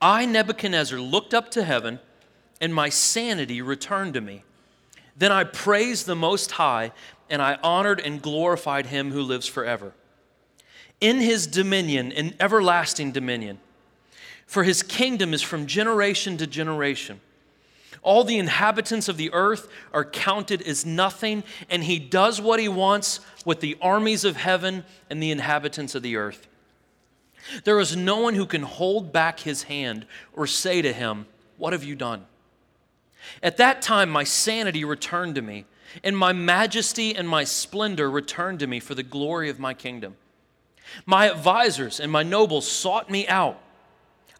I, 0.00 0.26
Nebuchadnezzar, 0.26 0.98
looked 0.98 1.32
up 1.32 1.50
to 1.52 1.64
heaven, 1.64 2.00
and 2.60 2.74
my 2.74 2.88
sanity 2.88 3.62
returned 3.62 4.14
to 4.14 4.20
me. 4.20 4.44
Then 5.16 5.32
I 5.32 5.44
praised 5.44 6.06
the 6.06 6.16
Most 6.16 6.52
High, 6.52 6.92
and 7.30 7.40
I 7.40 7.58
honored 7.62 8.00
and 8.00 8.20
glorified 8.20 8.86
him 8.86 9.10
who 9.10 9.22
lives 9.22 9.46
forever. 9.46 9.94
In 11.00 11.20
his 11.20 11.46
dominion, 11.46 12.12
in 12.12 12.34
everlasting 12.40 13.12
dominion, 13.12 13.58
for 14.46 14.64
his 14.64 14.82
kingdom 14.82 15.34
is 15.34 15.42
from 15.42 15.66
generation 15.66 16.36
to 16.38 16.46
generation. 16.46 17.20
All 18.06 18.22
the 18.22 18.38
inhabitants 18.38 19.08
of 19.08 19.16
the 19.16 19.32
earth 19.32 19.68
are 19.92 20.04
counted 20.04 20.62
as 20.62 20.86
nothing, 20.86 21.42
and 21.68 21.82
he 21.82 21.98
does 21.98 22.40
what 22.40 22.60
he 22.60 22.68
wants 22.68 23.18
with 23.44 23.58
the 23.58 23.76
armies 23.82 24.24
of 24.24 24.36
heaven 24.36 24.84
and 25.10 25.20
the 25.20 25.32
inhabitants 25.32 25.96
of 25.96 26.04
the 26.04 26.14
earth. 26.14 26.46
There 27.64 27.80
is 27.80 27.96
no 27.96 28.20
one 28.20 28.36
who 28.36 28.46
can 28.46 28.62
hold 28.62 29.12
back 29.12 29.40
his 29.40 29.64
hand 29.64 30.06
or 30.32 30.46
say 30.46 30.82
to 30.82 30.92
him, 30.92 31.26
What 31.56 31.72
have 31.72 31.82
you 31.82 31.96
done? 31.96 32.26
At 33.42 33.56
that 33.56 33.82
time, 33.82 34.08
my 34.08 34.22
sanity 34.22 34.84
returned 34.84 35.34
to 35.34 35.42
me, 35.42 35.64
and 36.04 36.16
my 36.16 36.32
majesty 36.32 37.12
and 37.12 37.28
my 37.28 37.42
splendor 37.42 38.08
returned 38.08 38.60
to 38.60 38.68
me 38.68 38.78
for 38.78 38.94
the 38.94 39.02
glory 39.02 39.50
of 39.50 39.58
my 39.58 39.74
kingdom. 39.74 40.14
My 41.06 41.28
advisors 41.28 41.98
and 41.98 42.12
my 42.12 42.22
nobles 42.22 42.70
sought 42.70 43.10
me 43.10 43.26
out. 43.26 43.60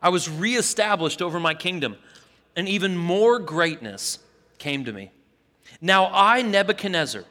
I 0.01 0.11
was 0.11 0.31
reestablished 0.31 1.21
over 1.21 1.41
my 1.41 1.55
kingdom, 1.55 1.97
and 2.57 2.69
even 2.69 2.97
more 2.97 3.39
greatness 3.39 4.19
came 4.59 4.85
to 4.87 4.93
me. 4.93 5.13
Now 5.81 6.11
I, 6.13 6.43
Nebuchadnezzar, 6.43 7.25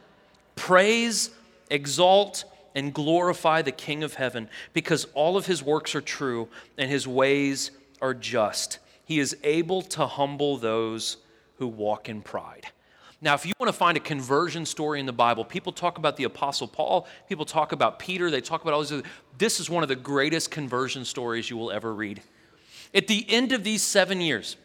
praise, 0.56 1.32
exalt, 1.70 2.46
and 2.76 2.94
glorify 2.94 3.62
the 3.62 3.72
King 3.72 4.04
of 4.04 4.14
heaven, 4.14 4.50
because 4.74 5.08
all 5.14 5.36
of 5.38 5.46
his 5.46 5.64
works 5.64 5.96
are 5.96 6.02
true 6.02 6.48
and 6.78 6.90
his 6.90 7.08
ways 7.08 7.72
are 8.02 8.14
just. 8.14 8.80
He 9.06 9.20
is 9.20 9.36
able 9.44 9.82
to 9.84 10.06
humble 10.06 10.58
those 10.58 11.18
who 11.58 11.68
walk 11.68 12.10
in 12.10 12.22
pride. 12.22 12.68
Now, 13.22 13.34
if 13.34 13.46
you 13.46 13.54
want 13.60 13.70
to 13.72 13.78
find 13.78 13.96
a 13.96 14.02
conversion 14.02 14.66
story 14.66 15.00
in 15.00 15.06
the 15.06 15.14
Bible, 15.14 15.46
people 15.46 15.72
talk 15.72 15.98
about 15.98 16.18
the 16.18 16.26
Apostle 16.26 16.68
Paul, 16.68 17.08
people 17.30 17.46
talk 17.46 17.72
about 17.72 17.98
Peter, 17.98 18.30
they 18.30 18.42
talk 18.42 18.62
about 18.62 18.74
all 18.74 18.84
these. 18.84 19.02
This 19.38 19.60
is 19.60 19.70
one 19.70 19.84
of 19.84 19.90
the 19.90 19.96
greatest 19.96 20.52
conversion 20.52 21.06
stories 21.06 21.50
you 21.50 21.56
will 21.56 21.72
ever 21.72 21.94
read. 21.94 22.22
At 22.94 23.08
the 23.08 23.26
end 23.30 23.52
of 23.52 23.64
these 23.64 23.82
seven 23.82 24.22
years, 24.22 24.58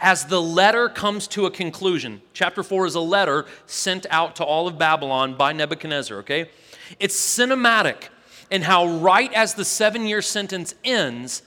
as 0.00 0.26
the 0.26 0.40
letter 0.40 0.88
comes 0.88 1.26
to 1.28 1.46
a 1.46 1.50
conclusion, 1.50 2.22
chapter 2.32 2.62
4 2.62 2.86
is 2.86 2.94
a 2.94 3.00
letter 3.00 3.46
sent 3.66 4.06
out 4.10 4.36
to 4.36 4.44
all 4.44 4.68
of 4.68 4.78
Babylon 4.78 5.36
by 5.36 5.52
Nebuchadnezzar, 5.52 6.18
okay? 6.18 6.50
It's 6.98 7.16
cinematic 7.16 8.08
in 8.50 8.62
how, 8.62 8.86
right 8.86 9.32
as 9.32 9.54
the 9.54 9.64
seven 9.64 10.06
year 10.06 10.22
sentence 10.22 10.74
ends, 10.84 11.42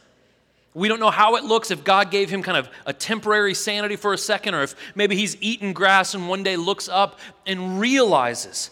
we 0.73 0.88
don't 0.88 0.99
know 0.99 1.11
how 1.11 1.36
it 1.36 1.43
looks 1.43 1.71
if 1.71 1.84
God 1.84 2.11
gave 2.11 2.29
him 2.29 2.41
kind 2.43 2.57
of 2.57 2.69
a 2.86 2.93
temporary 2.93 3.53
sanity 3.53 3.95
for 3.95 4.13
a 4.13 4.17
second, 4.17 4.55
or 4.55 4.63
if 4.63 4.75
maybe 4.95 5.15
he's 5.15 5.36
eaten 5.41 5.73
grass 5.73 6.13
and 6.13 6.29
one 6.29 6.43
day 6.43 6.55
looks 6.55 6.88
up 6.88 7.19
and 7.45 7.79
realizes 7.79 8.69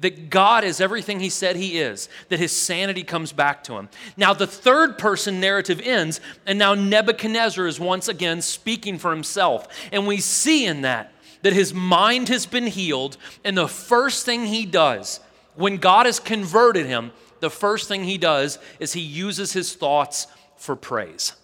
that 0.00 0.30
God 0.30 0.64
is 0.64 0.80
everything 0.80 1.20
he 1.20 1.28
said 1.28 1.56
he 1.56 1.78
is, 1.78 2.08
that 2.28 2.38
his 2.38 2.52
sanity 2.52 3.02
comes 3.02 3.32
back 3.32 3.62
to 3.64 3.74
him. 3.74 3.88
Now, 4.16 4.32
the 4.32 4.46
third 4.46 4.98
person 4.98 5.40
narrative 5.40 5.80
ends, 5.82 6.20
and 6.46 6.58
now 6.58 6.74
Nebuchadnezzar 6.74 7.66
is 7.66 7.78
once 7.78 8.08
again 8.08 8.42
speaking 8.42 8.98
for 8.98 9.10
himself. 9.10 9.68
And 9.92 10.06
we 10.06 10.18
see 10.18 10.66
in 10.66 10.82
that 10.82 11.12
that 11.42 11.52
his 11.54 11.72
mind 11.72 12.28
has 12.28 12.44
been 12.44 12.66
healed, 12.66 13.16
and 13.44 13.56
the 13.56 13.68
first 13.68 14.26
thing 14.26 14.46
he 14.46 14.66
does 14.66 15.20
when 15.54 15.76
God 15.76 16.06
has 16.06 16.20
converted 16.20 16.86
him, 16.86 17.12
the 17.40 17.50
first 17.50 17.88
thing 17.88 18.04
he 18.04 18.18
does 18.18 18.58
is 18.78 18.92
he 18.92 19.00
uses 19.00 19.52
his 19.52 19.74
thoughts 19.74 20.26
for 20.56 20.76
praise. 20.76 21.34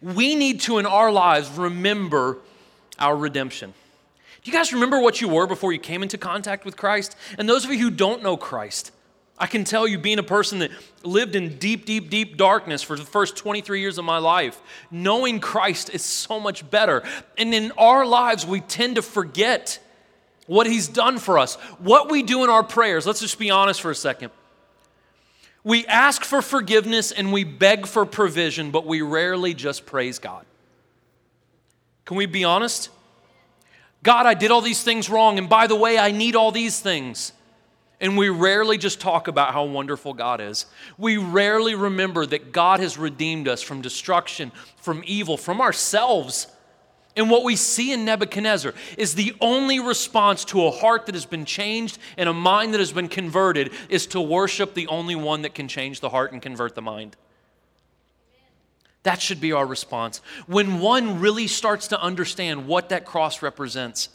We 0.00 0.34
need 0.34 0.60
to, 0.62 0.78
in 0.78 0.86
our 0.86 1.10
lives, 1.12 1.50
remember 1.50 2.38
our 2.98 3.16
redemption. 3.16 3.74
Do 4.44 4.50
you 4.50 4.56
guys 4.56 4.74
remember 4.74 5.00
what 5.00 5.22
you 5.22 5.28
were 5.28 5.46
before 5.46 5.72
you 5.72 5.78
came 5.78 6.02
into 6.02 6.18
contact 6.18 6.66
with 6.66 6.76
Christ? 6.76 7.16
And 7.38 7.48
those 7.48 7.64
of 7.64 7.72
you 7.72 7.78
who 7.78 7.90
don't 7.90 8.22
know 8.22 8.36
Christ, 8.36 8.92
I 9.38 9.46
can 9.46 9.64
tell 9.64 9.88
you, 9.88 9.98
being 9.98 10.18
a 10.18 10.22
person 10.22 10.58
that 10.58 10.70
lived 11.02 11.34
in 11.34 11.56
deep, 11.56 11.86
deep, 11.86 12.10
deep 12.10 12.36
darkness 12.36 12.82
for 12.82 12.94
the 12.94 13.06
first 13.06 13.36
23 13.36 13.80
years 13.80 13.96
of 13.96 14.04
my 14.04 14.18
life, 14.18 14.60
knowing 14.90 15.40
Christ 15.40 15.88
is 15.94 16.02
so 16.02 16.38
much 16.38 16.68
better. 16.70 17.02
And 17.38 17.54
in 17.54 17.72
our 17.78 18.04
lives, 18.04 18.44
we 18.44 18.60
tend 18.60 18.96
to 18.96 19.02
forget 19.02 19.80
what 20.46 20.66
He's 20.66 20.88
done 20.88 21.18
for 21.18 21.38
us. 21.38 21.54
What 21.78 22.10
we 22.10 22.22
do 22.22 22.44
in 22.44 22.50
our 22.50 22.62
prayers, 22.62 23.06
let's 23.06 23.20
just 23.20 23.38
be 23.38 23.50
honest 23.50 23.80
for 23.80 23.90
a 23.90 23.94
second. 23.94 24.30
We 25.64 25.86
ask 25.86 26.22
for 26.22 26.42
forgiveness 26.42 27.12
and 27.12 27.32
we 27.32 27.44
beg 27.44 27.86
for 27.86 28.04
provision, 28.04 28.70
but 28.70 28.84
we 28.84 29.00
rarely 29.00 29.54
just 29.54 29.86
praise 29.86 30.18
God. 30.18 30.44
Can 32.04 32.18
we 32.18 32.26
be 32.26 32.44
honest? 32.44 32.90
God, 34.04 34.26
I 34.26 34.34
did 34.34 34.50
all 34.50 34.60
these 34.60 34.82
things 34.82 35.08
wrong, 35.08 35.38
and 35.38 35.48
by 35.48 35.66
the 35.66 35.74
way, 35.74 35.98
I 35.98 36.12
need 36.12 36.36
all 36.36 36.52
these 36.52 36.78
things. 36.78 37.32
And 38.00 38.18
we 38.18 38.28
rarely 38.28 38.76
just 38.76 39.00
talk 39.00 39.28
about 39.28 39.54
how 39.54 39.64
wonderful 39.64 40.12
God 40.12 40.42
is. 40.42 40.66
We 40.98 41.16
rarely 41.16 41.74
remember 41.74 42.26
that 42.26 42.52
God 42.52 42.80
has 42.80 42.98
redeemed 42.98 43.48
us 43.48 43.62
from 43.62 43.80
destruction, 43.80 44.52
from 44.76 45.02
evil, 45.06 45.38
from 45.38 45.62
ourselves. 45.62 46.48
And 47.16 47.30
what 47.30 47.44
we 47.44 47.56
see 47.56 47.92
in 47.92 48.04
Nebuchadnezzar 48.04 48.74
is 48.98 49.14
the 49.14 49.34
only 49.40 49.80
response 49.80 50.44
to 50.46 50.66
a 50.66 50.70
heart 50.70 51.06
that 51.06 51.14
has 51.14 51.24
been 51.24 51.46
changed 51.46 51.98
and 52.18 52.28
a 52.28 52.34
mind 52.34 52.74
that 52.74 52.80
has 52.80 52.92
been 52.92 53.08
converted 53.08 53.72
is 53.88 54.06
to 54.08 54.20
worship 54.20 54.74
the 54.74 54.88
only 54.88 55.14
one 55.14 55.42
that 55.42 55.54
can 55.54 55.66
change 55.66 56.00
the 56.00 56.10
heart 56.10 56.32
and 56.32 56.42
convert 56.42 56.74
the 56.74 56.82
mind. 56.82 57.16
That 59.04 59.20
should 59.20 59.40
be 59.40 59.52
our 59.52 59.66
response. 59.66 60.20
When 60.46 60.80
one 60.80 61.20
really 61.20 61.46
starts 61.46 61.88
to 61.88 62.00
understand 62.00 62.66
what 62.66 62.88
that 62.88 63.04
cross 63.04 63.42
represents, 63.42 64.08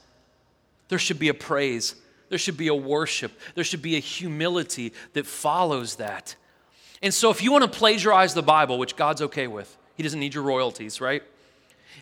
there 0.89 0.99
should 0.99 1.19
be 1.19 1.29
a 1.29 1.33
praise, 1.33 1.95
there 2.29 2.39
should 2.39 2.57
be 2.57 2.67
a 2.67 2.75
worship, 2.75 3.31
there 3.55 3.63
should 3.63 3.83
be 3.83 3.95
a 3.95 3.99
humility 3.99 4.93
that 5.13 5.25
follows 5.25 5.95
that. 5.95 6.35
And 7.01 7.13
so, 7.13 7.29
if 7.29 7.41
you 7.41 7.51
want 7.51 7.71
to 7.71 7.79
plagiarize 7.79 8.33
the 8.33 8.41
Bible, 8.41 8.77
which 8.77 8.95
God's 8.95 9.21
okay 9.21 9.47
with, 9.47 9.77
He 9.95 10.03
doesn't 10.03 10.19
need 10.19 10.33
your 10.33 10.43
royalties, 10.43 10.99
right? 10.99 11.23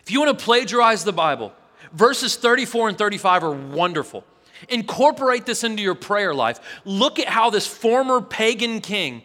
If 0.02 0.10
you 0.10 0.20
want 0.20 0.36
to 0.36 0.44
plagiarize 0.44 1.04
the 1.04 1.12
Bible, 1.12 1.52
verses 1.92 2.36
34 2.36 2.88
and 2.88 2.98
35 2.98 3.44
are 3.44 3.52
wonderful. 3.52 4.24
Incorporate 4.68 5.46
this 5.46 5.62
into 5.62 5.82
your 5.82 5.94
prayer 5.94 6.34
life. 6.34 6.58
Look 6.84 7.18
at 7.18 7.28
how 7.28 7.50
this 7.50 7.66
former 7.66 8.20
pagan 8.20 8.80
king 8.80 9.22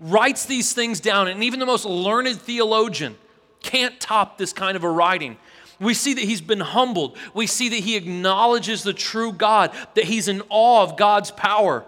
writes 0.00 0.46
these 0.46 0.72
things 0.72 0.98
down, 0.98 1.28
and 1.28 1.44
even 1.44 1.60
the 1.60 1.66
most 1.66 1.84
learned 1.84 2.40
theologian 2.40 3.16
can't 3.62 4.00
top 4.00 4.38
this 4.38 4.52
kind 4.52 4.76
of 4.76 4.84
a 4.84 4.90
writing. 4.90 5.36
We 5.78 5.94
see 5.94 6.14
that 6.14 6.24
he's 6.24 6.40
been 6.40 6.60
humbled. 6.60 7.16
We 7.34 7.46
see 7.46 7.68
that 7.68 7.76
he 7.76 7.96
acknowledges 7.96 8.82
the 8.82 8.92
true 8.92 9.32
God, 9.32 9.72
that 9.94 10.04
he's 10.04 10.28
in 10.28 10.42
awe 10.48 10.82
of 10.82 10.96
God's 10.96 11.30
power. 11.30 11.84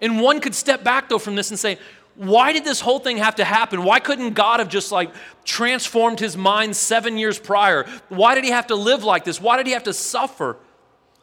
And 0.00 0.20
one 0.20 0.40
could 0.40 0.54
step 0.54 0.84
back, 0.84 1.08
though, 1.08 1.18
from 1.18 1.34
this 1.34 1.50
and 1.50 1.58
say, 1.58 1.78
why 2.16 2.52
did 2.52 2.64
this 2.64 2.80
whole 2.80 2.98
thing 2.98 3.16
have 3.16 3.36
to 3.36 3.44
happen? 3.44 3.82
Why 3.82 3.98
couldn't 3.98 4.34
God 4.34 4.60
have 4.60 4.68
just 4.68 4.92
like 4.92 5.12
transformed 5.44 6.20
his 6.20 6.36
mind 6.36 6.76
seven 6.76 7.18
years 7.18 7.38
prior? 7.38 7.86
Why 8.08 8.34
did 8.34 8.44
he 8.44 8.50
have 8.50 8.68
to 8.68 8.76
live 8.76 9.02
like 9.02 9.24
this? 9.24 9.40
Why 9.40 9.56
did 9.56 9.66
he 9.66 9.72
have 9.72 9.84
to 9.84 9.92
suffer? 9.92 10.56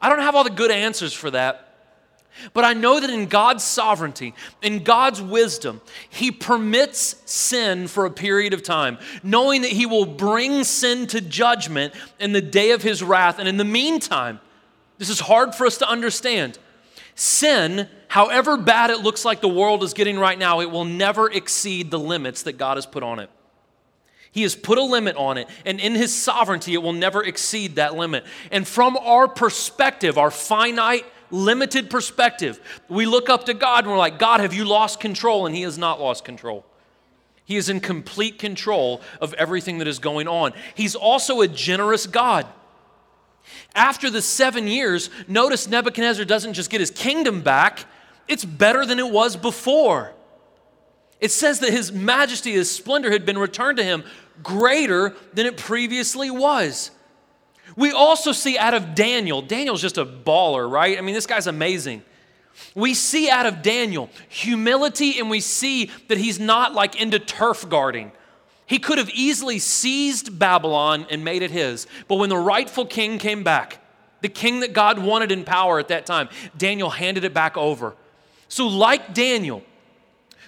I 0.01 0.09
don't 0.09 0.19
have 0.19 0.35
all 0.35 0.43
the 0.43 0.49
good 0.49 0.71
answers 0.71 1.13
for 1.13 1.31
that. 1.31 1.70
But 2.53 2.65
I 2.65 2.73
know 2.73 2.99
that 2.99 3.09
in 3.09 3.27
God's 3.27 3.63
sovereignty, 3.63 4.33
in 4.61 4.83
God's 4.83 5.21
wisdom, 5.21 5.81
He 6.09 6.31
permits 6.31 7.21
sin 7.25 7.87
for 7.87 8.05
a 8.05 8.11
period 8.11 8.53
of 8.53 8.63
time, 8.63 8.97
knowing 9.23 9.61
that 9.61 9.71
He 9.71 9.85
will 9.85 10.05
bring 10.05 10.63
sin 10.63 11.07
to 11.07 11.21
judgment 11.21 11.93
in 12.19 12.31
the 12.31 12.41
day 12.41 12.71
of 12.71 12.81
His 12.81 13.03
wrath. 13.03 13.39
And 13.39 13.47
in 13.47 13.57
the 13.57 13.65
meantime, 13.65 14.39
this 14.97 15.09
is 15.09 15.19
hard 15.19 15.55
for 15.55 15.65
us 15.65 15.77
to 15.79 15.87
understand. 15.87 16.57
Sin, 17.15 17.87
however 18.07 18.57
bad 18.57 18.89
it 18.89 18.99
looks 18.99 19.25
like 19.25 19.41
the 19.41 19.47
world 19.47 19.83
is 19.83 19.93
getting 19.93 20.17
right 20.17 20.37
now, 20.37 20.61
it 20.61 20.71
will 20.71 20.85
never 20.85 21.29
exceed 21.29 21.91
the 21.91 21.99
limits 21.99 22.43
that 22.43 22.53
God 22.53 22.77
has 22.77 22.85
put 22.85 23.03
on 23.03 23.19
it. 23.19 23.29
He 24.31 24.43
has 24.43 24.55
put 24.55 24.77
a 24.77 24.83
limit 24.83 25.17
on 25.17 25.37
it, 25.37 25.49
and 25.65 25.79
in 25.79 25.93
His 25.93 26.13
sovereignty, 26.13 26.73
it 26.73 26.81
will 26.81 26.93
never 26.93 27.21
exceed 27.21 27.75
that 27.75 27.95
limit. 27.95 28.23
And 28.49 28.65
from 28.65 28.95
our 28.95 29.27
perspective, 29.27 30.17
our 30.17 30.31
finite, 30.31 31.05
limited 31.31 31.89
perspective, 31.89 32.59
we 32.89 33.05
look 33.05 33.29
up 33.29 33.45
to 33.45 33.53
God 33.53 33.83
and 33.83 33.91
we're 33.91 33.97
like, 33.97 34.19
God, 34.19 34.39
have 34.39 34.53
you 34.53 34.65
lost 34.65 34.99
control? 34.99 35.45
And 35.45 35.55
He 35.55 35.63
has 35.63 35.77
not 35.77 35.99
lost 35.99 36.23
control. 36.23 36.65
He 37.45 37.57
is 37.57 37.69
in 37.69 37.79
complete 37.79 38.39
control 38.39 39.01
of 39.19 39.33
everything 39.33 39.79
that 39.79 39.87
is 39.87 39.99
going 39.99 40.27
on. 40.27 40.53
He's 40.75 40.95
also 40.95 41.41
a 41.41 41.47
generous 41.47 42.07
God. 42.07 42.47
After 43.75 44.09
the 44.09 44.21
seven 44.21 44.67
years, 44.67 45.09
notice 45.27 45.67
Nebuchadnezzar 45.67 46.25
doesn't 46.25 46.53
just 46.53 46.69
get 46.69 46.79
his 46.79 46.91
kingdom 46.91 47.41
back, 47.41 47.85
it's 48.27 48.45
better 48.45 48.85
than 48.85 48.99
it 48.99 49.09
was 49.09 49.35
before. 49.35 50.13
It 51.19 51.31
says 51.31 51.59
that 51.59 51.71
his 51.71 51.91
majesty, 51.91 52.53
his 52.53 52.71
splendor 52.71 53.11
had 53.11 53.25
been 53.25 53.37
returned 53.37 53.77
to 53.77 53.83
him 53.83 54.03
greater 54.41 55.15
than 55.33 55.45
it 55.45 55.57
previously 55.57 56.31
was. 56.31 56.91
We 57.75 57.91
also 57.91 58.31
see 58.31 58.57
out 58.57 58.73
of 58.73 58.95
Daniel, 58.95 59.41
Daniel's 59.41 59.81
just 59.81 59.97
a 59.97 60.05
baller, 60.05 60.69
right? 60.69 60.97
I 60.97 61.01
mean, 61.01 61.15
this 61.15 61.25
guy's 61.25 61.47
amazing. 61.47 62.03
We 62.75 62.93
see 62.93 63.29
out 63.29 63.45
of 63.45 63.61
Daniel 63.61 64.09
humility 64.29 65.19
and 65.19 65.29
we 65.29 65.39
see 65.39 65.89
that 66.09 66.17
he's 66.17 66.39
not 66.39 66.73
like 66.73 66.99
into 66.99 67.19
turf 67.19 67.67
guarding. 67.67 68.11
He 68.65 68.79
could 68.79 68.97
have 68.97 69.09
easily 69.09 69.59
seized 69.59 70.37
Babylon 70.37 71.05
and 71.09 71.23
made 71.23 71.41
it 71.41 71.51
his. 71.51 71.87
But 72.07 72.15
when 72.15 72.29
the 72.29 72.37
rightful 72.37 72.85
king 72.85 73.17
came 73.17 73.43
back, 73.43 73.79
the 74.21 74.29
king 74.29 74.61
that 74.61 74.73
God 74.73 74.99
wanted 74.99 75.31
in 75.31 75.43
power 75.43 75.79
at 75.79 75.89
that 75.89 76.05
time, 76.05 76.29
Daniel 76.57 76.89
handed 76.89 77.23
it 77.23 77.33
back 77.33 77.57
over. 77.57 77.95
So, 78.47 78.67
like 78.67 79.13
Daniel, 79.13 79.63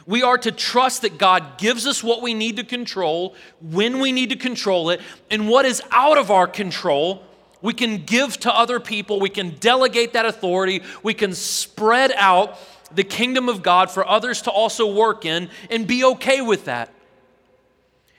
we 0.06 0.22
are 0.24 0.38
to 0.38 0.52
trust 0.52 1.04
that 1.04 1.18
God 1.18 1.58
gives 1.58 1.88
us 1.88 2.04
what 2.04 2.22
we 2.22 2.34
need 2.34 2.58
to 2.58 2.64
control, 2.64 3.36
when 3.62 4.00
we 4.00 4.12
need 4.12 4.30
to 4.30 4.36
control 4.36 4.90
it, 4.90 5.02
and 5.32 5.48
what 5.48 5.66
is 5.66 5.82
out 5.92 6.18
of 6.18 6.32
our 6.32 6.48
control, 6.48 7.24
we 7.62 7.74
can 7.74 8.04
give 8.04 8.38
to 8.42 8.54
other 8.54 8.80
people, 8.80 9.20
we 9.20 9.30
can 9.30 9.52
delegate 9.60 10.14
that 10.14 10.26
authority, 10.26 10.84
we 11.02 11.14
can 11.14 11.34
spread 11.34 12.12
out 12.16 12.58
the 12.94 13.04
kingdom 13.04 13.50
of 13.50 13.64
God 13.64 13.90
for 13.90 14.08
others 14.08 14.42
to 14.44 14.52
also 14.52 14.94
work 14.94 15.26
in 15.26 15.50
and 15.70 15.88
be 15.88 16.04
okay 16.04 16.42
with 16.42 16.66
that. 16.66 16.94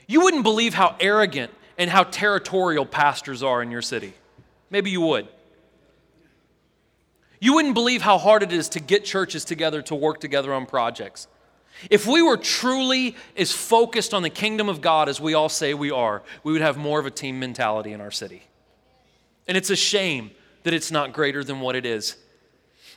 You 0.06 0.22
wouldn't 0.22 0.42
believe 0.42 0.74
how 0.74 0.96
arrogant 1.00 1.52
and 1.78 1.90
how 1.90 2.04
territorial 2.04 2.86
pastors 2.86 3.42
are 3.42 3.62
in 3.62 3.70
your 3.70 3.82
city. 3.82 4.14
Maybe 4.70 4.90
you 4.90 5.00
would. 5.02 5.28
You 7.40 7.54
wouldn't 7.54 7.74
believe 7.74 8.02
how 8.02 8.16
hard 8.16 8.42
it 8.42 8.52
is 8.52 8.70
to 8.70 8.80
get 8.80 9.04
churches 9.04 9.44
together 9.44 9.82
to 9.82 9.94
work 9.94 10.20
together 10.20 10.54
on 10.54 10.66
projects. 10.66 11.28
If 11.90 12.06
we 12.06 12.22
were 12.22 12.36
truly 12.36 13.16
as 13.36 13.52
focused 13.52 14.14
on 14.14 14.22
the 14.22 14.30
kingdom 14.30 14.68
of 14.68 14.80
God 14.80 15.08
as 15.08 15.20
we 15.20 15.34
all 15.34 15.48
say 15.48 15.74
we 15.74 15.90
are, 15.90 16.22
we 16.42 16.52
would 16.52 16.62
have 16.62 16.76
more 16.76 16.98
of 16.98 17.06
a 17.06 17.10
team 17.10 17.38
mentality 17.38 17.92
in 17.92 18.00
our 18.00 18.10
city. 18.10 18.44
And 19.46 19.56
it's 19.56 19.70
a 19.70 19.76
shame 19.76 20.30
that 20.62 20.72
it's 20.72 20.90
not 20.90 21.12
greater 21.12 21.44
than 21.44 21.60
what 21.60 21.76
it 21.76 21.84
is. 21.84 22.16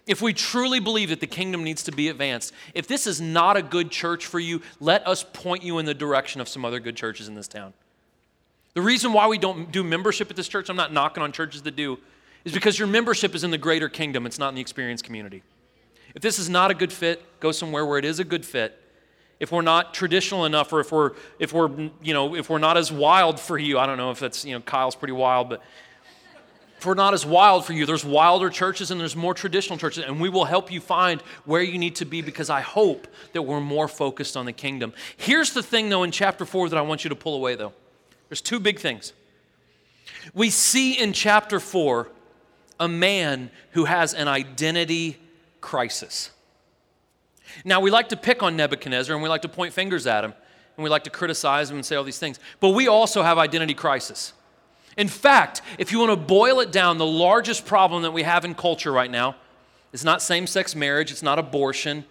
If 0.06 0.22
we 0.22 0.34
truly 0.34 0.80
believe 0.80 1.10
that 1.10 1.20
the 1.20 1.28
kingdom 1.28 1.64
needs 1.64 1.84
to 1.84 1.92
be 1.92 2.08
advanced, 2.08 2.54
if 2.74 2.88
this 2.88 3.06
is 3.08 3.20
not 3.20 3.58
a 3.58 3.62
good 3.62 3.92
church 3.92 4.26
for 4.26 4.40
you, 4.40 4.62
let 4.80 5.06
us 5.06 5.26
point 5.34 5.64
you 5.64 5.80
in 5.80 5.86
the 5.86 5.94
direction 5.94 6.40
of 6.40 6.48
some 6.48 6.64
other 6.64 6.80
good 6.80 6.96
churches 6.96 7.28
in 7.28 7.36
this 7.36 7.48
town. 7.48 7.74
The 8.74 8.82
reason 8.82 9.12
why 9.12 9.28
we 9.28 9.38
don't 9.38 9.70
do 9.72 9.84
membership 9.84 10.30
at 10.30 10.38
this 10.38 10.48
church, 10.48 10.70
I'm 10.70 10.78
not 10.78 10.94
knocking 10.94 11.24
on 11.24 11.34
churches 11.34 11.64
that 11.64 11.76
do, 11.76 12.00
is 12.46 12.54
because 12.54 12.80
your 12.80 12.88
membership 12.88 13.36
is 13.36 13.44
in 13.44 13.52
the 13.52 13.58
greater 13.58 13.90
kingdom, 13.90 14.26
it's 14.26 14.40
not 14.40 14.50
in 14.50 14.56
the 14.56 14.62
experience 14.62 15.02
community. 15.02 15.44
If 16.18 16.24
this 16.24 16.40
is 16.40 16.50
not 16.50 16.72
a 16.72 16.74
good 16.74 16.92
fit, 16.92 17.24
go 17.40 17.52
somewhere 17.52 17.86
where 17.86 18.00
it 18.00 18.04
is 18.04 18.20
a 18.20 18.24
good 18.24 18.44
fit. 18.44 18.76
If 19.40 19.52
we're 19.52 19.62
not 19.62 19.94
traditional 19.94 20.46
enough, 20.46 20.74
or 20.74 20.80
if 20.80 20.92
we're 20.92 21.12
if 21.38 21.54
we're 21.54 21.70
you 22.02 22.12
know 22.12 22.36
if 22.36 22.50
we're 22.50 22.58
not 22.58 22.76
as 22.76 22.92
wild 22.92 23.40
for 23.40 23.56
you, 23.56 23.78
I 23.78 23.86
don't 23.86 23.98
know 23.98 24.10
if 24.10 24.20
that's 24.20 24.44
you 24.44 24.56
know 24.56 24.62
Kyle's 24.62 24.96
pretty 24.96 25.12
wild, 25.12 25.48
but 25.48 25.62
if 26.80 26.88
we're 26.88 26.96
not 26.96 27.14
as 27.14 27.24
wild 27.24 27.68
for 27.68 27.74
you, 27.74 27.86
there's 27.86 28.04
wilder 28.04 28.50
churches 28.50 28.90
and 28.90 29.00
there's 29.00 29.16
more 29.16 29.36
traditional 29.36 29.78
churches, 29.78 30.06
and 30.06 30.20
we 30.20 30.28
will 30.28 30.46
help 30.46 30.72
you 30.72 30.82
find 30.82 31.22
where 31.46 31.62
you 31.62 31.78
need 31.78 31.98
to 31.98 32.06
be 32.06 32.24
because 32.24 32.50
I 32.50 32.62
hope 32.62 33.08
that 33.34 33.44
we're 33.44 33.62
more 33.62 33.88
focused 33.88 34.36
on 34.36 34.48
the 34.48 34.54
kingdom. 34.54 34.94
Here's 35.18 35.54
the 35.54 35.62
thing, 35.62 35.90
though, 35.90 36.02
in 36.02 36.10
chapter 36.10 36.46
four 36.46 36.68
that 36.68 36.78
I 36.78 36.82
want 36.82 37.04
you 37.04 37.10
to 37.10 37.16
pull 37.16 37.36
away, 37.36 37.54
though. 37.54 37.74
There's 38.28 38.42
two 38.42 38.60
big 38.60 38.80
things. 38.80 39.14
We 40.34 40.50
see 40.50 40.94
in 40.94 41.14
chapter 41.14 41.60
four 41.60 42.10
a 42.80 42.88
man 42.88 43.52
who 43.74 43.86
has 43.86 44.16
an 44.16 44.28
identity 44.28 45.20
crisis. 45.68 46.32
Now, 47.66 47.82
we 47.82 47.92
like 47.92 48.08
to 48.10 48.16
pick 48.16 48.42
on 48.42 48.56
Nebuchadnezzar 48.56 49.14
and 49.14 49.22
we 49.22 49.28
like 49.28 49.42
to 49.42 49.50
point 49.50 49.74
fingers 49.74 50.08
at 50.08 50.24
him 50.24 50.34
and 50.78 50.84
we 50.84 50.90
like 50.90 51.04
to 51.04 51.10
criticize 51.10 51.70
him 51.70 51.76
and 51.76 51.86
say 51.86 51.98
all 51.98 52.06
these 52.06 52.20
things, 52.20 52.40
but 52.62 52.70
we 52.70 52.88
also 52.88 53.22
have 53.22 53.38
identity 53.38 53.74
crisis. 53.74 54.32
In 54.96 55.10
fact, 55.10 55.62
if 55.78 55.92
you 55.92 56.00
want 56.00 56.12
to 56.12 56.16
boil 56.16 56.62
it 56.62 56.72
down, 56.72 56.98
the 56.98 57.06
largest 57.06 57.66
problem 57.66 58.04
that 58.04 58.12
we 58.12 58.24
have 58.24 58.46
in 58.46 58.56
culture 58.56 58.94
right 58.94 59.12
now 59.12 59.36
is 59.92 60.06
not 60.06 60.22
same 60.22 60.48
sex 60.48 60.74
marriage, 60.74 61.12
it's 61.12 61.22
not 61.22 61.38
abortion, 61.38 62.06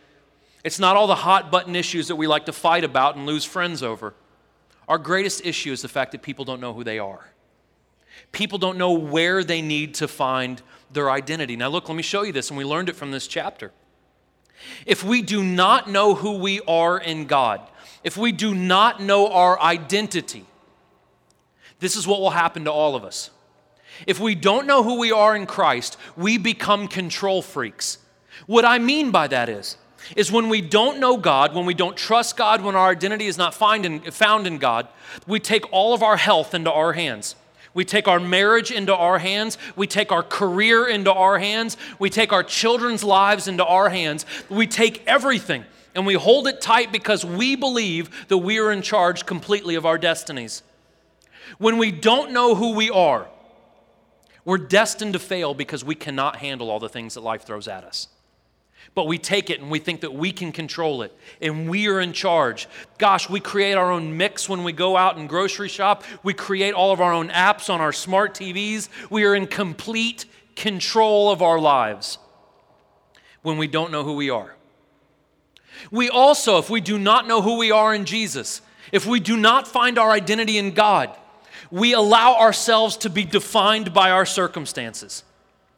it's 0.63 0.79
not 0.79 0.95
all 0.95 1.07
the 1.07 1.15
hot 1.15 1.51
button 1.51 1.75
issues 1.75 2.09
that 2.09 2.17
we 2.17 2.27
like 2.27 2.45
to 2.45 2.53
fight 2.53 2.85
about 2.85 3.17
and 3.17 3.25
lose 3.25 3.47
friends 3.47 3.83
over. 3.83 4.13
Our 4.87 4.99
greatest 4.99 5.47
issue 5.47 5.73
is 5.73 5.81
the 5.81 5.89
fact 5.89 6.13
that 6.13 6.21
people 6.21 6.45
don't 6.45 6.61
know 6.61 6.75
who 6.75 6.85
they 6.85 6.99
are. 6.99 7.31
People 8.33 8.59
don't 8.59 8.77
know 8.77 8.93
where 8.93 9.43
they 9.43 9.63
need 9.63 9.95
to 9.95 10.09
find 10.09 10.61
their 10.97 11.11
identity. 11.11 11.55
Now, 11.55 11.69
look, 11.69 11.89
let 11.89 11.95
me 11.95 12.03
show 12.03 12.23
you 12.23 12.33
this, 12.33 12.51
and 12.51 12.59
we 12.59 12.65
learned 12.65 12.89
it 12.89 12.97
from 12.97 13.13
this 13.13 13.29
chapter. 13.29 13.71
If 14.85 15.05
we 15.05 15.23
do 15.23 15.45
not 15.45 15.89
know 15.89 16.17
who 16.17 16.39
we 16.39 16.61
are 16.67 16.99
in 16.99 17.27
God, 17.27 17.61
if 18.03 18.17
we 18.17 18.33
do 18.33 18.55
not 18.55 19.01
know 19.01 19.31
our 19.31 19.61
identity, 19.61 20.45
this 21.79 21.95
is 21.95 22.07
what 22.07 22.21
will 22.21 22.31
happen 22.31 22.65
to 22.65 22.73
all 22.73 22.97
of 22.97 23.05
us. 23.05 23.31
If 24.07 24.19
we 24.19 24.35
don't 24.35 24.67
know 24.67 24.83
who 24.83 24.99
we 24.99 25.13
are 25.13 25.37
in 25.37 25.47
Christ, 25.47 25.97
we 26.17 26.39
become 26.39 26.89
control 26.89 27.43
freaks. 27.43 27.99
What 28.47 28.65
I 28.65 28.79
mean 28.79 29.11
by 29.11 29.29
that 29.29 29.49
is, 29.49 29.77
is 30.17 30.31
when 30.31 30.49
we 30.49 30.61
don't 30.61 31.01
know 31.01 31.17
God, 31.17 31.55
when 31.55 31.67
we 31.67 31.75
don't 31.75 31.97
trust 31.97 32.37
God, 32.37 32.63
when 32.63 32.77
our 32.77 32.91
identity 32.91 33.27
is 33.27 33.39
not 33.39 33.55
found 33.55 33.85
in, 33.87 34.01
found 34.11 34.47
in 34.47 34.59
God, 34.59 34.89
we 35.27 35.41
take 35.41 35.71
all 35.73 35.95
of 35.95 36.03
our 36.03 36.17
health 36.17 36.55
into 36.55 36.73
our 36.73 36.93
hands. 36.93 37.35
We 37.77 37.85
take 37.85 38.09
our 38.09 38.19
marriage 38.19 38.71
into 38.71 38.97
our 38.97 39.19
hands. 39.19 39.59
We 39.77 39.87
take 39.87 40.11
our 40.11 40.23
career 40.23 40.89
into 40.89 41.13
our 41.13 41.39
hands. 41.39 41.77
We 41.99 42.09
take 42.09 42.33
our 42.33 42.43
children's 42.43 43.05
lives 43.05 43.49
into 43.49 43.67
our 43.67 43.91
hands. 43.91 44.25
We 44.49 44.67
take 44.67 45.07
everything 45.07 45.63
and 45.95 46.07
we 46.07 46.15
hold 46.15 46.49
it 46.49 46.63
tight 46.63 46.91
because 46.91 47.23
we 47.23 47.55
believe 47.55 48.29
that 48.29 48.39
we 48.39 48.59
are 48.61 48.73
in 48.73 48.81
charge 48.81 49.27
completely 49.27 49.75
of 49.75 49.85
our 49.85 49.99
destinies. 49.99 50.63
When 51.59 51.77
we 51.77 51.93
don't 51.93 52.33
know 52.33 52.55
who 52.55 52.73
we 52.73 52.89
are, 52.89 53.29
we're 54.47 54.57
destined 54.57 55.13
to 55.13 55.19
fail 55.19 55.53
because 55.53 55.85
we 55.85 55.95
cannot 55.95 56.37
handle 56.37 56.71
all 56.71 56.81
the 56.81 56.89
things 56.89 57.13
that 57.13 57.21
life 57.21 57.43
throws 57.43 57.69
at 57.69 57.85
us 57.85 58.09
but 58.97 59.07
we 59.07 59.19
take 59.19 59.51
it 59.51 59.61
and 59.61 59.71
we 59.71 59.79
think 59.79 60.01
that 60.01 60.15
we 60.15 60.33
can 60.33 60.51
control 60.51 61.03
it 61.03 61.13
and 61.43 61.69
we 61.69 61.87
are 61.87 62.01
in 62.01 62.15
charge. 62.15 62.67
Gosh, 62.97 63.29
we 63.29 63.41
create 63.41 63.75
our 63.75 63.93
own 63.93 64.17
mix 64.17 64.49
when 64.49 64.65
we 64.65 64.73
go 64.73 64.97
out 64.97 65.19
and 65.19 65.29
grocery 65.29 65.69
shop. 65.69 66.03
We 66.23 66.33
create 66.33 66.73
all 66.73 66.93
of 66.93 67.01
our 67.03 67.13
own 67.13 67.29
apps 67.29 67.69
on 67.69 67.83
our 67.83 67.93
smart 67.93 68.33
TVs. 68.33 68.89
We 69.11 69.25
are 69.25 69.35
in 69.35 69.49
complete 69.49 70.25
control 70.57 71.31
of 71.31 71.43
our 71.43 71.61
lives 71.61 72.17
when 73.43 73.59
we 73.59 73.67
don't 73.67 73.93
know 73.93 74.03
who 74.03 74.15
we 74.15 74.31
are. 74.31 74.57
We 75.91 76.09
also, 76.09 76.57
if 76.57 76.71
we 76.71 76.81
do 76.81 76.99
not 76.99 77.29
know 77.29 77.43
who 77.43 77.59
we 77.59 77.71
are 77.71 77.95
in 77.95 78.07
Jesus, 78.07 78.63
if 78.93 79.05
we 79.05 79.21
do 79.21 79.37
not 79.37 79.69
find 79.69 79.99
our 79.99 80.11
identity 80.11 80.57
in 80.57 80.71
God, 80.71 81.15
we 81.71 81.93
allow 81.93 82.37
ourselves 82.37 82.97
to 82.99 83.11
be 83.11 83.27
defined 83.27 83.93
by 83.93 84.11
our 84.11 84.25
circumstances. 84.25 85.23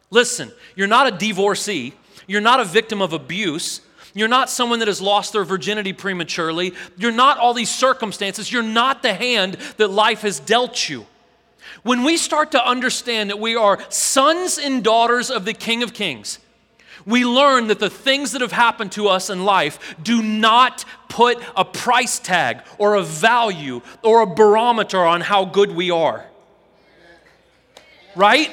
Listen, 0.09 0.53
you're 0.77 0.87
not 0.87 1.13
a 1.13 1.17
divorcee 1.17 1.93
you're 2.29 2.41
not 2.41 2.59
a 2.59 2.63
victim 2.63 3.01
of 3.01 3.11
abuse. 3.11 3.81
You're 4.13 4.27
not 4.27 4.51
someone 4.51 4.77
that 4.79 4.87
has 4.87 5.01
lost 5.01 5.33
their 5.33 5.43
virginity 5.43 5.93
prematurely. 5.93 6.75
You're 6.95 7.11
not 7.11 7.39
all 7.39 7.55
these 7.55 7.71
circumstances. 7.71 8.51
You're 8.51 8.61
not 8.61 9.01
the 9.01 9.15
hand 9.15 9.55
that 9.77 9.87
life 9.87 10.21
has 10.21 10.39
dealt 10.39 10.87
you. 10.87 11.07
When 11.81 12.03
we 12.03 12.17
start 12.17 12.51
to 12.51 12.63
understand 12.63 13.31
that 13.31 13.39
we 13.39 13.55
are 13.55 13.79
sons 13.89 14.59
and 14.59 14.83
daughters 14.83 15.31
of 15.31 15.43
the 15.43 15.53
King 15.53 15.81
of 15.81 15.93
Kings, 15.93 16.37
we 17.03 17.25
learn 17.25 17.65
that 17.67 17.79
the 17.79 17.89
things 17.89 18.33
that 18.33 18.41
have 18.41 18.51
happened 18.51 18.91
to 18.91 19.07
us 19.07 19.31
in 19.31 19.43
life 19.43 19.95
do 20.03 20.21
not 20.21 20.85
put 21.07 21.41
a 21.57 21.65
price 21.65 22.19
tag 22.19 22.61
or 22.77 22.93
a 22.93 23.01
value 23.01 23.81
or 24.03 24.21
a 24.21 24.27
barometer 24.27 25.03
on 25.03 25.21
how 25.21 25.45
good 25.45 25.71
we 25.71 25.89
are. 25.89 26.27
Right? 28.15 28.51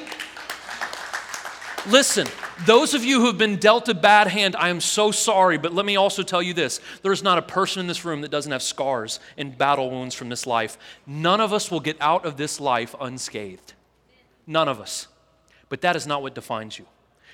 Listen, 1.87 2.27
those 2.65 2.93
of 2.93 3.05
you 3.05 3.21
who 3.21 3.27
have 3.27 3.37
been 3.37 3.55
dealt 3.55 3.87
a 3.87 3.93
bad 3.93 4.27
hand, 4.27 4.57
I 4.57 4.67
am 4.67 4.81
so 4.81 5.09
sorry, 5.11 5.57
but 5.57 5.73
let 5.73 5.85
me 5.85 5.95
also 5.95 6.21
tell 6.21 6.41
you 6.41 6.53
this 6.53 6.81
there 7.01 7.13
is 7.13 7.23
not 7.23 7.37
a 7.37 7.41
person 7.41 7.79
in 7.79 7.87
this 7.87 8.03
room 8.03 8.21
that 8.21 8.31
doesn't 8.31 8.51
have 8.51 8.61
scars 8.61 9.21
and 9.37 9.57
battle 9.57 9.89
wounds 9.89 10.13
from 10.13 10.27
this 10.27 10.45
life. 10.45 10.77
None 11.05 11.39
of 11.39 11.53
us 11.53 11.71
will 11.71 11.79
get 11.79 11.95
out 12.01 12.25
of 12.25 12.35
this 12.35 12.59
life 12.59 12.93
unscathed. 12.99 13.73
None 14.45 14.67
of 14.67 14.81
us. 14.81 15.07
But 15.69 15.79
that 15.81 15.95
is 15.95 16.05
not 16.05 16.21
what 16.21 16.35
defines 16.35 16.77
you. 16.77 16.85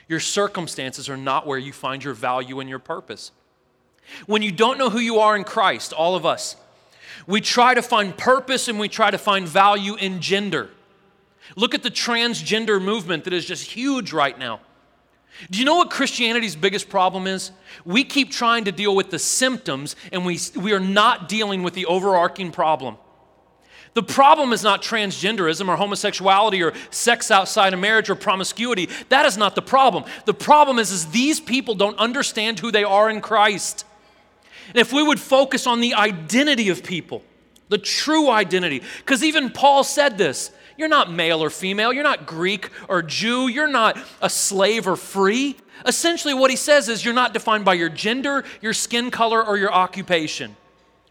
Your 0.07 0.19
circumstances 0.19 1.09
are 1.09 1.17
not 1.17 1.47
where 1.47 1.57
you 1.57 1.73
find 1.73 2.03
your 2.03 2.13
value 2.13 2.59
and 2.59 2.69
your 2.69 2.79
purpose. 2.79 3.31
When 4.27 4.43
you 4.43 4.51
don't 4.51 4.77
know 4.77 4.91
who 4.91 4.99
you 4.99 5.19
are 5.19 5.35
in 5.35 5.45
Christ, 5.45 5.93
all 5.93 6.15
of 6.15 6.27
us, 6.27 6.57
we 7.25 7.41
try 7.41 7.73
to 7.73 7.81
find 7.81 8.15
purpose 8.15 8.67
and 8.67 8.79
we 8.79 8.87
try 8.87 9.09
to 9.09 9.17
find 9.17 9.47
value 9.47 9.95
in 9.95 10.21
gender. 10.21 10.69
Look 11.55 11.75
at 11.75 11.83
the 11.83 11.91
transgender 11.91 12.81
movement 12.81 13.25
that 13.25 13.33
is 13.33 13.45
just 13.45 13.71
huge 13.71 14.13
right 14.13 14.37
now. 14.37 14.59
Do 15.49 15.59
you 15.59 15.65
know 15.65 15.75
what 15.75 15.89
Christianity's 15.89 16.55
biggest 16.55 16.89
problem 16.89 17.27
is? 17.27 17.51
We 17.85 18.03
keep 18.03 18.31
trying 18.31 18.65
to 18.65 18.71
deal 18.71 18.95
with 18.95 19.09
the 19.09 19.19
symptoms 19.19 19.95
and 20.11 20.25
we, 20.25 20.39
we 20.55 20.73
are 20.73 20.79
not 20.79 21.27
dealing 21.27 21.63
with 21.63 21.73
the 21.73 21.85
overarching 21.87 22.51
problem. 22.51 22.97
The 23.93 24.03
problem 24.03 24.53
is 24.53 24.63
not 24.63 24.81
transgenderism 24.81 25.67
or 25.67 25.75
homosexuality 25.75 26.63
or 26.63 26.73
sex 26.89 27.29
outside 27.29 27.73
of 27.73 27.79
marriage 27.79 28.09
or 28.09 28.15
promiscuity. 28.15 28.89
That 29.09 29.25
is 29.25 29.37
not 29.37 29.55
the 29.55 29.61
problem. 29.61 30.05
The 30.25 30.33
problem 30.33 30.79
is, 30.79 30.91
is 30.91 31.07
these 31.07 31.39
people 31.39 31.75
don't 31.75 31.97
understand 31.99 32.59
who 32.59 32.71
they 32.71 32.83
are 32.83 33.09
in 33.09 33.21
Christ. 33.21 33.85
And 34.69 34.77
if 34.77 34.93
we 34.93 35.03
would 35.03 35.19
focus 35.19 35.67
on 35.67 35.79
the 35.79 35.93
identity 35.93 36.69
of 36.69 36.83
people, 36.83 37.23
the 37.69 37.77
true 37.77 38.29
identity, 38.29 38.81
because 38.97 39.23
even 39.23 39.51
Paul 39.51 39.83
said 39.83 40.17
this 40.17 40.51
you're 40.77 40.89
not 40.89 41.11
male 41.11 41.43
or 41.43 41.49
female. 41.49 41.93
You're 41.93 42.03
not 42.03 42.25
Greek 42.25 42.69
or 42.87 43.01
Jew. 43.01 43.47
You're 43.47 43.67
not 43.67 43.97
a 44.21 44.29
slave 44.29 44.87
or 44.87 44.95
free. 44.95 45.57
Essentially, 45.85 46.33
what 46.33 46.49
he 46.49 46.57
says 46.57 46.89
is 46.89 47.03
you're 47.03 47.13
not 47.13 47.33
defined 47.33 47.65
by 47.65 47.73
your 47.73 47.89
gender, 47.89 48.43
your 48.61 48.73
skin 48.73 49.11
color, 49.11 49.43
or 49.43 49.57
your 49.57 49.73
occupation. 49.73 50.55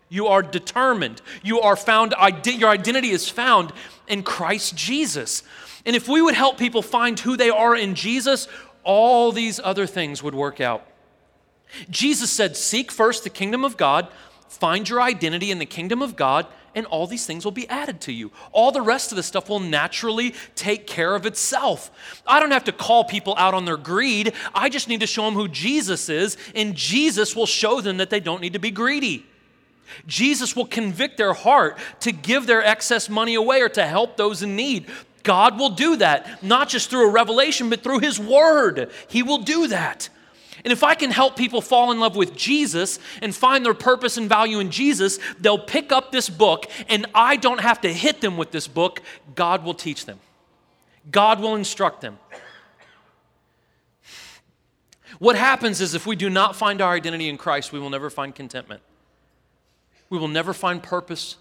You 0.09 0.27
are 0.29 0.43
determined. 0.43 1.23
You 1.43 1.61
are 1.61 1.77
found, 1.77 2.15
your 2.45 2.71
identity 2.71 3.11
is 3.11 3.29
found 3.29 3.73
in 4.09 4.23
Christ 4.23 4.77
Jesus. 4.77 5.43
And 5.87 5.97
if 5.97 6.09
we 6.09 6.21
would 6.21 6.35
help 6.35 6.59
people 6.59 6.83
find 6.83 7.19
who 7.19 7.37
they 7.37 7.51
are 7.51 7.75
in 7.75 7.95
Jesus, 7.95 8.47
all 8.85 9.33
these 9.33 9.61
other 9.63 9.87
things 9.87 10.23
would 10.23 10.35
work 10.35 10.61
out. 10.61 10.87
Jesus 11.89 12.31
said, 12.31 12.57
Seek 12.57 12.93
first 12.93 13.25
the 13.25 13.31
kingdom 13.31 13.65
of 13.65 13.77
God 13.77 14.09
find 14.53 14.89
your 14.89 15.01
identity 15.01 15.51
in 15.51 15.59
the 15.59 15.67
kingdom 15.67 16.03
of 16.03 16.17
God, 16.17 16.47
and 16.75 16.87
all 16.87 17.07
these 17.07 17.27
things 17.27 17.45
will 17.45 17.53
be 17.53 17.69
added 17.69 18.01
to 18.03 18.13
you. 18.13 18.31
All 18.53 18.73
the 18.73 18.81
rest 18.81 19.13
of 19.13 19.17
the 19.17 19.23
stuff 19.23 19.49
will 19.49 19.61
naturally 19.61 20.35
take 20.55 20.87
care 20.87 21.15
of 21.15 21.27
itself. 21.27 21.91
I 22.27 22.41
don't 22.41 22.51
have 22.51 22.65
to 22.65 22.73
call 22.73 23.05
people 23.05 23.35
out 23.37 23.55
on 23.55 23.65
their 23.65 23.77
greed. 23.77 24.33
I 24.55 24.69
just 24.69 24.89
need 24.89 25.01
to 25.01 25.07
show 25.07 25.25
them 25.25 25.35
who 25.35 25.49
Jesus 25.49 26.09
is, 26.09 26.37
and 26.55 26.75
Jesus 26.75 27.37
will 27.37 27.47
show 27.47 27.81
them 27.81 27.99
that 27.99 28.11
they 28.11 28.21
don't 28.21 28.41
need 28.41 28.53
to 28.53 28.59
be 28.59 28.71
greedy. 28.71 29.27
Jesus 30.07 30.57
will 30.57 30.67
convict 30.67 31.19
their 31.19 31.35
heart 31.35 31.79
to 32.01 32.13
give 32.13 32.47
their 32.47 32.65
excess 32.65 33.09
money 33.09 33.35
away 33.35 33.61
or 33.61 33.69
to 33.71 33.85
help 33.85 34.17
those 34.17 34.43
in 34.43 34.57
need. 34.57 34.87
God 35.23 35.59
will 35.59 35.71
do 35.71 35.97
that, 35.97 36.43
not 36.43 36.69
just 36.69 36.91
through 36.91 37.09
a 37.09 37.13
revelation, 37.13 37.71
but 37.71 37.83
through 37.83 38.01
His 38.01 38.19
Word. 38.19 38.91
He 39.09 39.23
will 39.23 39.39
do 39.39 39.69
that. 39.69 40.09
And 40.65 40.73
if 40.73 40.85
I 40.85 40.95
can 40.95 41.11
help 41.11 41.37
people 41.37 41.61
fall 41.61 41.91
in 41.91 41.99
love 41.99 42.15
with 42.15 42.37
Jesus 42.37 42.99
and 43.21 43.35
find 43.35 43.65
their 43.65 43.75
purpose 43.75 44.17
and 44.17 44.29
value 44.29 44.61
in 44.61 44.71
Jesus, 44.71 45.19
they'll 45.41 45.59
pick 45.59 45.91
up 45.91 46.13
this 46.13 46.29
book, 46.29 46.67
and 46.89 47.07
I 47.15 47.37
don't 47.37 47.61
have 47.61 47.81
to 47.81 47.93
hit 47.93 48.21
them 48.21 48.37
with 48.37 48.53
this 48.53 48.69
book. 48.69 49.03
God 49.35 49.65
will 49.65 49.75
teach 49.75 50.07
them, 50.07 50.21
God 51.11 51.41
will 51.41 51.57
instruct 51.57 52.01
them. 52.01 52.19
What 55.19 55.37
happens 55.37 55.81
is 55.81 55.95
if 55.95 56.07
we 56.07 56.17
do 56.17 56.31
not 56.31 56.57
find 56.57 56.81
our 56.81 56.95
identity 56.95 57.29
in 57.29 57.37
Christ, 57.37 57.73
we 57.73 57.79
will 57.79 57.91
never 57.91 58.11
find 58.11 58.35
contentment. 58.35 58.83
We 60.11 60.19
will 60.19 60.29
never 60.29 60.53
find 60.53 60.83
purpose. 60.83 61.37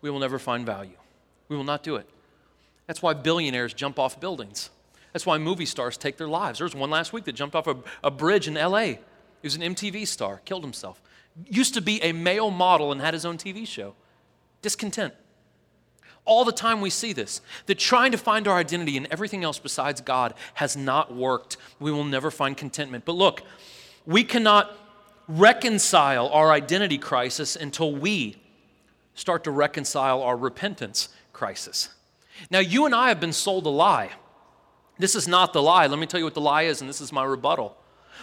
We 0.00 0.10
will 0.10 0.18
never 0.18 0.38
find 0.38 0.66
value. 0.66 0.96
We 1.48 1.56
will 1.56 1.64
not 1.64 1.82
do 1.82 1.96
it. 1.96 2.06
That's 2.86 3.00
why 3.00 3.14
billionaires 3.14 3.72
jump 3.72 3.98
off 3.98 4.20
buildings. 4.20 4.70
That's 5.12 5.26
why 5.26 5.38
movie 5.38 5.66
stars 5.66 5.96
take 5.96 6.16
their 6.16 6.28
lives. 6.28 6.58
There 6.58 6.64
was 6.64 6.74
one 6.74 6.90
last 6.90 7.12
week 7.12 7.24
that 7.24 7.32
jumped 7.32 7.54
off 7.54 7.66
a, 7.66 7.76
a 8.02 8.10
bridge 8.10 8.48
in 8.48 8.54
LA. 8.54 8.80
He 8.80 8.98
was 9.44 9.54
an 9.54 9.62
MTV 9.62 10.06
star, 10.06 10.40
killed 10.44 10.62
himself. 10.62 11.02
Used 11.50 11.74
to 11.74 11.80
be 11.80 12.02
a 12.02 12.12
male 12.12 12.50
model 12.50 12.92
and 12.92 13.00
had 13.00 13.14
his 13.14 13.24
own 13.24 13.36
TV 13.36 13.66
show. 13.66 13.94
Discontent. 14.62 15.14
All 16.24 16.44
the 16.44 16.52
time 16.52 16.80
we 16.80 16.90
see 16.90 17.12
this 17.12 17.40
that 17.66 17.78
trying 17.78 18.12
to 18.12 18.18
find 18.18 18.46
our 18.46 18.56
identity 18.56 18.96
in 18.96 19.08
everything 19.10 19.42
else 19.42 19.58
besides 19.58 20.00
God 20.00 20.34
has 20.54 20.76
not 20.76 21.14
worked. 21.14 21.56
We 21.80 21.90
will 21.90 22.04
never 22.04 22.30
find 22.30 22.56
contentment. 22.56 23.04
But 23.04 23.14
look, 23.16 23.42
we 24.06 24.22
cannot 24.22 24.76
reconcile 25.26 26.28
our 26.28 26.52
identity 26.52 26.98
crisis 26.98 27.56
until 27.56 27.92
we 27.92 28.36
start 29.14 29.44
to 29.44 29.50
reconcile 29.50 30.22
our 30.22 30.36
repentance 30.36 31.08
crisis. 31.32 31.88
Now, 32.50 32.60
you 32.60 32.86
and 32.86 32.94
I 32.94 33.08
have 33.08 33.20
been 33.20 33.32
sold 33.32 33.66
a 33.66 33.70
lie. 33.70 34.10
This 35.02 35.16
is 35.16 35.26
not 35.26 35.52
the 35.52 35.60
lie. 35.60 35.88
Let 35.88 35.98
me 35.98 36.06
tell 36.06 36.20
you 36.20 36.24
what 36.24 36.34
the 36.34 36.40
lie 36.40 36.62
is, 36.62 36.80
and 36.80 36.88
this 36.88 37.00
is 37.00 37.12
my 37.12 37.24
rebuttal. 37.24 37.76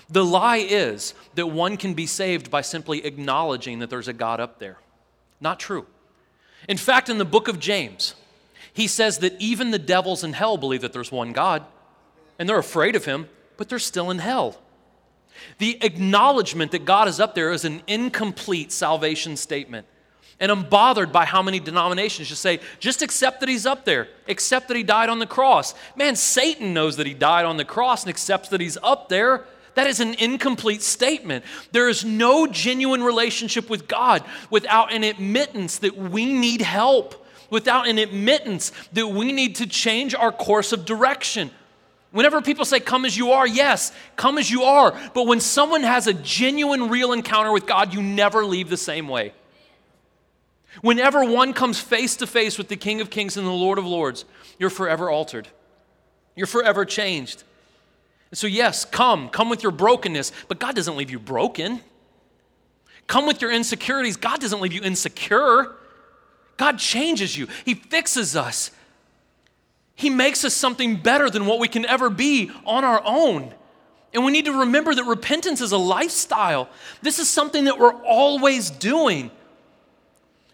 The 0.09 0.23
lie 0.23 0.59
is 0.59 1.13
that 1.35 1.47
one 1.47 1.75
can 1.75 1.93
be 1.93 2.05
saved 2.05 2.49
by 2.49 2.61
simply 2.61 3.05
acknowledging 3.05 3.79
that 3.79 3.89
there's 3.89 4.07
a 4.07 4.13
God 4.13 4.39
up 4.39 4.59
there. 4.59 4.77
Not 5.41 5.59
true. 5.59 5.87
In 6.69 6.77
fact, 6.77 7.09
in 7.09 7.17
the 7.17 7.25
book 7.25 7.49
of 7.49 7.59
James, 7.59 8.15
he 8.71 8.87
says 8.87 9.17
that 9.17 9.33
even 9.39 9.71
the 9.71 9.77
devils 9.77 10.23
in 10.23 10.31
hell 10.31 10.55
believe 10.55 10.79
that 10.79 10.93
there's 10.93 11.11
one 11.11 11.33
God, 11.33 11.65
and 12.39 12.47
they're 12.47 12.57
afraid 12.57 12.95
of 12.95 13.03
him, 13.03 13.27
but 13.57 13.67
they're 13.67 13.77
still 13.77 14.09
in 14.09 14.19
hell. 14.19 14.57
The 15.57 15.83
acknowledgement 15.83 16.71
that 16.71 16.85
God 16.85 17.09
is 17.09 17.19
up 17.19 17.35
there 17.35 17.51
is 17.51 17.65
an 17.65 17.81
incomplete 17.87 18.71
salvation 18.71 19.35
statement. 19.35 19.85
And 20.39 20.51
I'm 20.51 20.63
bothered 20.63 21.11
by 21.11 21.25
how 21.25 21.41
many 21.41 21.59
denominations 21.59 22.29
just 22.29 22.41
say, 22.41 22.61
just 22.79 23.01
accept 23.01 23.41
that 23.41 23.49
he's 23.49 23.65
up 23.65 23.83
there, 23.83 24.07
accept 24.27 24.69
that 24.69 24.77
he 24.77 24.83
died 24.83 25.09
on 25.09 25.19
the 25.19 25.27
cross. 25.27 25.75
Man, 25.97 26.15
Satan 26.15 26.73
knows 26.73 26.95
that 26.97 27.05
he 27.07 27.13
died 27.13 27.45
on 27.45 27.57
the 27.57 27.65
cross 27.65 28.03
and 28.03 28.09
accepts 28.09 28.49
that 28.49 28.61
he's 28.61 28.77
up 28.81 29.09
there. 29.09 29.45
That 29.75 29.87
is 29.87 29.99
an 29.99 30.13
incomplete 30.13 30.81
statement. 30.81 31.43
There 31.71 31.89
is 31.89 32.05
no 32.05 32.47
genuine 32.47 33.03
relationship 33.03 33.69
with 33.69 33.87
God 33.87 34.23
without 34.49 34.93
an 34.93 35.03
admittance 35.03 35.79
that 35.79 35.97
we 35.97 36.33
need 36.33 36.61
help, 36.61 37.25
without 37.49 37.87
an 37.87 37.97
admittance 37.97 38.71
that 38.93 39.07
we 39.07 39.31
need 39.31 39.55
to 39.57 39.67
change 39.67 40.15
our 40.15 40.31
course 40.31 40.71
of 40.71 40.85
direction. 40.85 41.51
Whenever 42.11 42.41
people 42.41 42.65
say, 42.65 42.79
come 42.79 43.05
as 43.05 43.15
you 43.15 43.33
are, 43.33 43.45
yes, 43.45 43.91
come 44.15 44.37
as 44.37 44.49
you 44.49 44.63
are. 44.63 44.97
But 45.13 45.27
when 45.27 45.39
someone 45.39 45.83
has 45.83 46.07
a 46.07 46.13
genuine, 46.13 46.89
real 46.89 47.11
encounter 47.11 47.51
with 47.51 47.67
God, 47.67 47.93
you 47.93 48.01
never 48.01 48.45
leave 48.45 48.69
the 48.69 48.77
same 48.77 49.07
way. 49.07 49.33
Whenever 50.81 51.23
one 51.25 51.53
comes 51.53 51.79
face 51.79 52.15
to 52.17 52.27
face 52.27 52.57
with 52.57 52.67
the 52.67 52.75
King 52.75 53.01
of 53.01 53.09
Kings 53.09 53.37
and 53.37 53.45
the 53.45 53.51
Lord 53.51 53.77
of 53.77 53.85
Lords, 53.85 54.25
you're 54.57 54.69
forever 54.69 55.09
altered. 55.09 55.47
You're 56.35 56.47
forever 56.47 56.85
changed. 56.85 57.43
And 58.31 58.37
so, 58.37 58.47
yes, 58.47 58.85
come, 58.85 59.29
come 59.29 59.49
with 59.49 59.63
your 59.63 59.71
brokenness, 59.71 60.31
but 60.47 60.59
God 60.59 60.75
doesn't 60.75 60.95
leave 60.95 61.09
you 61.09 61.19
broken. 61.19 61.81
Come 63.07 63.25
with 63.25 63.41
your 63.41 63.51
insecurities. 63.51 64.17
God 64.17 64.39
doesn't 64.39 64.61
leave 64.61 64.73
you 64.73 64.81
insecure. 64.81 65.75
God 66.57 66.77
changes 66.77 67.37
you, 67.37 67.47
He 67.65 67.73
fixes 67.73 68.35
us. 68.35 68.71
He 69.95 70.09
makes 70.09 70.45
us 70.45 70.53
something 70.53 70.95
better 70.95 71.29
than 71.29 71.45
what 71.45 71.59
we 71.59 71.67
can 71.67 71.85
ever 71.85 72.09
be 72.09 72.51
on 72.65 72.85
our 72.85 73.01
own. 73.03 73.53
And 74.13 74.23
we 74.23 74.31
need 74.31 74.45
to 74.45 74.59
remember 74.59 74.95
that 74.95 75.03
repentance 75.03 75.59
is 75.59 75.73
a 75.73 75.77
lifestyle. 75.77 76.69
This 77.01 77.19
is 77.19 77.27
something 77.29 77.65
that 77.65 77.77
we're 77.77 77.93
always 78.03 78.69
doing. 78.69 79.29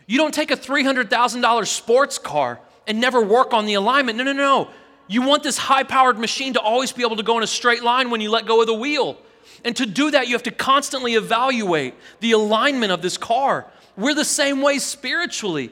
You 0.07 0.17
don't 0.17 0.33
take 0.33 0.51
a 0.51 0.57
$300,000 0.57 1.67
sports 1.67 2.17
car 2.17 2.59
and 2.87 3.01
never 3.01 3.21
work 3.21 3.53
on 3.53 3.65
the 3.65 3.73
alignment. 3.73 4.17
No, 4.17 4.23
no, 4.23 4.33
no. 4.33 4.69
You 5.07 5.21
want 5.21 5.43
this 5.43 5.57
high 5.57 5.83
powered 5.83 6.17
machine 6.17 6.53
to 6.53 6.59
always 6.59 6.91
be 6.91 7.03
able 7.03 7.15
to 7.17 7.23
go 7.23 7.37
in 7.37 7.43
a 7.43 7.47
straight 7.47 7.83
line 7.83 8.09
when 8.09 8.21
you 8.21 8.29
let 8.29 8.45
go 8.45 8.61
of 8.61 8.67
the 8.67 8.73
wheel. 8.73 9.17
And 9.63 9.75
to 9.77 9.85
do 9.85 10.11
that, 10.11 10.27
you 10.27 10.33
have 10.33 10.43
to 10.43 10.51
constantly 10.51 11.13
evaluate 11.15 11.95
the 12.19 12.31
alignment 12.31 12.91
of 12.91 13.01
this 13.01 13.17
car. 13.17 13.65
We're 13.97 14.13
the 14.13 14.25
same 14.25 14.61
way 14.61 14.79
spiritually. 14.79 15.71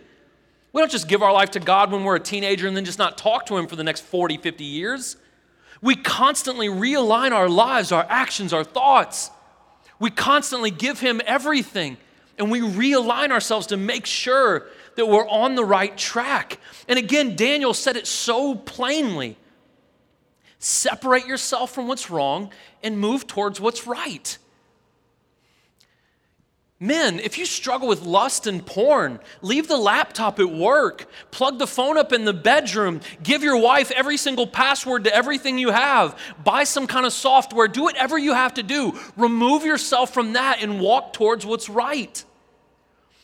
We 0.71 0.81
don't 0.81 0.91
just 0.91 1.07
give 1.07 1.21
our 1.21 1.31
life 1.31 1.51
to 1.51 1.59
God 1.59 1.91
when 1.91 2.03
we're 2.03 2.15
a 2.15 2.19
teenager 2.19 2.67
and 2.67 2.75
then 2.75 2.85
just 2.85 2.97
not 2.97 3.17
talk 3.17 3.45
to 3.47 3.57
Him 3.57 3.67
for 3.67 3.75
the 3.75 3.83
next 3.83 4.01
40, 4.01 4.37
50 4.37 4.63
years. 4.63 5.17
We 5.81 5.95
constantly 5.95 6.67
realign 6.67 7.31
our 7.31 7.49
lives, 7.49 7.91
our 7.91 8.05
actions, 8.09 8.53
our 8.53 8.63
thoughts. 8.63 9.29
We 9.99 10.09
constantly 10.09 10.71
give 10.71 10.99
Him 10.99 11.21
everything 11.25 11.97
and 12.37 12.49
we 12.49 12.61
realign 12.61 13.31
ourselves 13.31 13.67
to 13.67 13.77
make 13.77 14.05
sure 14.05 14.67
that 14.95 15.07
we're 15.07 15.27
on 15.27 15.55
the 15.55 15.65
right 15.65 15.97
track. 15.97 16.59
And 16.87 16.99
again, 16.99 17.35
Daniel 17.35 17.73
said 17.73 17.97
it 17.97 18.07
so 18.07 18.55
plainly 18.55 19.37
separate 20.59 21.25
yourself 21.25 21.71
from 21.71 21.87
what's 21.87 22.09
wrong 22.09 22.51
and 22.81 22.97
move 22.97 23.27
towards 23.27 23.59
what's 23.59 23.85
right. 23.85 24.37
Men, 26.83 27.21
if 27.21 27.37
you 27.37 27.45
struggle 27.45 27.87
with 27.87 28.01
lust 28.01 28.45
and 28.45 28.65
porn, 28.65 29.21
leave 29.41 29.69
the 29.69 29.77
laptop 29.77 30.37
at 30.37 30.49
work, 30.49 31.07
plug 31.31 31.57
the 31.57 31.65
phone 31.65 31.97
up 31.97 32.11
in 32.11 32.25
the 32.25 32.33
bedroom, 32.33 32.99
give 33.23 33.41
your 33.41 33.55
wife 33.55 33.89
every 33.91 34.17
single 34.17 34.45
password 34.45 35.05
to 35.05 35.15
everything 35.15 35.57
you 35.57 35.69
have, 35.69 36.19
buy 36.43 36.65
some 36.65 36.85
kind 36.85 37.05
of 37.05 37.13
software, 37.13 37.69
do 37.69 37.83
whatever 37.83 38.17
you 38.17 38.33
have 38.33 38.55
to 38.55 38.63
do. 38.63 38.99
Remove 39.15 39.63
yourself 39.63 40.13
from 40.13 40.33
that 40.33 40.61
and 40.61 40.81
walk 40.81 41.13
towards 41.13 41.45
what's 41.45 41.69
right. 41.69 42.21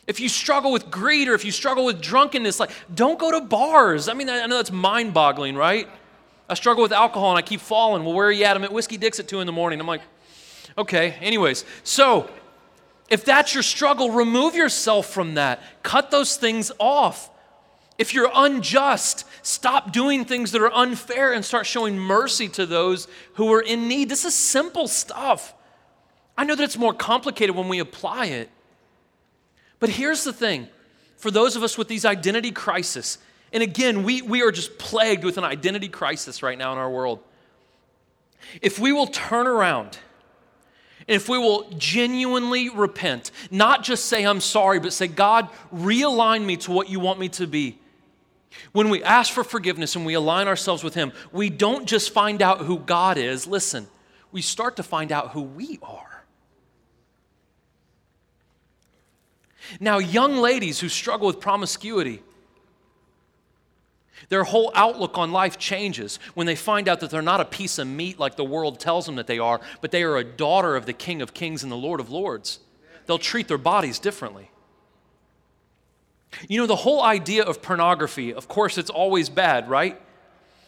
If 0.06 0.20
you 0.20 0.30
struggle 0.30 0.72
with 0.72 0.90
greed 0.90 1.28
or 1.28 1.34
if 1.34 1.44
you 1.44 1.52
struggle 1.52 1.84
with 1.84 2.00
drunkenness, 2.00 2.60
like 2.60 2.70
don't 2.94 3.18
go 3.18 3.30
to 3.30 3.42
bars. 3.42 4.08
I 4.08 4.14
mean, 4.14 4.30
I 4.30 4.46
know 4.46 4.56
that's 4.56 4.72
mind-boggling, 4.72 5.54
right? 5.54 5.86
I 6.48 6.54
struggle 6.54 6.82
with 6.82 6.92
alcohol 6.92 7.28
and 7.32 7.38
I 7.38 7.42
keep 7.42 7.60
falling. 7.60 8.06
Well, 8.06 8.14
where 8.14 8.28
are 8.28 8.32
you 8.32 8.46
at? 8.46 8.56
I'm 8.56 8.64
at 8.64 8.72
Whiskey 8.72 8.96
Dix 8.96 9.20
at 9.20 9.28
two 9.28 9.40
in 9.40 9.46
the 9.46 9.52
morning. 9.52 9.80
I'm 9.80 9.86
like, 9.86 10.00
okay. 10.78 11.10
Anyways, 11.20 11.66
so 11.84 12.30
if 13.10 13.24
that's 13.24 13.52
your 13.52 13.64
struggle, 13.64 14.12
remove 14.12 14.54
yourself 14.54 15.06
from 15.06 15.34
that. 15.34 15.60
Cut 15.82 16.12
those 16.12 16.36
things 16.36 16.70
off. 16.78 17.28
If 17.98 18.14
you're 18.14 18.30
unjust, 18.32 19.26
stop 19.42 19.92
doing 19.92 20.24
things 20.24 20.52
that 20.52 20.62
are 20.62 20.72
unfair 20.72 21.32
and 21.34 21.44
start 21.44 21.66
showing 21.66 21.98
mercy 21.98 22.48
to 22.50 22.64
those 22.64 23.08
who 23.34 23.52
are 23.52 23.60
in 23.60 23.88
need. 23.88 24.08
This 24.08 24.24
is 24.24 24.34
simple 24.34 24.88
stuff. 24.88 25.52
I 26.38 26.44
know 26.44 26.54
that 26.54 26.62
it's 26.62 26.78
more 26.78 26.94
complicated 26.94 27.54
when 27.54 27.68
we 27.68 27.80
apply 27.80 28.26
it. 28.26 28.48
But 29.80 29.90
here's 29.90 30.24
the 30.24 30.32
thing 30.32 30.68
for 31.16 31.30
those 31.30 31.56
of 31.56 31.62
us 31.62 31.76
with 31.76 31.88
these 31.88 32.06
identity 32.06 32.52
crises, 32.52 33.18
and 33.52 33.62
again, 33.62 34.04
we, 34.04 34.22
we 34.22 34.42
are 34.42 34.52
just 34.52 34.78
plagued 34.78 35.24
with 35.24 35.36
an 35.36 35.44
identity 35.44 35.88
crisis 35.88 36.42
right 36.42 36.56
now 36.56 36.72
in 36.72 36.78
our 36.78 36.90
world. 36.90 37.18
If 38.62 38.78
we 38.78 38.92
will 38.92 39.08
turn 39.08 39.46
around 39.46 39.98
if 41.10 41.28
we 41.28 41.38
will 41.38 41.68
genuinely 41.76 42.68
repent, 42.68 43.32
not 43.50 43.82
just 43.82 44.06
say, 44.06 44.24
I'm 44.24 44.40
sorry, 44.40 44.78
but 44.78 44.92
say, 44.92 45.08
God, 45.08 45.48
realign 45.74 46.44
me 46.44 46.56
to 46.58 46.70
what 46.70 46.88
you 46.88 47.00
want 47.00 47.18
me 47.18 47.28
to 47.30 47.48
be. 47.48 47.78
When 48.70 48.90
we 48.90 49.02
ask 49.02 49.32
for 49.32 49.42
forgiveness 49.42 49.96
and 49.96 50.06
we 50.06 50.14
align 50.14 50.46
ourselves 50.46 50.84
with 50.84 50.94
Him, 50.94 51.12
we 51.32 51.50
don't 51.50 51.86
just 51.86 52.12
find 52.12 52.40
out 52.40 52.60
who 52.60 52.78
God 52.78 53.18
is, 53.18 53.48
listen, 53.48 53.88
we 54.30 54.40
start 54.40 54.76
to 54.76 54.84
find 54.84 55.10
out 55.10 55.32
who 55.32 55.42
we 55.42 55.80
are. 55.82 56.24
Now, 59.80 59.98
young 59.98 60.36
ladies 60.36 60.78
who 60.78 60.88
struggle 60.88 61.26
with 61.26 61.40
promiscuity, 61.40 62.22
their 64.30 64.44
whole 64.44 64.70
outlook 64.74 65.18
on 65.18 65.32
life 65.32 65.58
changes 65.58 66.18
when 66.34 66.46
they 66.46 66.54
find 66.54 66.88
out 66.88 67.00
that 67.00 67.10
they're 67.10 67.20
not 67.20 67.40
a 67.40 67.44
piece 67.44 67.78
of 67.78 67.86
meat 67.86 68.18
like 68.18 68.36
the 68.36 68.44
world 68.44 68.80
tells 68.80 69.04
them 69.04 69.16
that 69.16 69.26
they 69.26 69.40
are, 69.40 69.60
but 69.80 69.90
they 69.90 70.04
are 70.04 70.16
a 70.16 70.24
daughter 70.24 70.76
of 70.76 70.86
the 70.86 70.92
King 70.92 71.20
of 71.20 71.34
Kings 71.34 71.62
and 71.62 71.70
the 71.70 71.76
Lord 71.76 72.00
of 72.00 72.10
Lords. 72.10 72.60
They'll 73.06 73.18
treat 73.18 73.48
their 73.48 73.58
bodies 73.58 73.98
differently. 73.98 74.50
You 76.48 76.60
know, 76.60 76.68
the 76.68 76.76
whole 76.76 77.02
idea 77.02 77.42
of 77.42 77.60
pornography, 77.60 78.32
of 78.32 78.46
course, 78.46 78.78
it's 78.78 78.88
always 78.88 79.28
bad, 79.28 79.68
right? 79.68 80.00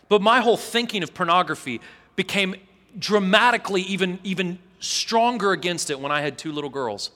But 0.09 0.21
my 0.21 0.41
whole 0.41 0.57
thinking 0.57 1.05
of 1.05 1.15
pornography 1.15 1.81
became 2.17 2.57
dramatically 2.99 3.83
even, 3.83 4.19
even 4.25 4.59
stronger 4.81 5.53
against 5.53 5.89
it 5.89 6.01
when 6.01 6.11
I 6.11 6.21
had 6.21 6.37
two 6.37 6.51
little 6.51 6.69
girls. 6.69 7.13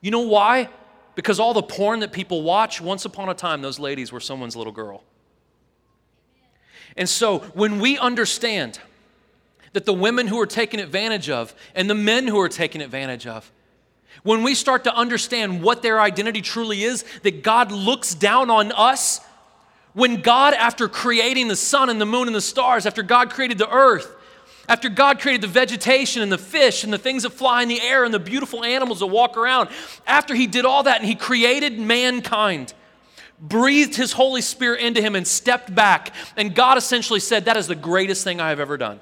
You 0.00 0.10
know 0.10 0.20
why? 0.20 0.68
Because 1.14 1.38
all 1.38 1.54
the 1.54 1.62
porn 1.62 2.00
that 2.00 2.10
people 2.10 2.42
watch, 2.42 2.80
once 2.80 3.04
upon 3.04 3.28
a 3.28 3.34
time, 3.34 3.62
those 3.62 3.78
ladies 3.78 4.10
were 4.10 4.20
someone's 4.20 4.56
little 4.56 4.72
girl. 4.72 5.04
And 6.96 7.08
so 7.08 7.40
when 7.54 7.78
we 7.80 7.98
understand 7.98 8.78
that 9.72 9.84
the 9.84 9.92
women 9.92 10.26
who 10.26 10.40
are 10.40 10.46
taken 10.46 10.80
advantage 10.80 11.28
of 11.28 11.54
and 11.74 11.90
the 11.90 11.94
men 11.94 12.26
who 12.26 12.40
are 12.40 12.48
taken 12.48 12.80
advantage 12.80 13.26
of, 13.26 13.52
when 14.22 14.42
we 14.42 14.54
start 14.54 14.84
to 14.84 14.94
understand 14.94 15.62
what 15.62 15.82
their 15.82 16.00
identity 16.00 16.40
truly 16.40 16.82
is, 16.82 17.04
that 17.22 17.42
God 17.42 17.70
looks 17.70 18.14
down 18.14 18.50
on 18.50 18.72
us, 18.72 19.20
when 19.92 20.20
God, 20.20 20.54
after 20.54 20.88
creating 20.88 21.48
the 21.48 21.56
sun 21.56 21.90
and 21.90 22.00
the 22.00 22.06
moon 22.06 22.26
and 22.26 22.34
the 22.34 22.40
stars, 22.40 22.86
after 22.86 23.02
God 23.02 23.30
created 23.30 23.58
the 23.58 23.70
earth, 23.70 24.14
after 24.68 24.88
God 24.88 25.20
created 25.20 25.42
the 25.42 25.48
vegetation 25.48 26.22
and 26.22 26.32
the 26.32 26.38
fish 26.38 26.82
and 26.82 26.92
the 26.92 26.98
things 26.98 27.22
that 27.22 27.30
fly 27.30 27.62
in 27.62 27.68
the 27.68 27.80
air 27.80 28.04
and 28.04 28.12
the 28.12 28.18
beautiful 28.18 28.64
animals 28.64 28.98
that 28.98 29.06
walk 29.06 29.36
around, 29.36 29.68
after 30.06 30.34
He 30.34 30.46
did 30.46 30.64
all 30.64 30.82
that 30.82 30.98
and 30.98 31.06
He 31.06 31.14
created 31.14 31.78
mankind, 31.78 32.74
breathed 33.40 33.96
His 33.96 34.12
Holy 34.12 34.40
Spirit 34.40 34.80
into 34.80 35.00
him 35.00 35.14
and 35.14 35.26
stepped 35.26 35.74
back, 35.74 36.14
and 36.36 36.54
God 36.54 36.78
essentially 36.78 37.20
said, 37.20 37.44
That 37.44 37.56
is 37.56 37.66
the 37.66 37.74
greatest 37.74 38.24
thing 38.24 38.40
I 38.40 38.50
have 38.50 38.60
ever 38.60 38.76
done. 38.76 39.00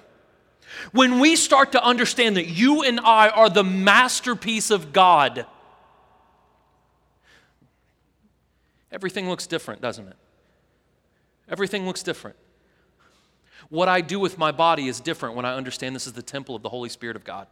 When 0.92 1.20
we 1.20 1.36
start 1.36 1.72
to 1.72 1.82
understand 1.82 2.36
that 2.36 2.46
you 2.46 2.82
and 2.82 3.00
I 3.00 3.28
are 3.28 3.48
the 3.48 3.64
masterpiece 3.64 4.70
of 4.70 4.92
God, 4.92 5.46
everything 8.90 9.28
looks 9.28 9.46
different, 9.46 9.80
doesn't 9.80 10.08
it? 10.08 10.16
Everything 11.48 11.86
looks 11.86 12.02
different. 12.02 12.36
What 13.68 13.88
I 13.88 14.00
do 14.00 14.20
with 14.20 14.38
my 14.38 14.52
body 14.52 14.88
is 14.88 15.00
different 15.00 15.36
when 15.36 15.44
I 15.44 15.54
understand 15.54 15.94
this 15.94 16.06
is 16.06 16.12
the 16.12 16.22
temple 16.22 16.54
of 16.54 16.62
the 16.62 16.68
Holy 16.68 16.88
Spirit 16.88 17.16
of 17.16 17.24
God. 17.24 17.46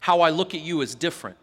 How 0.00 0.20
I 0.20 0.30
look 0.30 0.54
at 0.54 0.60
you 0.60 0.80
is 0.80 0.94
different 0.94 1.36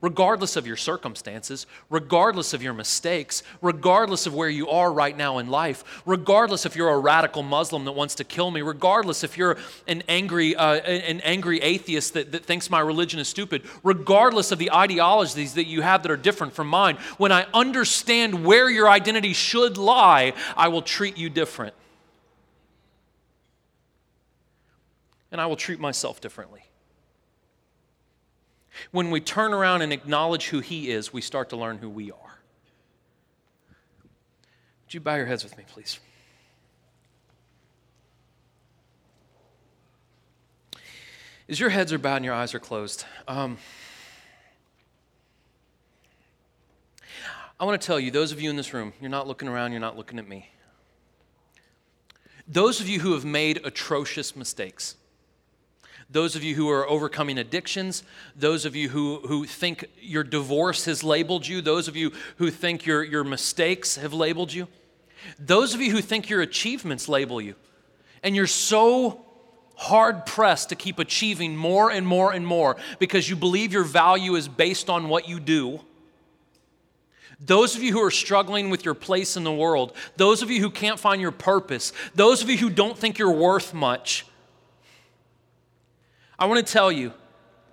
regardless 0.00 0.56
of 0.56 0.66
your 0.66 0.76
circumstances, 0.76 1.66
regardless 1.88 2.52
of 2.52 2.62
your 2.62 2.74
mistakes, 2.74 3.42
regardless 3.62 4.26
of 4.26 4.34
where 4.34 4.48
you 4.48 4.68
are 4.68 4.92
right 4.92 5.16
now 5.16 5.38
in 5.38 5.48
life, 5.48 6.02
regardless 6.04 6.66
if 6.66 6.76
you're 6.76 6.90
a 6.90 6.98
radical 6.98 7.42
Muslim 7.42 7.84
that 7.84 7.92
wants 7.92 8.14
to 8.16 8.24
kill 8.24 8.50
me, 8.50 8.60
regardless 8.60 9.24
if 9.24 9.38
you're 9.38 9.56
an 9.86 10.02
angry, 10.08 10.54
uh, 10.56 10.74
an 10.74 11.20
angry 11.20 11.60
atheist 11.60 12.14
that, 12.14 12.32
that 12.32 12.44
thinks 12.44 12.68
my 12.68 12.80
religion 12.80 13.18
is 13.20 13.28
stupid, 13.28 13.62
regardless 13.82 14.52
of 14.52 14.58
the 14.58 14.72
ideologies 14.72 15.54
that 15.54 15.66
you 15.66 15.80
have 15.80 16.02
that 16.02 16.10
are 16.10 16.16
different 16.16 16.52
from 16.52 16.66
mine, 16.66 16.96
when 17.16 17.32
I 17.32 17.46
understand 17.54 18.44
where 18.44 18.68
your 18.68 18.88
identity 18.88 19.32
should 19.32 19.78
lie, 19.78 20.34
I 20.56 20.68
will 20.68 20.82
treat 20.82 21.16
you 21.16 21.30
different. 21.30 21.74
And 25.32 25.40
I 25.40 25.46
will 25.46 25.56
treat 25.56 25.80
myself 25.80 26.20
differently. 26.20 26.63
When 28.90 29.10
we 29.10 29.20
turn 29.20 29.52
around 29.52 29.82
and 29.82 29.92
acknowledge 29.92 30.48
who 30.48 30.60
He 30.60 30.90
is, 30.90 31.12
we 31.12 31.20
start 31.20 31.50
to 31.50 31.56
learn 31.56 31.78
who 31.78 31.88
we 31.88 32.10
are. 32.10 32.38
Would 34.84 34.94
you 34.94 35.00
bow 35.00 35.14
your 35.16 35.26
heads 35.26 35.44
with 35.44 35.56
me, 35.56 35.64
please? 35.66 35.98
As 41.48 41.60
your 41.60 41.68
heads 41.68 41.92
are 41.92 41.98
bowed 41.98 42.16
and 42.16 42.24
your 42.24 42.34
eyes 42.34 42.54
are 42.54 42.58
closed, 42.58 43.04
um, 43.28 43.58
I 47.60 47.64
want 47.64 47.80
to 47.80 47.86
tell 47.86 48.00
you, 48.00 48.10
those 48.10 48.32
of 48.32 48.40
you 48.40 48.50
in 48.50 48.56
this 48.56 48.72
room, 48.72 48.92
you're 49.00 49.10
not 49.10 49.28
looking 49.28 49.48
around, 49.48 49.72
you're 49.72 49.80
not 49.80 49.96
looking 49.96 50.18
at 50.18 50.26
me. 50.26 50.50
Those 52.48 52.80
of 52.80 52.88
you 52.88 53.00
who 53.00 53.12
have 53.12 53.24
made 53.24 53.60
atrocious 53.64 54.34
mistakes, 54.34 54.96
those 56.10 56.36
of 56.36 56.44
you 56.44 56.54
who 56.54 56.68
are 56.70 56.88
overcoming 56.88 57.38
addictions, 57.38 58.02
those 58.36 58.64
of 58.64 58.76
you 58.76 58.88
who, 58.88 59.20
who 59.26 59.46
think 59.46 59.86
your 60.00 60.24
divorce 60.24 60.84
has 60.84 61.02
labeled 61.02 61.46
you, 61.46 61.60
those 61.60 61.88
of 61.88 61.96
you 61.96 62.12
who 62.36 62.50
think 62.50 62.86
your, 62.86 63.02
your 63.02 63.24
mistakes 63.24 63.96
have 63.96 64.12
labeled 64.12 64.52
you, 64.52 64.68
those 65.38 65.74
of 65.74 65.80
you 65.80 65.90
who 65.90 66.00
think 66.00 66.28
your 66.28 66.42
achievements 66.42 67.08
label 67.08 67.40
you, 67.40 67.54
and 68.22 68.36
you're 68.36 68.46
so 68.46 69.24
hard 69.76 70.24
pressed 70.24 70.68
to 70.68 70.76
keep 70.76 70.98
achieving 70.98 71.56
more 71.56 71.90
and 71.90 72.06
more 72.06 72.32
and 72.32 72.46
more 72.46 72.76
because 72.98 73.28
you 73.28 73.36
believe 73.36 73.72
your 73.72 73.84
value 73.84 74.34
is 74.36 74.48
based 74.48 74.88
on 74.88 75.08
what 75.08 75.28
you 75.28 75.40
do. 75.40 75.80
Those 77.40 77.74
of 77.74 77.82
you 77.82 77.92
who 77.92 78.02
are 78.02 78.10
struggling 78.10 78.70
with 78.70 78.84
your 78.84 78.94
place 78.94 79.36
in 79.36 79.44
the 79.44 79.52
world, 79.52 79.94
those 80.16 80.42
of 80.42 80.50
you 80.50 80.60
who 80.60 80.70
can't 80.70 81.00
find 81.00 81.20
your 81.20 81.32
purpose, 81.32 81.92
those 82.14 82.42
of 82.42 82.48
you 82.48 82.56
who 82.56 82.70
don't 82.70 82.96
think 82.96 83.18
you're 83.18 83.30
worth 83.30 83.74
much, 83.74 84.24
I 86.38 86.46
want 86.46 86.66
to 86.66 86.72
tell 86.72 86.90
you, 86.90 87.12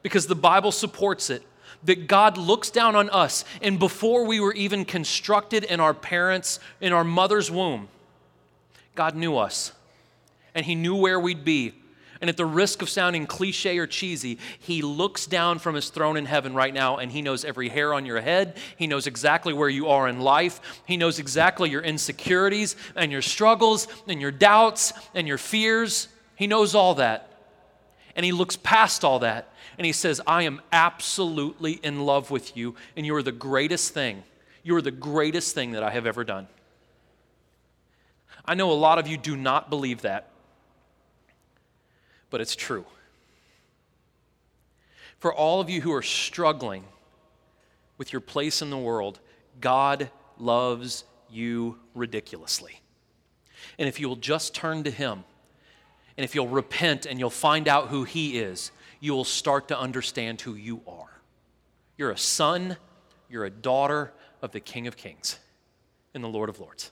because 0.01 0.27
the 0.27 0.35
Bible 0.35 0.71
supports 0.71 1.29
it, 1.29 1.43
that 1.83 2.07
God 2.07 2.37
looks 2.37 2.69
down 2.69 2.95
on 2.95 3.09
us, 3.09 3.43
and 3.61 3.79
before 3.79 4.25
we 4.25 4.39
were 4.39 4.53
even 4.53 4.85
constructed 4.85 5.63
in 5.63 5.79
our 5.79 5.93
parents, 5.93 6.59
in 6.79 6.93
our 6.93 7.03
mother's 7.03 7.49
womb, 7.49 7.87
God 8.93 9.15
knew 9.15 9.37
us, 9.37 9.71
and 10.53 10.65
He 10.65 10.75
knew 10.75 10.95
where 10.95 11.19
we'd 11.19 11.43
be. 11.43 11.73
And 12.19 12.29
at 12.29 12.37
the 12.37 12.45
risk 12.45 12.83
of 12.83 12.89
sounding 12.89 13.25
cliche 13.25 13.79
or 13.79 13.87
cheesy, 13.87 14.37
He 14.59 14.83
looks 14.83 15.25
down 15.25 15.57
from 15.57 15.73
His 15.73 15.89
throne 15.89 16.17
in 16.17 16.27
heaven 16.27 16.53
right 16.53 16.73
now, 16.73 16.97
and 16.97 17.11
He 17.11 17.23
knows 17.23 17.43
every 17.43 17.67
hair 17.67 17.95
on 17.95 18.05
your 18.05 18.21
head. 18.21 18.57
He 18.77 18.85
knows 18.85 19.07
exactly 19.07 19.53
where 19.53 19.69
you 19.69 19.87
are 19.87 20.07
in 20.07 20.19
life. 20.19 20.61
He 20.85 20.97
knows 20.97 21.17
exactly 21.17 21.71
your 21.71 21.81
insecurities 21.81 22.75
and 22.95 23.11
your 23.11 23.23
struggles 23.23 23.87
and 24.07 24.21
your 24.21 24.29
doubts 24.29 24.93
and 25.15 25.27
your 25.27 25.39
fears. 25.39 26.09
He 26.35 26.45
knows 26.45 26.75
all 26.75 26.93
that. 26.95 27.30
And 28.15 28.25
he 28.25 28.31
looks 28.31 28.55
past 28.55 29.03
all 29.03 29.19
that 29.19 29.53
and 29.77 29.85
he 29.85 29.93
says, 29.93 30.21
I 30.27 30.43
am 30.43 30.61
absolutely 30.71 31.73
in 31.73 32.05
love 32.05 32.29
with 32.29 32.55
you, 32.57 32.75
and 32.95 33.05
you 33.05 33.15
are 33.15 33.23
the 33.23 33.31
greatest 33.31 33.93
thing. 33.93 34.23
You 34.63 34.75
are 34.75 34.81
the 34.81 34.91
greatest 34.91 35.55
thing 35.55 35.71
that 35.71 35.83
I 35.83 35.91
have 35.91 36.05
ever 36.05 36.23
done. 36.23 36.47
I 38.45 38.53
know 38.53 38.71
a 38.71 38.73
lot 38.73 38.99
of 38.99 39.07
you 39.07 39.17
do 39.17 39.35
not 39.35 39.69
believe 39.69 40.01
that, 40.01 40.29
but 42.29 42.41
it's 42.41 42.55
true. 42.55 42.85
For 45.19 45.33
all 45.33 45.61
of 45.61 45.69
you 45.69 45.81
who 45.81 45.93
are 45.93 46.01
struggling 46.01 46.83
with 47.97 48.11
your 48.11 48.21
place 48.21 48.61
in 48.61 48.71
the 48.71 48.77
world, 48.77 49.19
God 49.59 50.09
loves 50.39 51.03
you 51.29 51.77
ridiculously. 51.93 52.81
And 53.77 53.87
if 53.87 53.99
you 53.99 54.09
will 54.09 54.15
just 54.15 54.55
turn 54.55 54.83
to 54.83 54.91
Him, 54.91 55.23
and 56.21 56.23
if 56.23 56.35
you'll 56.35 56.47
repent 56.47 57.07
and 57.07 57.17
you'll 57.17 57.31
find 57.31 57.67
out 57.67 57.87
who 57.87 58.03
He 58.03 58.37
is, 58.37 58.71
you 58.99 59.13
will 59.13 59.23
start 59.23 59.69
to 59.69 59.79
understand 59.79 60.39
who 60.39 60.53
you 60.53 60.81
are. 60.85 61.19
You're 61.97 62.11
a 62.11 62.17
son, 62.17 62.77
you're 63.27 63.45
a 63.45 63.49
daughter 63.49 64.13
of 64.39 64.51
the 64.51 64.59
King 64.59 64.85
of 64.85 64.95
Kings 64.95 65.39
and 66.13 66.23
the 66.23 66.27
Lord 66.27 66.47
of 66.47 66.59
Lords. 66.59 66.91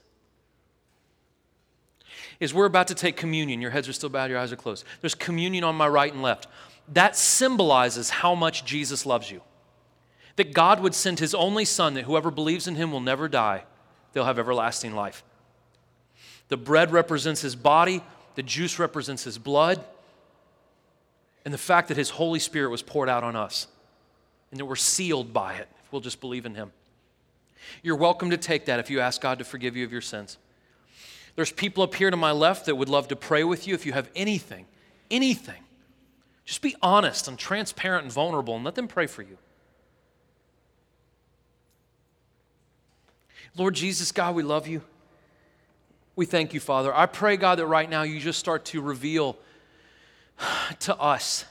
As 2.41 2.55
we're 2.55 2.65
about 2.65 2.87
to 2.87 2.95
take 2.95 3.17
communion, 3.17 3.61
your 3.61 3.69
heads 3.69 3.87
are 3.87 3.93
still 3.93 4.09
bowed, 4.09 4.31
your 4.31 4.39
eyes 4.39 4.51
are 4.51 4.55
closed. 4.55 4.83
There's 4.99 5.13
communion 5.13 5.63
on 5.63 5.75
my 5.75 5.87
right 5.87 6.11
and 6.11 6.23
left. 6.23 6.47
That 6.91 7.15
symbolizes 7.15 8.09
how 8.09 8.33
much 8.33 8.65
Jesus 8.65 9.05
loves 9.05 9.29
you. 9.29 9.43
That 10.37 10.55
God 10.55 10.79
would 10.79 10.95
send 10.95 11.19
His 11.19 11.35
only 11.35 11.65
Son, 11.65 11.93
that 11.93 12.05
whoever 12.05 12.31
believes 12.31 12.67
in 12.67 12.73
Him 12.73 12.91
will 12.91 12.99
never 12.99 13.27
die, 13.27 13.65
they'll 14.11 14.25
have 14.25 14.39
everlasting 14.39 14.95
life. 14.95 15.23
The 16.47 16.57
bread 16.57 16.91
represents 16.91 17.41
His 17.41 17.55
body, 17.55 18.01
the 18.35 18.43
juice 18.43 18.79
represents 18.79 19.23
his 19.23 19.37
blood, 19.37 19.83
and 21.45 21.53
the 21.53 21.57
fact 21.57 21.87
that 21.87 21.97
his 21.97 22.11
Holy 22.11 22.39
Spirit 22.39 22.69
was 22.69 22.81
poured 22.81 23.09
out 23.09 23.23
on 23.23 23.35
us, 23.35 23.67
and 24.51 24.59
that 24.59 24.65
we're 24.65 24.75
sealed 24.75 25.33
by 25.33 25.55
it 25.55 25.67
if 25.83 25.91
we'll 25.91 26.01
just 26.01 26.21
believe 26.21 26.45
in 26.45 26.55
him. 26.55 26.71
You're 27.83 27.95
welcome 27.95 28.29
to 28.29 28.37
take 28.37 28.65
that 28.65 28.79
if 28.79 28.89
you 28.89 28.99
ask 28.99 29.21
God 29.21 29.39
to 29.39 29.45
forgive 29.45 29.75
you 29.75 29.85
of 29.85 29.91
your 29.91 30.01
sins. 30.01 30.37
There's 31.35 31.51
people 31.51 31.83
up 31.83 31.95
here 31.95 32.09
to 32.09 32.17
my 32.17 32.31
left 32.31 32.65
that 32.65 32.75
would 32.75 32.89
love 32.89 33.07
to 33.09 33.15
pray 33.15 33.43
with 33.43 33.67
you 33.67 33.73
if 33.73 33.85
you 33.85 33.93
have 33.93 34.09
anything, 34.15 34.65
anything. 35.09 35.63
Just 36.45 36.61
be 36.61 36.75
honest 36.81 37.27
and 37.27 37.37
transparent 37.37 38.03
and 38.03 38.11
vulnerable 38.11 38.55
and 38.55 38.65
let 38.65 38.75
them 38.75 38.87
pray 38.87 39.07
for 39.07 39.21
you. 39.21 39.37
Lord 43.55 43.75
Jesus, 43.75 44.11
God, 44.11 44.35
we 44.35 44.43
love 44.43 44.67
you. 44.67 44.81
We 46.19 46.25
thank 46.25 46.53
you, 46.53 46.59
Father. 46.59 46.93
I 46.93 47.05
pray, 47.05 47.37
God, 47.37 47.59
that 47.59 47.67
right 47.67 47.89
now 47.89 48.01
you 48.01 48.19
just 48.19 48.39
start 48.39 48.65
to 48.65 48.81
reveal 48.81 49.37
to 50.81 50.97
us. 50.97 51.45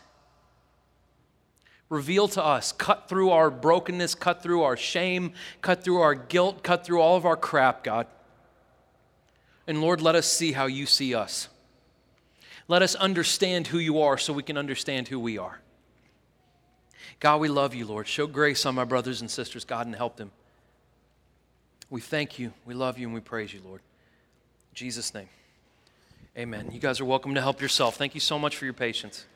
Reveal 1.89 2.29
to 2.29 2.45
us, 2.45 2.73
cut 2.73 3.09
through 3.09 3.31
our 3.31 3.51
brokenness, 3.51 4.15
cut 4.15 4.43
through 4.43 4.65
our 4.65 4.77
shame, 4.77 5.33
cut 5.63 5.83
through 5.83 6.03
our 6.03 6.15
guilt, 6.15 6.63
cut 6.63 6.85
through 6.85 7.01
all 7.01 7.17
of 7.17 7.25
our 7.25 7.35
crap, 7.35 7.83
God. 7.83 8.09
And 9.67 9.81
Lord, 9.81 10.03
let 10.03 10.15
us 10.15 10.27
see 10.27 10.53
how 10.53 10.67
you 10.67 10.85
see 10.85 11.15
us. 11.15 11.49
Let 12.69 12.83
us 12.83 12.95
understand 12.95 13.69
who 13.69 13.79
you 13.79 14.03
are 14.03 14.19
so 14.19 14.35
we 14.35 14.43
can 14.43 14.59
understand 14.59 15.09
who 15.09 15.19
we 15.19 15.39
are. 15.39 15.63
God, 17.21 17.41
we 17.41 17.49
love 17.49 17.75
you, 17.75 17.87
Lord. 17.87 18.07
Show 18.07 18.27
grace 18.27 18.67
on 18.67 18.75
my 18.75 18.85
brothers 18.85 19.23
and 19.23 19.31
sisters, 19.31 19.65
God, 19.65 19.87
and 19.87 19.97
help 19.97 20.19
them. 20.19 20.31
We 21.89 22.03
thank 22.03 22.39
you, 22.39 22.53
we 22.67 22.75
love 22.75 22.99
you, 22.99 23.07
and 23.07 23.15
we 23.15 23.21
praise 23.21 23.55
you, 23.55 23.63
Lord. 23.65 23.81
Jesus' 24.79 25.13
name. 25.13 25.29
Amen. 26.37 26.71
You 26.71 26.79
guys 26.79 27.01
are 27.01 27.05
welcome 27.05 27.35
to 27.35 27.41
help 27.41 27.61
yourself. 27.61 27.97
Thank 27.97 28.15
you 28.15 28.21
so 28.21 28.39
much 28.39 28.57
for 28.57 28.65
your 28.65 28.75
patience. 28.75 29.27